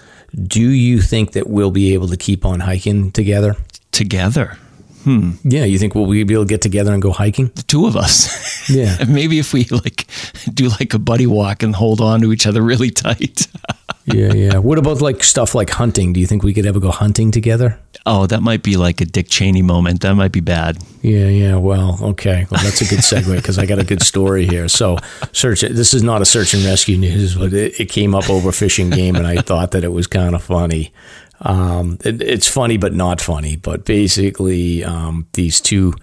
[0.47, 3.55] do you think that we'll be able to keep on hiking together?
[3.91, 4.57] Together.
[5.05, 5.33] Hmm.
[5.43, 7.51] Yeah, you think we'll be able to get together and go hiking?
[7.53, 8.67] The two of us.
[8.67, 8.97] Yeah.
[9.07, 10.07] Maybe if we like
[10.51, 13.47] do like a buddy walk and hold on to each other really tight.
[14.05, 14.57] yeah, yeah.
[14.57, 16.11] What about like stuff like hunting?
[16.11, 17.79] Do you think we could ever go hunting together?
[18.07, 20.01] Oh, that might be like a Dick Cheney moment.
[20.01, 20.77] That might be bad.
[21.03, 21.55] Yeah, yeah.
[21.57, 22.47] Well, okay.
[22.49, 24.67] Well, that's a good segue because I got a good story here.
[24.67, 24.97] So,
[25.31, 25.61] search.
[25.61, 28.79] This is not a search and rescue news, but it, it came up over Fish
[28.79, 30.91] and Game, and I thought that it was kind of funny.
[31.41, 33.55] Um, it, it's funny, but not funny.
[33.55, 35.93] But basically, um, these two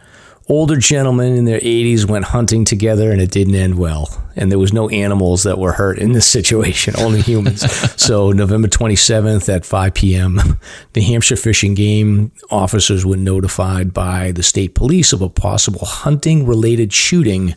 [0.49, 4.23] older gentlemen in their 80s went hunting together and it didn't end well.
[4.37, 7.71] And there was no animals that were hurt in this situation, only humans.
[8.01, 10.41] so, November 27th at 5 p.m.,
[10.95, 15.85] New Hampshire Fish and Game officers were notified by the state police of a possible
[15.85, 17.55] hunting related shooting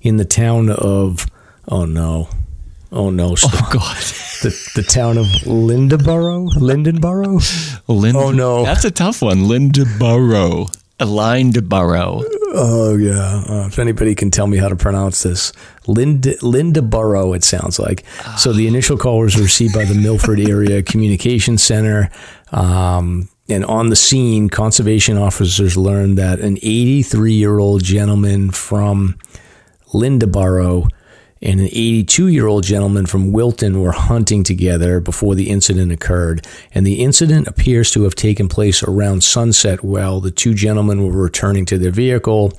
[0.00, 1.26] in the town of,
[1.68, 2.28] oh no,
[2.92, 3.34] Oh no!
[3.36, 3.52] Stop.
[3.54, 3.96] Oh god!
[4.42, 7.80] The the town of Lindenborough, Lindenborough.
[7.88, 8.64] Lind- oh no!
[8.64, 9.44] That's a tough one.
[9.44, 12.24] Lindenborough, Lindenborough.
[12.52, 13.44] Oh yeah!
[13.48, 15.52] Uh, if anybody can tell me how to pronounce this,
[15.86, 17.36] Lind Lindenborough.
[17.36, 18.04] It sounds like.
[18.36, 22.10] So the initial call was received by the Milford Area Communication Center.
[22.50, 29.16] Um, and on the scene, conservation officers learned that an 83 year old gentleman from
[29.92, 30.88] Lindenborough
[31.42, 36.46] and an 82 year old gentleman from Wilton were hunting together before the incident occurred.
[36.74, 41.22] And the incident appears to have taken place around sunset while the two gentlemen were
[41.22, 42.52] returning to their vehicle.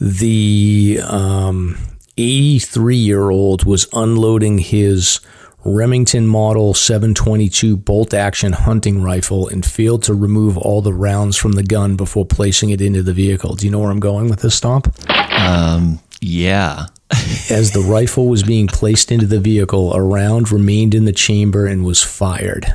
[0.00, 1.00] The
[2.16, 5.20] 83 um, year old was unloading his
[5.62, 11.52] Remington Model 722 bolt action hunting rifle and failed to remove all the rounds from
[11.52, 13.56] the gun before placing it into the vehicle.
[13.56, 14.94] Do you know where I'm going with this stomp?
[15.32, 16.86] Um, yeah.
[17.50, 21.66] As the rifle was being placed into the vehicle, a round remained in the chamber
[21.66, 22.74] and was fired.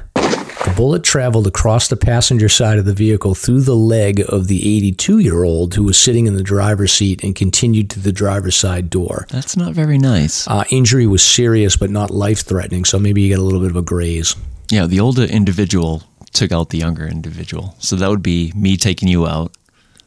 [0.65, 4.75] The bullet traveled across the passenger side of the vehicle through the leg of the
[4.77, 8.55] 82 year old who was sitting in the driver's seat and continued to the driver's
[8.55, 9.27] side door.
[9.29, 10.47] That's not very nice.
[10.47, 13.69] Uh, injury was serious but not life threatening, so maybe you get a little bit
[13.69, 14.35] of a graze.
[14.71, 16.01] Yeah, the older individual
[16.33, 17.75] took out the younger individual.
[17.77, 19.55] So that would be me taking you out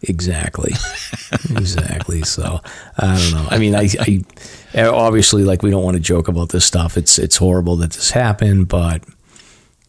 [0.02, 0.72] Exactly.
[1.50, 2.22] exactly.
[2.22, 2.60] So
[2.98, 3.48] I don't know.
[3.50, 3.88] I mean, I,
[4.74, 6.96] I obviously like we don't want to joke about this stuff.
[6.96, 9.02] It's it's horrible that this happened, but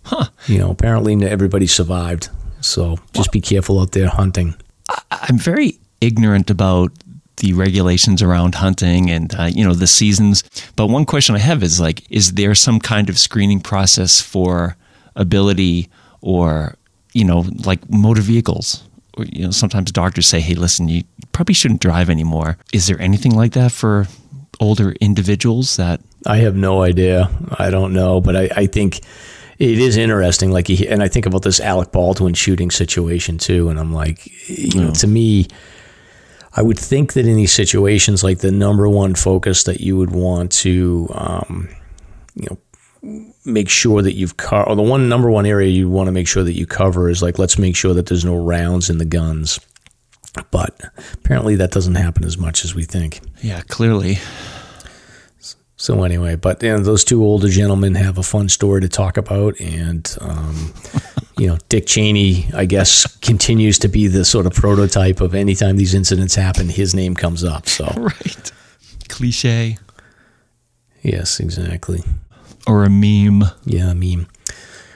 [0.03, 0.26] huh.
[0.48, 2.30] you know, apparently everybody survived.
[2.61, 4.56] So just be careful out there hunting.
[5.11, 6.91] I'm very ignorant about
[7.38, 10.44] the regulations around hunting and uh, you know the seasons.
[10.76, 14.76] But one question I have is like, is there some kind of screening process for
[15.15, 15.90] ability
[16.22, 16.76] or
[17.14, 18.84] you know like motor vehicles?
[19.18, 22.99] Or, you know, sometimes doctors say, "Hey, listen, you probably shouldn't drive anymore." Is there
[23.02, 24.07] anything like that for
[24.60, 26.02] older individuals that?
[26.26, 27.30] I have no idea.
[27.57, 28.99] I don't know, but I, I think
[29.57, 30.52] it is interesting.
[30.52, 34.27] Like, he, and I think about this Alec Baldwin shooting situation too, and I'm like,
[34.48, 35.48] you know, to me,
[36.53, 40.11] I would think that in these situations, like the number one focus that you would
[40.11, 41.69] want to, um,
[42.36, 42.57] you know,
[43.45, 46.27] make sure that you've covered, or the one number one area you want to make
[46.27, 49.05] sure that you cover is like, let's make sure that there's no rounds in the
[49.05, 49.59] guns.
[50.51, 50.80] But
[51.13, 53.21] apparently that doesn't happen as much as we think.
[53.41, 54.17] Yeah, clearly.
[55.76, 59.15] So anyway, but you know, those two older gentlemen have a fun story to talk
[59.15, 60.73] about, and um,
[61.38, 65.77] you know, Dick Cheney, I guess, continues to be the sort of prototype of anytime
[65.77, 67.67] these incidents happen, his name comes up.
[67.69, 68.51] So Right.
[69.07, 69.77] Cliche
[71.01, 72.03] yes, exactly.
[72.69, 73.43] Or a meme.
[73.65, 74.27] Yeah, meme.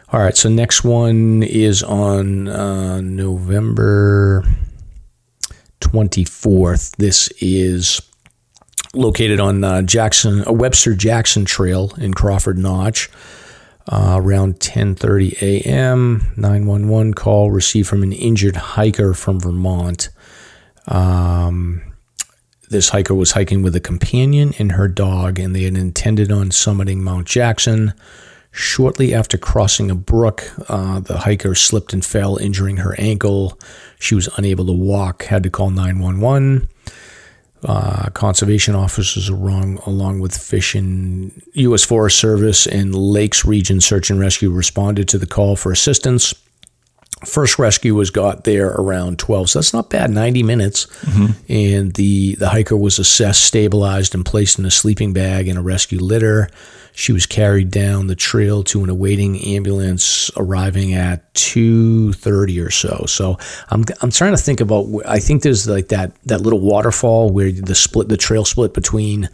[0.09, 4.43] All right, so next one is on uh, November
[5.81, 6.95] 24th.
[6.97, 7.99] This is
[8.93, 13.09] located on uh, Jackson, uh, Webster Jackson Trail in Crawford Notch.
[13.85, 20.07] Uh, around 10:30 a.m., 911 call received from an injured hiker from Vermont.
[20.87, 21.92] Um,
[22.69, 26.49] this hiker was hiking with a companion and her dog, and they had intended on
[26.49, 27.93] summiting Mount Jackson.
[28.51, 33.59] Shortly after crossing a brook, uh, the hiker slipped and fell, injuring her ankle.
[33.99, 36.69] She was unable to walk, had to call 911.
[37.63, 41.83] Uh, conservation officers along, along with Fish and U.S.
[41.83, 46.33] Forest Service and Lakes Region Search and Rescue responded to the call for assistance.
[47.25, 50.85] First rescue was got there around 12, so that's not bad, 90 minutes.
[50.85, 51.51] Mm-hmm.
[51.51, 55.61] And the, the hiker was assessed, stabilized, and placed in a sleeping bag in a
[55.61, 56.49] rescue litter.
[56.95, 63.05] She was carried down the trail to an awaiting ambulance arriving at 2:30 or so.
[63.07, 63.39] So
[63.69, 67.51] I'm I'm trying to think about I think there's like that that little waterfall where
[67.51, 69.27] the split the trail split between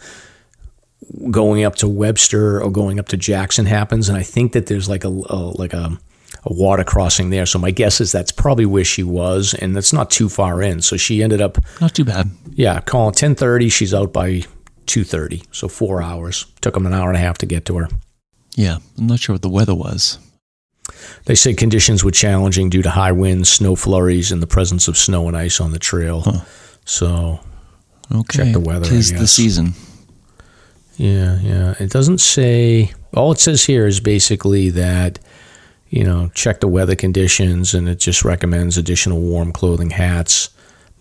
[1.29, 4.87] going up to Webster or going up to Jackson happens and I think that there's
[4.87, 5.99] like a, a like a
[6.45, 7.45] a water crossing there.
[7.45, 10.81] So my guess is that's probably where she was and that's not too far in.
[10.81, 12.29] So she ended up Not too bad.
[12.53, 14.43] yeah, calling 10:30, she's out by
[14.87, 15.43] 2:30.
[15.51, 16.45] So 4 hours.
[16.61, 17.89] Took them an hour and a half to get to her.
[18.55, 20.17] Yeah, I'm not sure what the weather was.
[21.25, 24.97] They said conditions were challenging due to high winds, snow flurries, and the presence of
[24.97, 26.43] snow and ice on the trail.
[26.85, 27.39] So,
[28.11, 29.75] Okay, Check the weather, Tis the season.
[30.97, 31.75] yeah, yeah.
[31.79, 35.19] It doesn't say, all it says here is basically that,
[35.89, 40.49] you know, check the weather conditions, and it just recommends additional warm clothing, hats,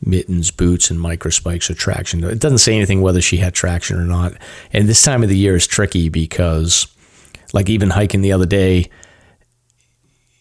[0.04, 2.24] mittens, boots, and microspikes or traction.
[2.24, 4.34] It doesn't say anything whether she had traction or not.
[4.72, 6.86] And this time of the year is tricky because,
[7.52, 8.90] like, even hiking the other day,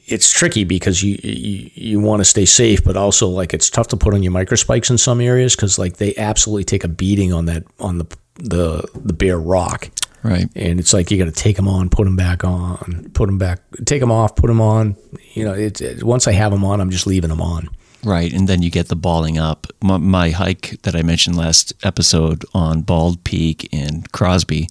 [0.07, 3.90] it's tricky because you you, you want to stay safe, but also like it's tough
[3.90, 7.34] to put on your microspikes in some areas because like they absolutely take a beating
[7.34, 8.06] on that on the
[8.36, 9.90] the the bare rock,
[10.23, 10.49] Right.
[10.56, 13.38] and it's like you got to take them on, put them back on, put them
[13.38, 14.95] back, take them off, put them on.
[15.34, 17.69] You know, it's it, once I have them on, I'm just leaving them on.
[18.03, 19.68] Right, and then you get the balling up.
[19.81, 24.68] My, my hike that I mentioned last episode on Bald Peak and Crosby,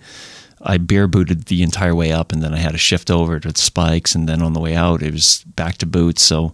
[0.63, 3.57] I bare booted the entire way up, and then I had to shift over to
[3.57, 6.23] spikes, and then on the way out, it was back to boots.
[6.23, 6.53] So,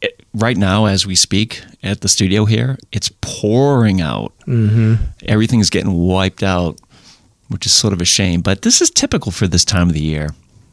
[0.00, 4.32] it- right now, as we speak at the studio here, it's pouring out.
[4.46, 4.94] Mm-hmm.
[5.26, 6.78] Everything's getting wiped out,
[7.48, 8.40] which is sort of a shame.
[8.40, 10.30] But this is typical for this time of the year.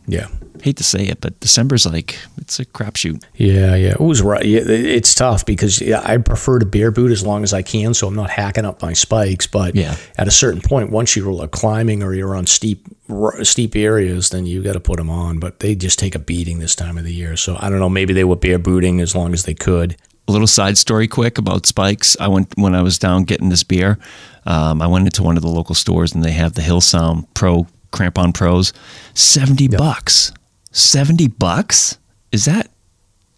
[0.07, 0.27] Yeah.
[0.61, 3.21] Hate to say it, but December's like it's a crapshoot.
[3.35, 4.45] Yeah, yeah, it was right.
[4.45, 7.93] Yeah, it's tough because yeah, I prefer to bare boot as long as I can,
[7.93, 9.45] so I'm not hacking up my spikes.
[9.47, 9.95] But Yeah.
[10.17, 14.45] at a certain point, once you're climbing or you're on steep r- steep areas, then
[14.45, 15.39] you got to put them on.
[15.39, 17.35] But they just take a beating this time of the year.
[17.35, 17.89] So I don't know.
[17.89, 19.97] Maybe they were bare booting as long as they could.
[20.27, 22.15] A little side story quick about spikes.
[22.19, 23.99] I went when I was down getting this beer.
[24.45, 27.27] Um, I went into one of the local stores and they have the Hill Hillsound
[27.33, 28.73] Pro Crampon Pros,
[29.13, 30.31] seventy bucks.
[30.71, 31.97] Seventy bucks?
[32.31, 32.69] Is that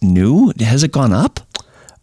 [0.01, 0.53] new?
[0.59, 1.39] Has it gone up?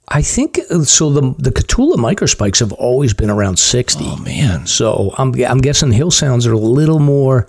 [0.08, 1.10] I think uh, so.
[1.10, 4.04] The the Kahtoola microspikes have always been around sixty.
[4.04, 7.48] Oh man, So I'm I'm guessing Hillsounds are a little more.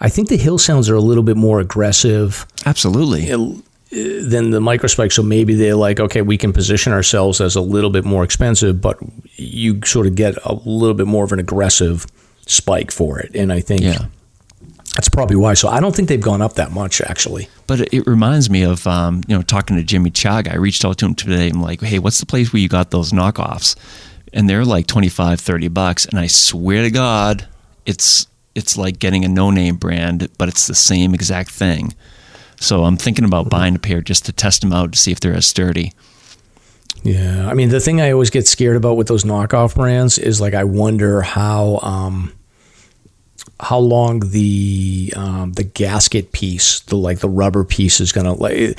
[0.00, 2.46] I think the Hillsounds are a little bit more aggressive.
[2.66, 3.30] absolutely.
[3.92, 5.12] Than the microspike.
[5.12, 8.80] So maybe they're like, okay, we can position ourselves as a little bit more expensive,
[8.80, 8.96] but
[9.36, 12.06] you sort of get a little bit more of an aggressive
[12.46, 13.34] spike for it.
[13.34, 14.06] And I think Yeah.
[14.94, 15.54] that's probably why.
[15.54, 17.48] So I don't think they've gone up that much actually.
[17.66, 20.50] But it, reminds me of um, you know talking to Jimmy Chag.
[20.50, 21.48] I reached out to him today.
[21.50, 23.76] I'm like, hey, what's the place where you got those knockoffs?
[24.32, 26.06] And they're like 25, 30 bucks.
[26.06, 27.46] And I swear to God,
[27.84, 31.94] it's it's like getting a no name brand, but it's the same exact thing.
[32.62, 35.20] So I'm thinking about buying a pair just to test them out to see if
[35.20, 35.92] they're as sturdy.
[37.02, 40.40] Yeah, I mean the thing I always get scared about with those knockoff brands is
[40.40, 42.32] like I wonder how um,
[43.58, 48.78] how long the um, the gasket piece, the like the rubber piece, is gonna like.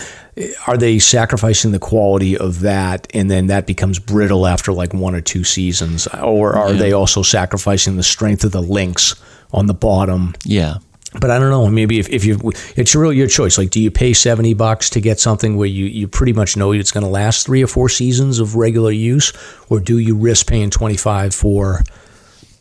[0.65, 5.13] Are they sacrificing the quality of that, and then that becomes brittle after like one
[5.15, 6.79] or two seasons, or are Yeah.
[6.79, 9.15] they also sacrificing the strength of the links
[9.51, 10.33] on the bottom?
[10.45, 10.77] Yeah.
[11.19, 11.67] But I don't know.
[11.67, 12.39] Maybe if, if you,
[12.75, 13.57] it's really your choice.
[13.57, 16.71] Like, do you pay seventy bucks to get something where you, you pretty much know
[16.71, 19.31] it's going to last three or four seasons of regular use,
[19.69, 21.83] or do you risk paying twenty five for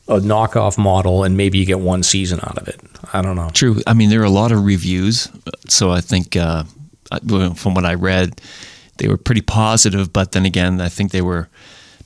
[0.08, 2.80] a knockoff model and maybe you get one season out of it?
[3.12, 3.50] I don't know.
[3.52, 3.80] True.
[3.86, 5.28] I mean, there are a lot of reviews,
[5.68, 6.64] so I think uh,
[7.56, 8.40] from what I read,
[8.98, 10.12] they were pretty positive.
[10.12, 11.48] But then again, I think they were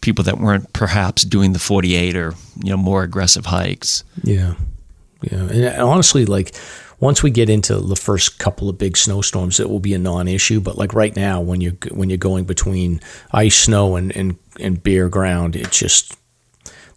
[0.01, 4.05] people that weren't perhaps doing the 48 or you know more aggressive hikes.
[4.23, 4.55] Yeah,
[5.23, 5.49] yeah.
[5.51, 6.55] And honestly, like
[7.01, 10.61] once we get into the first couple of big snowstorms, it will be a non-issue.
[10.61, 13.01] But like right now, when you when you're going between
[13.33, 16.17] ice, snow, and and, and bare ground, it just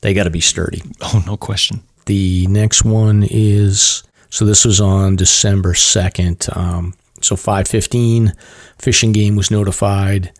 [0.01, 0.81] they got to be sturdy.
[1.01, 1.81] Oh, no question.
[2.05, 6.47] The next one is so this was on December second.
[6.53, 8.33] Um, so five fifteen,
[8.77, 10.31] Fish and Game was notified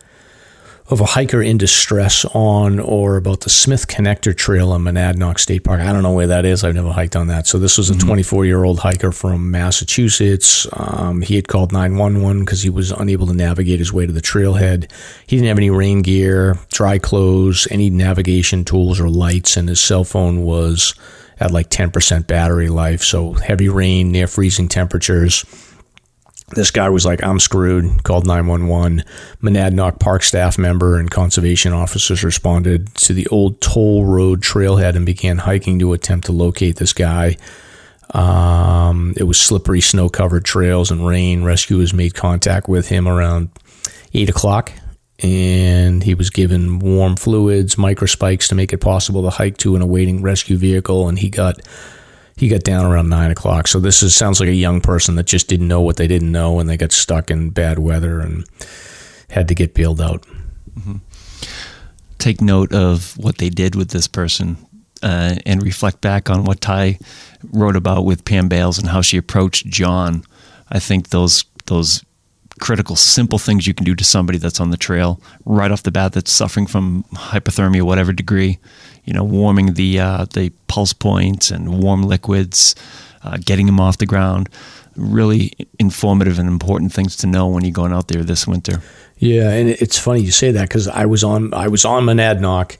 [0.89, 5.63] of a hiker in distress on or about the Smith Connector Trail in Monadnock State
[5.63, 5.81] Park.
[5.81, 6.63] I don't know where that is.
[6.63, 7.45] I've never hiked on that.
[7.45, 10.67] So this was a 24 year old hiker from Massachusetts.
[10.73, 14.21] Um, he had called 911 because he was unable to navigate his way to the
[14.21, 14.91] trailhead.
[15.27, 19.79] He didn't have any rain gear, dry clothes, any navigation tools or lights, and his
[19.79, 20.95] cell phone was
[21.39, 23.03] at like 10% battery life.
[23.03, 25.45] So heavy rain, near freezing temperatures
[26.51, 29.03] this guy was like, I'm screwed, called 911.
[29.41, 35.05] Monadnock Park staff member and conservation officers responded to the old toll road trailhead and
[35.05, 37.37] began hiking to attempt to locate this guy.
[38.11, 41.43] Um, it was slippery, snow covered trails and rain.
[41.43, 43.49] Rescuers made contact with him around
[44.13, 44.71] 8 o'clock
[45.21, 49.81] and he was given warm fluids, microspikes to make it possible to hike to an
[49.81, 51.09] awaiting rescue vehicle.
[51.09, 51.59] And he got
[52.39, 53.67] he got down around nine o'clock.
[53.67, 56.31] So this is sounds like a young person that just didn't know what they didn't
[56.31, 58.45] know, and they got stuck in bad weather and
[59.29, 60.25] had to get bailed out.
[62.17, 64.57] Take note of what they did with this person
[65.03, 66.99] uh, and reflect back on what Ty
[67.51, 70.23] wrote about with Pam Bales and how she approached John.
[70.69, 72.03] I think those those
[72.59, 75.91] critical, simple things you can do to somebody that's on the trail right off the
[75.91, 78.59] bat that's suffering from hypothermia, whatever degree.
[79.09, 82.75] You know, warming the uh, the pulse points and warm liquids,
[83.23, 84.49] uh, getting them off the ground.
[84.95, 88.83] Really informative and important things to know when you're going out there this winter.
[89.17, 92.77] Yeah, and it's funny you say that because I was on I was on Monadnock,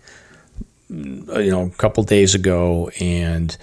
[0.90, 3.58] you know, a couple days ago, and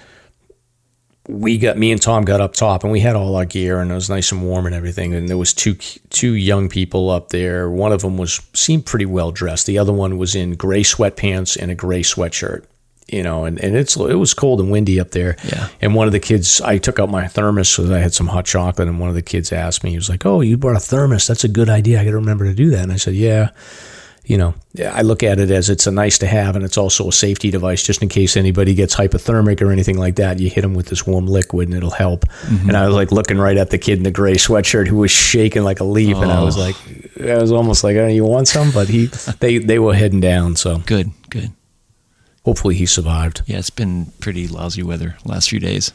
[1.29, 3.91] we got me and Tom got up top, and we had all our gear, and
[3.91, 5.15] it was nice and warm and everything.
[5.15, 7.69] And there was two two young people up there.
[7.69, 9.67] One of them was seemed pretty well dressed.
[9.67, 12.65] The other one was in gray sweatpants and a gray sweatshirt.
[13.09, 15.37] You know, and, and it's it was cold and windy up there.
[15.45, 15.69] Yeah.
[15.81, 18.47] And one of the kids, I took out my thermos because I had some hot
[18.47, 20.81] chocolate, and one of the kids asked me, he was like, "Oh, you brought a
[20.81, 21.27] thermos?
[21.27, 22.01] That's a good idea.
[22.01, 23.51] I got to remember to do that." And I said, "Yeah."
[24.27, 24.55] You know,
[24.85, 27.53] I look at it as it's a nice to have, and it's also a safety
[27.53, 30.41] device just in case anybody gets hypothermic or anything like that.
[30.41, 32.27] You hit them with this warm liquid, and it'll help.
[32.43, 32.69] Mm-hmm.
[32.69, 35.13] And I was like looking right at the kid in the gray sweatshirt who was
[35.13, 36.61] shaking like a leaf, and I was oh.
[36.61, 36.77] like,
[37.21, 39.07] I was almost like, "Oh, you want some?" But he,
[39.39, 41.53] they, they were heading down, so Good, good.
[42.45, 43.43] hopefully he survived.
[43.47, 45.93] Yeah, it's been pretty lousy weather last few days.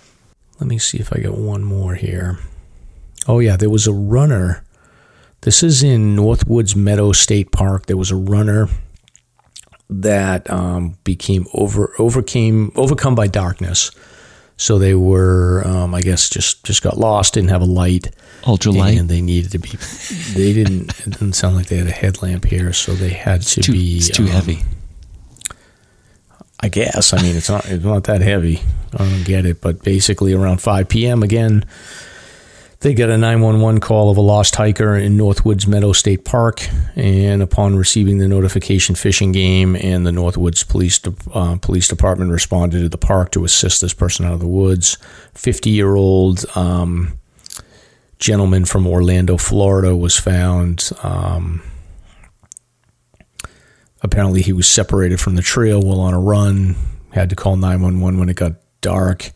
[0.61, 2.39] Let me see if I get one more here.
[3.27, 4.63] Oh yeah, there was a runner.
[5.41, 7.87] This is in Northwood Meadows State Park.
[7.87, 8.69] There was a runner
[9.89, 13.91] that um, became over overcame overcome by darkness.
[14.55, 18.11] So they were, um, I guess, just just got lost, didn't have a light,
[18.43, 18.99] Ultralight.
[18.99, 19.69] and they needed to be.
[20.35, 20.91] They didn't.
[20.99, 23.97] It didn't sound like they had a headlamp here, so they had to too, be.
[23.97, 24.59] it's too um, heavy.
[26.59, 27.11] I guess.
[27.13, 28.61] I mean, it's not it's not that heavy.
[28.93, 31.23] I don't get it, but basically around 5 p.m.
[31.23, 31.65] again,
[32.81, 37.41] they got a 911 call of a lost hiker in Northwood Meadows State Park, and
[37.41, 42.31] upon receiving the notification, Fish and Game and the Northwoods Police De- uh, Police Department
[42.31, 44.97] responded to the park to assist this person out of the woods.
[45.35, 47.17] 50 year old um,
[48.17, 50.89] gentleman from Orlando, Florida, was found.
[51.03, 51.61] Um,
[54.01, 56.75] apparently he was separated from the trail while on a run
[57.11, 59.31] had to call 911 when it got dark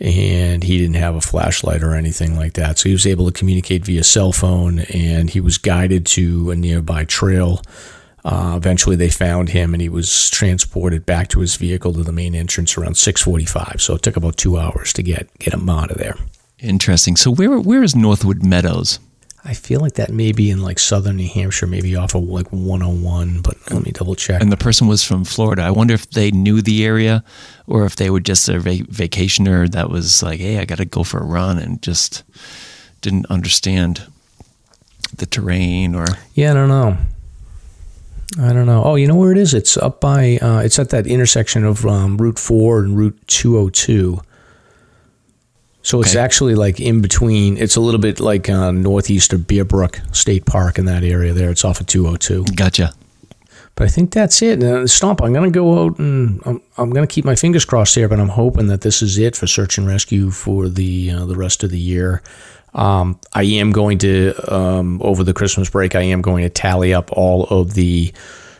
[0.00, 2.78] and he didn't have a flashlight or anything like that.
[2.78, 6.56] So he was able to communicate via cell phone, and he was guided to a
[6.56, 7.62] nearby trail.
[8.24, 12.12] Uh, eventually, they found him, and he was transported back to his vehicle to the
[12.12, 13.80] main entrance around 6:45.
[13.80, 16.16] So it took about two hours to get get him out of there.
[16.58, 17.16] Interesting.
[17.16, 18.98] So where where is Northwood Meadows?
[19.48, 22.48] I feel like that may be in like southern New Hampshire, maybe off of like
[22.50, 24.42] 101, but let me double check.
[24.42, 25.62] And the person was from Florida.
[25.62, 27.22] I wonder if they knew the area
[27.68, 30.84] or if they were just a va- vacationer that was like, hey, I got to
[30.84, 32.24] go for a run and just
[33.02, 34.02] didn't understand
[35.16, 36.06] the terrain or.
[36.34, 36.98] Yeah, I don't know.
[38.40, 38.82] I don't know.
[38.84, 39.54] Oh, you know where it is?
[39.54, 44.20] It's up by, uh, it's at that intersection of um, Route 4 and Route 202.
[45.86, 47.56] So it's actually like in between.
[47.56, 51.32] It's a little bit like uh, northeast of Bear Brook State Park in that area
[51.32, 51.48] there.
[51.48, 52.56] It's off of 202.
[52.56, 52.92] Gotcha.
[53.76, 54.88] But I think that's it.
[54.90, 57.94] Stomp, I'm going to go out and I'm, I'm going to keep my fingers crossed
[57.94, 61.24] here, but I'm hoping that this is it for search and rescue for the uh,
[61.24, 62.20] the rest of the year.
[62.74, 66.94] Um, I am going to, um, over the Christmas break, I am going to tally
[66.94, 68.12] up all of the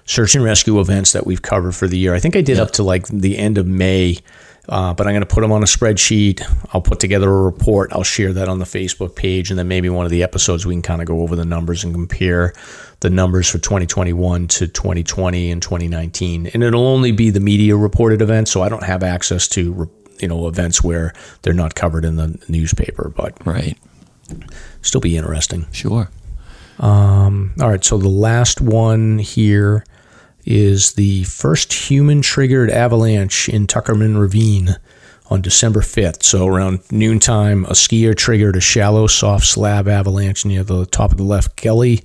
[0.05, 2.15] search and rescue events that we've covered for the year.
[2.15, 4.19] I think I did up to like the end of May,
[4.68, 6.43] uh, but I'm going to put them on a spreadsheet.
[6.72, 7.93] I'll put together a report.
[7.93, 10.74] I'll share that on the Facebook page, and then maybe one of the episodes we
[10.74, 12.52] can kind of go over the numbers and compare
[13.01, 16.48] the numbers for 2021 to 2020 and 2019.
[16.52, 19.90] And it'll only be the media reported events, so I don't have access to
[20.20, 21.12] you know events where
[21.43, 23.76] they're not covered in the newspaper, but Right.
[24.82, 25.66] still be interesting.
[25.72, 26.09] Sure.
[27.60, 29.84] All right, so the last one here
[30.47, 34.77] is the first human triggered avalanche in Tuckerman Ravine
[35.28, 36.23] on December 5th.
[36.23, 41.16] So around noontime, a skier triggered a shallow, soft slab avalanche near the top of
[41.18, 42.01] the left gully.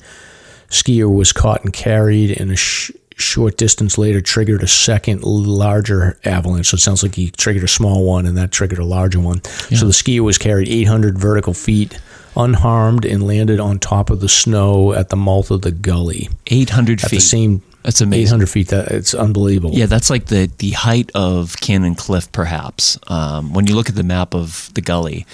[0.69, 6.17] Skier was caught and carried, and a sh- short distance later triggered a second larger
[6.25, 6.69] avalanche.
[6.69, 9.43] So it sounds like he triggered a small one, and that triggered a larger one.
[9.43, 11.99] So the skier was carried 800 vertical feet
[12.35, 16.29] unharmed and landed on top of the snow at the mouth of the gully.
[16.47, 17.17] 800 At feet.
[17.17, 18.35] the same That's amazing.
[18.35, 18.67] 800 feet.
[18.69, 19.75] That it's unbelievable.
[19.75, 22.99] Yeah, that's like the, the height of Cannon Cliff, perhaps.
[23.07, 25.25] Um, when you look at the map of the gully,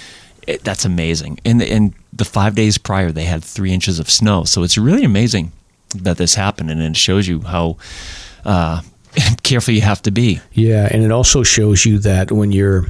[0.48, 1.40] it, that's amazing.
[1.44, 4.44] And, and the five days prior, they had three inches of snow.
[4.46, 5.52] So it's really amazing
[5.96, 6.72] that this happened.
[6.72, 7.78] And it shows you how
[8.46, 8.82] uh,
[9.44, 10.40] careful you have to be.
[10.54, 12.88] Yeah, and it also shows you that when you're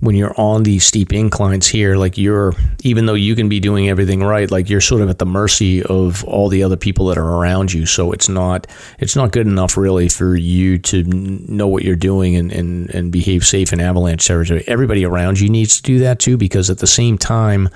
[0.00, 2.52] when you're on these steep inclines here, like you're
[2.82, 5.82] even though you can be doing everything right, like you're sort of at the mercy
[5.82, 7.86] of all the other people that are around you.
[7.86, 8.66] So it's not
[8.98, 13.12] it's not good enough really for you to know what you're doing and, and, and
[13.12, 14.64] behave safe in avalanche territory.
[14.66, 17.68] Everybody around you needs to do that too, because at the same time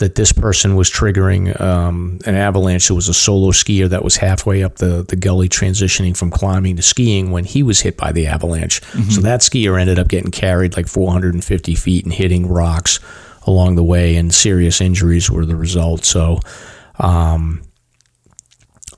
[0.00, 2.90] that this person was triggering um, an avalanche.
[2.90, 6.76] It was a solo skier that was halfway up the, the gully transitioning from climbing
[6.76, 8.82] to skiing when he was hit by the avalanche.
[9.10, 12.98] So that skier ended up getting carried like 450 feet and hitting rocks
[13.46, 16.04] along the way, and serious injuries were the result.
[16.04, 16.40] So,
[16.98, 17.62] um,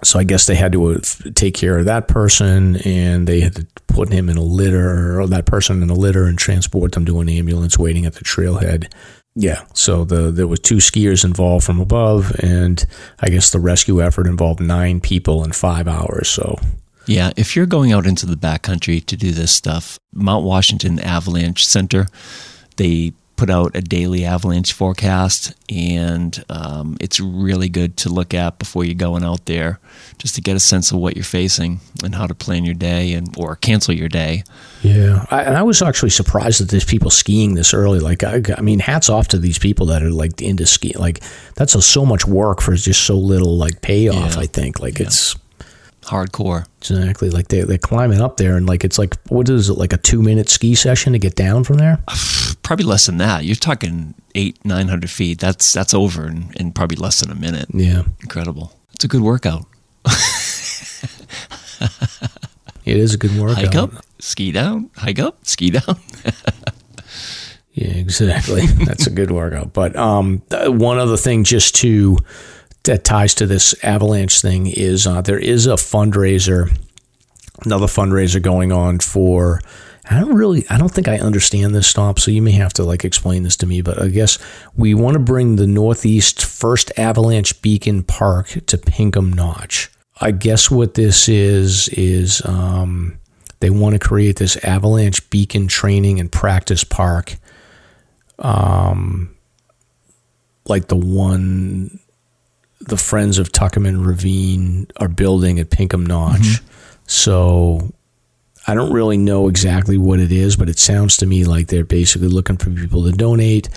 [0.03, 0.99] so I guess they had to uh,
[1.35, 5.27] take care of that person, and they had to put him in a litter, or
[5.29, 8.93] that person in a litter, and transport them to an ambulance waiting at the trailhead.
[9.35, 12.85] Yeah, so the there was two skiers involved from above, and
[13.21, 16.29] I guess the rescue effort involved nine people in five hours.
[16.29, 16.59] So
[17.07, 21.67] Yeah, if you're going out into the backcountry to do this stuff, Mount Washington Avalanche
[21.67, 22.07] Center,
[22.77, 23.13] they
[23.43, 28.85] put out a daily avalanche forecast, and um, it's really good to look at before
[28.85, 29.81] you're going out there,
[30.17, 33.15] just to get a sense of what you're facing and how to plan your day
[33.15, 34.45] and or cancel your day.
[34.83, 37.99] yeah, I, and I was actually surprised that there's people skiing this early.
[37.99, 41.01] Like, I, I mean, hats off to these people that are like into skiing.
[41.01, 41.21] Like,
[41.57, 44.37] that's a, so much work for just so little like payoff.
[44.37, 44.43] Yeah.
[44.43, 45.35] I think like it's.
[46.03, 46.67] Hardcore.
[46.79, 47.31] Exactly.
[47.31, 49.97] Like they, they're climbing up there and like it's like what is it, like a
[49.97, 52.03] two minute ski session to get down from there?
[52.63, 53.45] Probably less than that.
[53.45, 55.41] You're talking eight, nine hundred feet.
[55.41, 57.67] That's that's over in, in probably less than a minute.
[57.75, 58.03] Yeah.
[58.23, 58.73] Incredible.
[58.95, 59.67] It's a good workout.
[62.85, 63.65] It is a good workout.
[63.65, 66.01] Hike up, ski down, hike up, ski down.
[67.75, 68.67] Yeah, exactly.
[68.67, 69.73] That's a good workout.
[69.73, 72.19] But um, one other thing, just to
[72.85, 76.77] that ties to this avalanche thing, is uh, there is a fundraiser,
[77.65, 79.61] another fundraiser going on for.
[80.11, 82.83] I don't really, I don't think I understand this stomp, so you may have to
[82.83, 83.83] like explain this to me.
[83.83, 84.37] But I guess
[84.77, 89.91] we want to bring the Northeast First Avalanche Beacon Park to Pinkham Notch.
[90.21, 93.19] I guess what this is is um,
[93.61, 97.37] they want to create this avalanche beacon training and practice park
[98.41, 99.35] um,
[100.67, 102.01] like the one
[102.87, 106.41] the Friends of Tuckerman Ravine are building at Pinkham Notch.
[106.41, 106.67] Mm-hmm.
[107.07, 107.93] So
[108.67, 111.85] I don't really know exactly what it is, but it sounds to me like they're
[111.85, 113.69] basically looking for people to donate.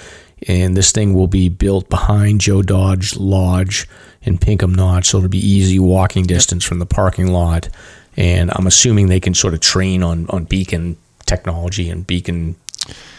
[0.47, 3.87] And this thing will be built behind Joe Dodge Lodge
[4.21, 7.69] in Pinkham Notch, so it'll be easy walking distance from the parking lot.
[8.17, 12.55] And I'm assuming they can sort of train on on beacon technology and beacon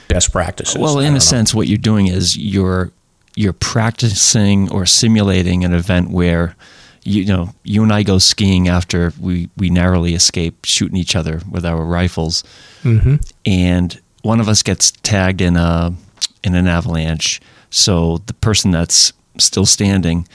[0.08, 0.78] best practices.
[0.78, 1.18] Well, in a know.
[1.18, 2.92] sense, what you're doing is you're
[3.36, 6.56] you're practicing or simulating an event where
[7.04, 11.40] you know you and I go skiing after we we narrowly escape shooting each other
[11.48, 12.42] with our rifles,
[12.82, 13.16] mm-hmm.
[13.44, 15.94] and one of us gets tagged in a
[16.42, 17.40] in an avalanche.
[17.70, 20.26] So the person that's still standing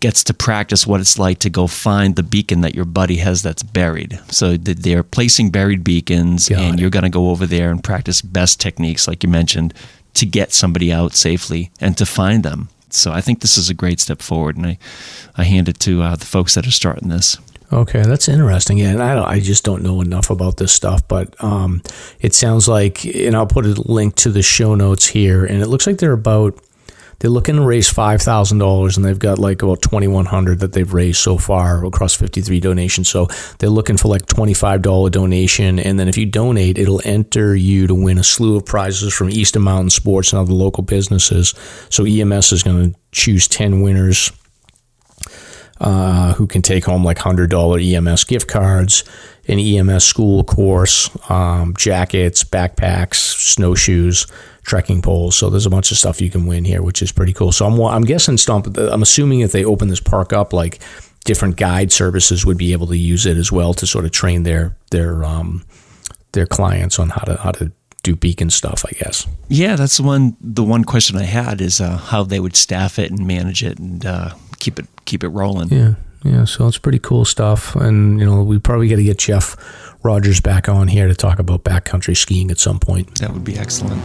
[0.00, 3.42] gets to practice what it's like to go find the beacon that your buddy has
[3.42, 4.18] that's buried.
[4.30, 6.80] So they're placing buried beacons, Got and it.
[6.80, 9.74] you're going to go over there and practice best techniques, like you mentioned,
[10.18, 12.68] to get somebody out safely and to find them.
[12.90, 14.78] So I think this is a great step forward, and I,
[15.36, 17.36] I hand it to uh, the folks that are starting this.
[17.70, 18.78] Okay, that's interesting.
[18.78, 21.82] Yeah, and I, don't, I just don't know enough about this stuff, but um,
[22.20, 25.66] it sounds like, and I'll put a link to the show notes here, and it
[25.66, 26.58] looks like they're about
[27.18, 30.60] they're looking to raise five thousand dollars, and they've got like about twenty one hundred
[30.60, 33.08] that they've raised so far across fifty three donations.
[33.08, 33.28] So
[33.58, 37.56] they're looking for like twenty five dollar donation, and then if you donate, it'll enter
[37.56, 41.54] you to win a slew of prizes from Eastern Mountain Sports and other local businesses.
[41.90, 44.32] So EMS is going to choose ten winners.
[45.80, 49.04] Uh, who can take home like $100 EMS gift cards,
[49.46, 54.26] an EMS school course, um, jackets, backpacks, snowshoes,
[54.68, 55.34] trekking poles.
[55.34, 57.50] So there's a bunch of stuff you can win here, which is pretty cool.
[57.50, 58.76] So I'm I'm guessing Stomp.
[58.76, 60.78] I'm assuming if they open this park up, like
[61.24, 64.44] different guide services would be able to use it as well to sort of train
[64.44, 65.64] their their um,
[66.32, 67.72] their clients on how to how to
[68.02, 68.84] do beacon stuff.
[68.86, 69.26] I guess.
[69.48, 70.36] Yeah, that's the one.
[70.40, 73.78] The one question I had is uh, how they would staff it and manage it
[73.78, 75.68] and uh, keep it keep it rolling.
[75.70, 76.44] Yeah, yeah.
[76.44, 79.56] So it's pretty cool stuff, and you know we probably got to get Jeff
[80.02, 83.18] Rogers back on here to talk about backcountry skiing at some point.
[83.18, 84.00] That would be excellent.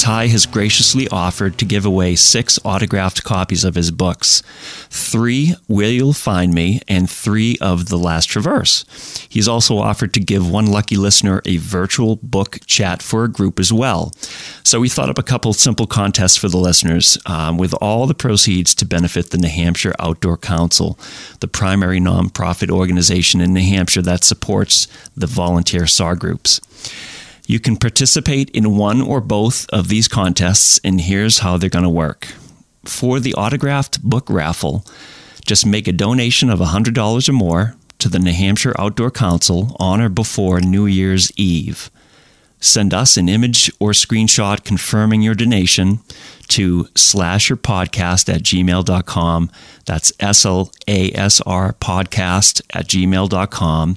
[0.00, 4.42] Ty has graciously offered to give away six autographed copies of his books
[4.88, 8.86] three Where You'll Find Me and three of The Last Traverse.
[9.28, 13.60] He's also offered to give one lucky listener a virtual book chat for a group
[13.60, 14.14] as well.
[14.64, 18.14] So we thought up a couple simple contests for the listeners um, with all the
[18.14, 20.98] proceeds to benefit the New Hampshire Outdoor Council,
[21.40, 26.58] the primary nonprofit organization in New Hampshire that supports the volunteer SAR groups.
[27.50, 31.82] You can participate in one or both of these contests, and here's how they're going
[31.82, 32.28] to work.
[32.84, 34.86] For the autographed book raffle,
[35.44, 40.00] just make a donation of $100 or more to the New Hampshire Outdoor Council on
[40.00, 41.90] or before New Year's Eve.
[42.60, 45.98] Send us an image or screenshot confirming your donation
[46.50, 49.50] to slasrpodcast at gmail.com.
[49.86, 53.96] That's S L A S R podcast at gmail.com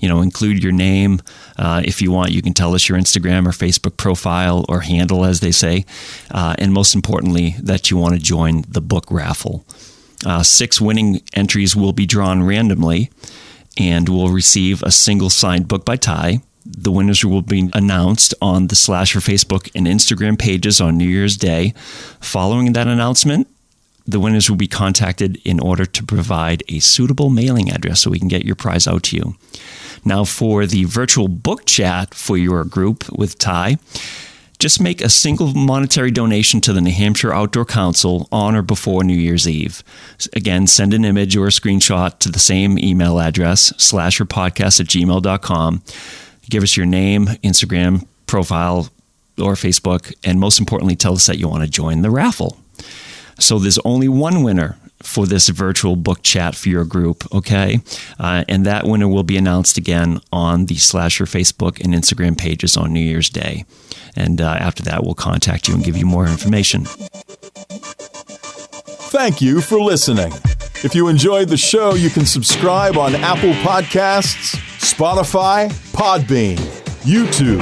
[0.00, 1.20] you know, include your name.
[1.56, 5.24] Uh, if you want, you can tell us your Instagram or Facebook profile or handle,
[5.24, 5.84] as they say.
[6.30, 9.64] Uh, and most importantly, that you want to join the book raffle.
[10.24, 13.10] Uh, six winning entries will be drawn randomly
[13.78, 16.40] and will receive a single signed book by Ty.
[16.64, 21.36] The winners will be announced on the Slasher Facebook and Instagram pages on New Year's
[21.36, 21.74] Day.
[22.20, 23.48] Following that announcement,
[24.06, 28.18] the winners will be contacted in order to provide a suitable mailing address so we
[28.18, 29.36] can get your prize out to you.
[30.04, 33.78] Now, for the virtual book chat for your group with Ty,
[34.58, 39.02] just make a single monetary donation to the New Hampshire Outdoor Council on or before
[39.02, 39.82] New Year's Eve.
[40.34, 45.82] Again, send an image or a screenshot to the same email address, slasrpodcast at gmail.com.
[46.48, 48.88] Give us your name, Instagram profile,
[49.36, 52.58] or Facebook, and most importantly, tell us that you want to join the raffle.
[53.42, 57.80] So there's only one winner for this virtual book chat for your group, okay?
[58.20, 62.76] Uh, and that winner will be announced again on the Slasher Facebook and Instagram pages
[62.76, 63.64] on New Year's Day.
[64.14, 66.84] And uh, after that, we'll contact you and give you more information.
[69.10, 70.32] Thank you for listening.
[70.84, 76.58] If you enjoyed the show, you can subscribe on Apple Podcasts, Spotify, Podbean,
[77.02, 77.60] YouTube,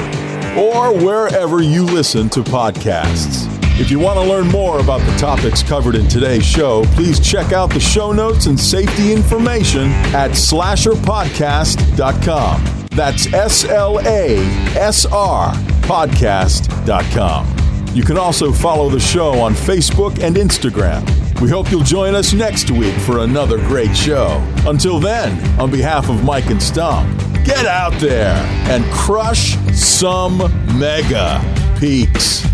[0.57, 3.50] or wherever you listen to podcasts.
[3.81, 7.51] If you want to learn more about the topics covered in today's show, please check
[7.51, 12.87] out the show notes and safety information at slasrpodcast.com.
[12.91, 14.37] That's S L A
[14.77, 15.51] S R
[15.81, 17.55] podcast.com.
[17.95, 21.03] You can also follow the show on Facebook and Instagram.
[21.41, 24.47] We hope you'll join us next week for another great show.
[24.67, 27.09] Until then, on behalf of Mike and Stomp,
[27.43, 28.35] get out there
[28.69, 30.37] and crush some
[30.77, 31.41] mega
[31.79, 32.45] peaks.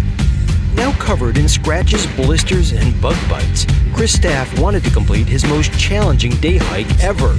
[0.78, 5.78] Now covered in scratches, blisters, and bug bites, Chris Staff wanted to complete his most
[5.78, 7.34] challenging day hike ever.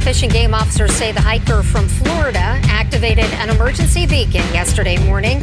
[0.00, 5.42] Fish and game officers say the hiker from Florida activated an emergency beacon yesterday morning.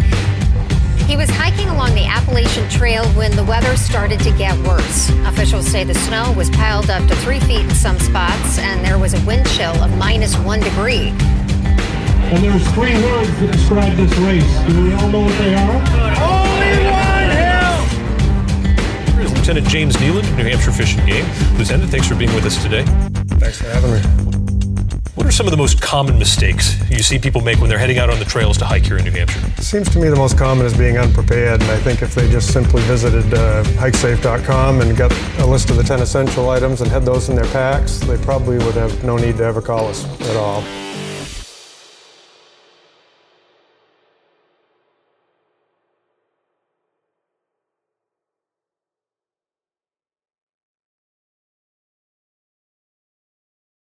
[1.06, 5.10] He was hiking along the Appalachian Trail when the weather started to get worse.
[5.28, 8.98] Officials say the snow was piled up to three feet in some spots, and there
[8.98, 11.10] was a wind chill of minus one degree.
[12.32, 14.68] And there's three words that describe this race.
[14.68, 15.70] Do we all know what they are?
[15.80, 16.49] Only one hill!
[19.40, 21.26] Lieutenant James Kneeland, New Hampshire Fish and Game.
[21.57, 22.84] Lieutenant, thanks for being with us today.
[23.40, 23.99] Thanks for having me.
[25.16, 27.99] What are some of the most common mistakes you see people make when they're heading
[27.99, 29.40] out on the trails to hike here in New Hampshire?
[29.57, 32.30] It seems to me the most common is being unprepared, and I think if they
[32.30, 36.91] just simply visited uh, hikesafe.com and got a list of the 10 essential items and
[36.91, 40.03] had those in their packs, they probably would have no need to ever call us
[40.30, 40.61] at all.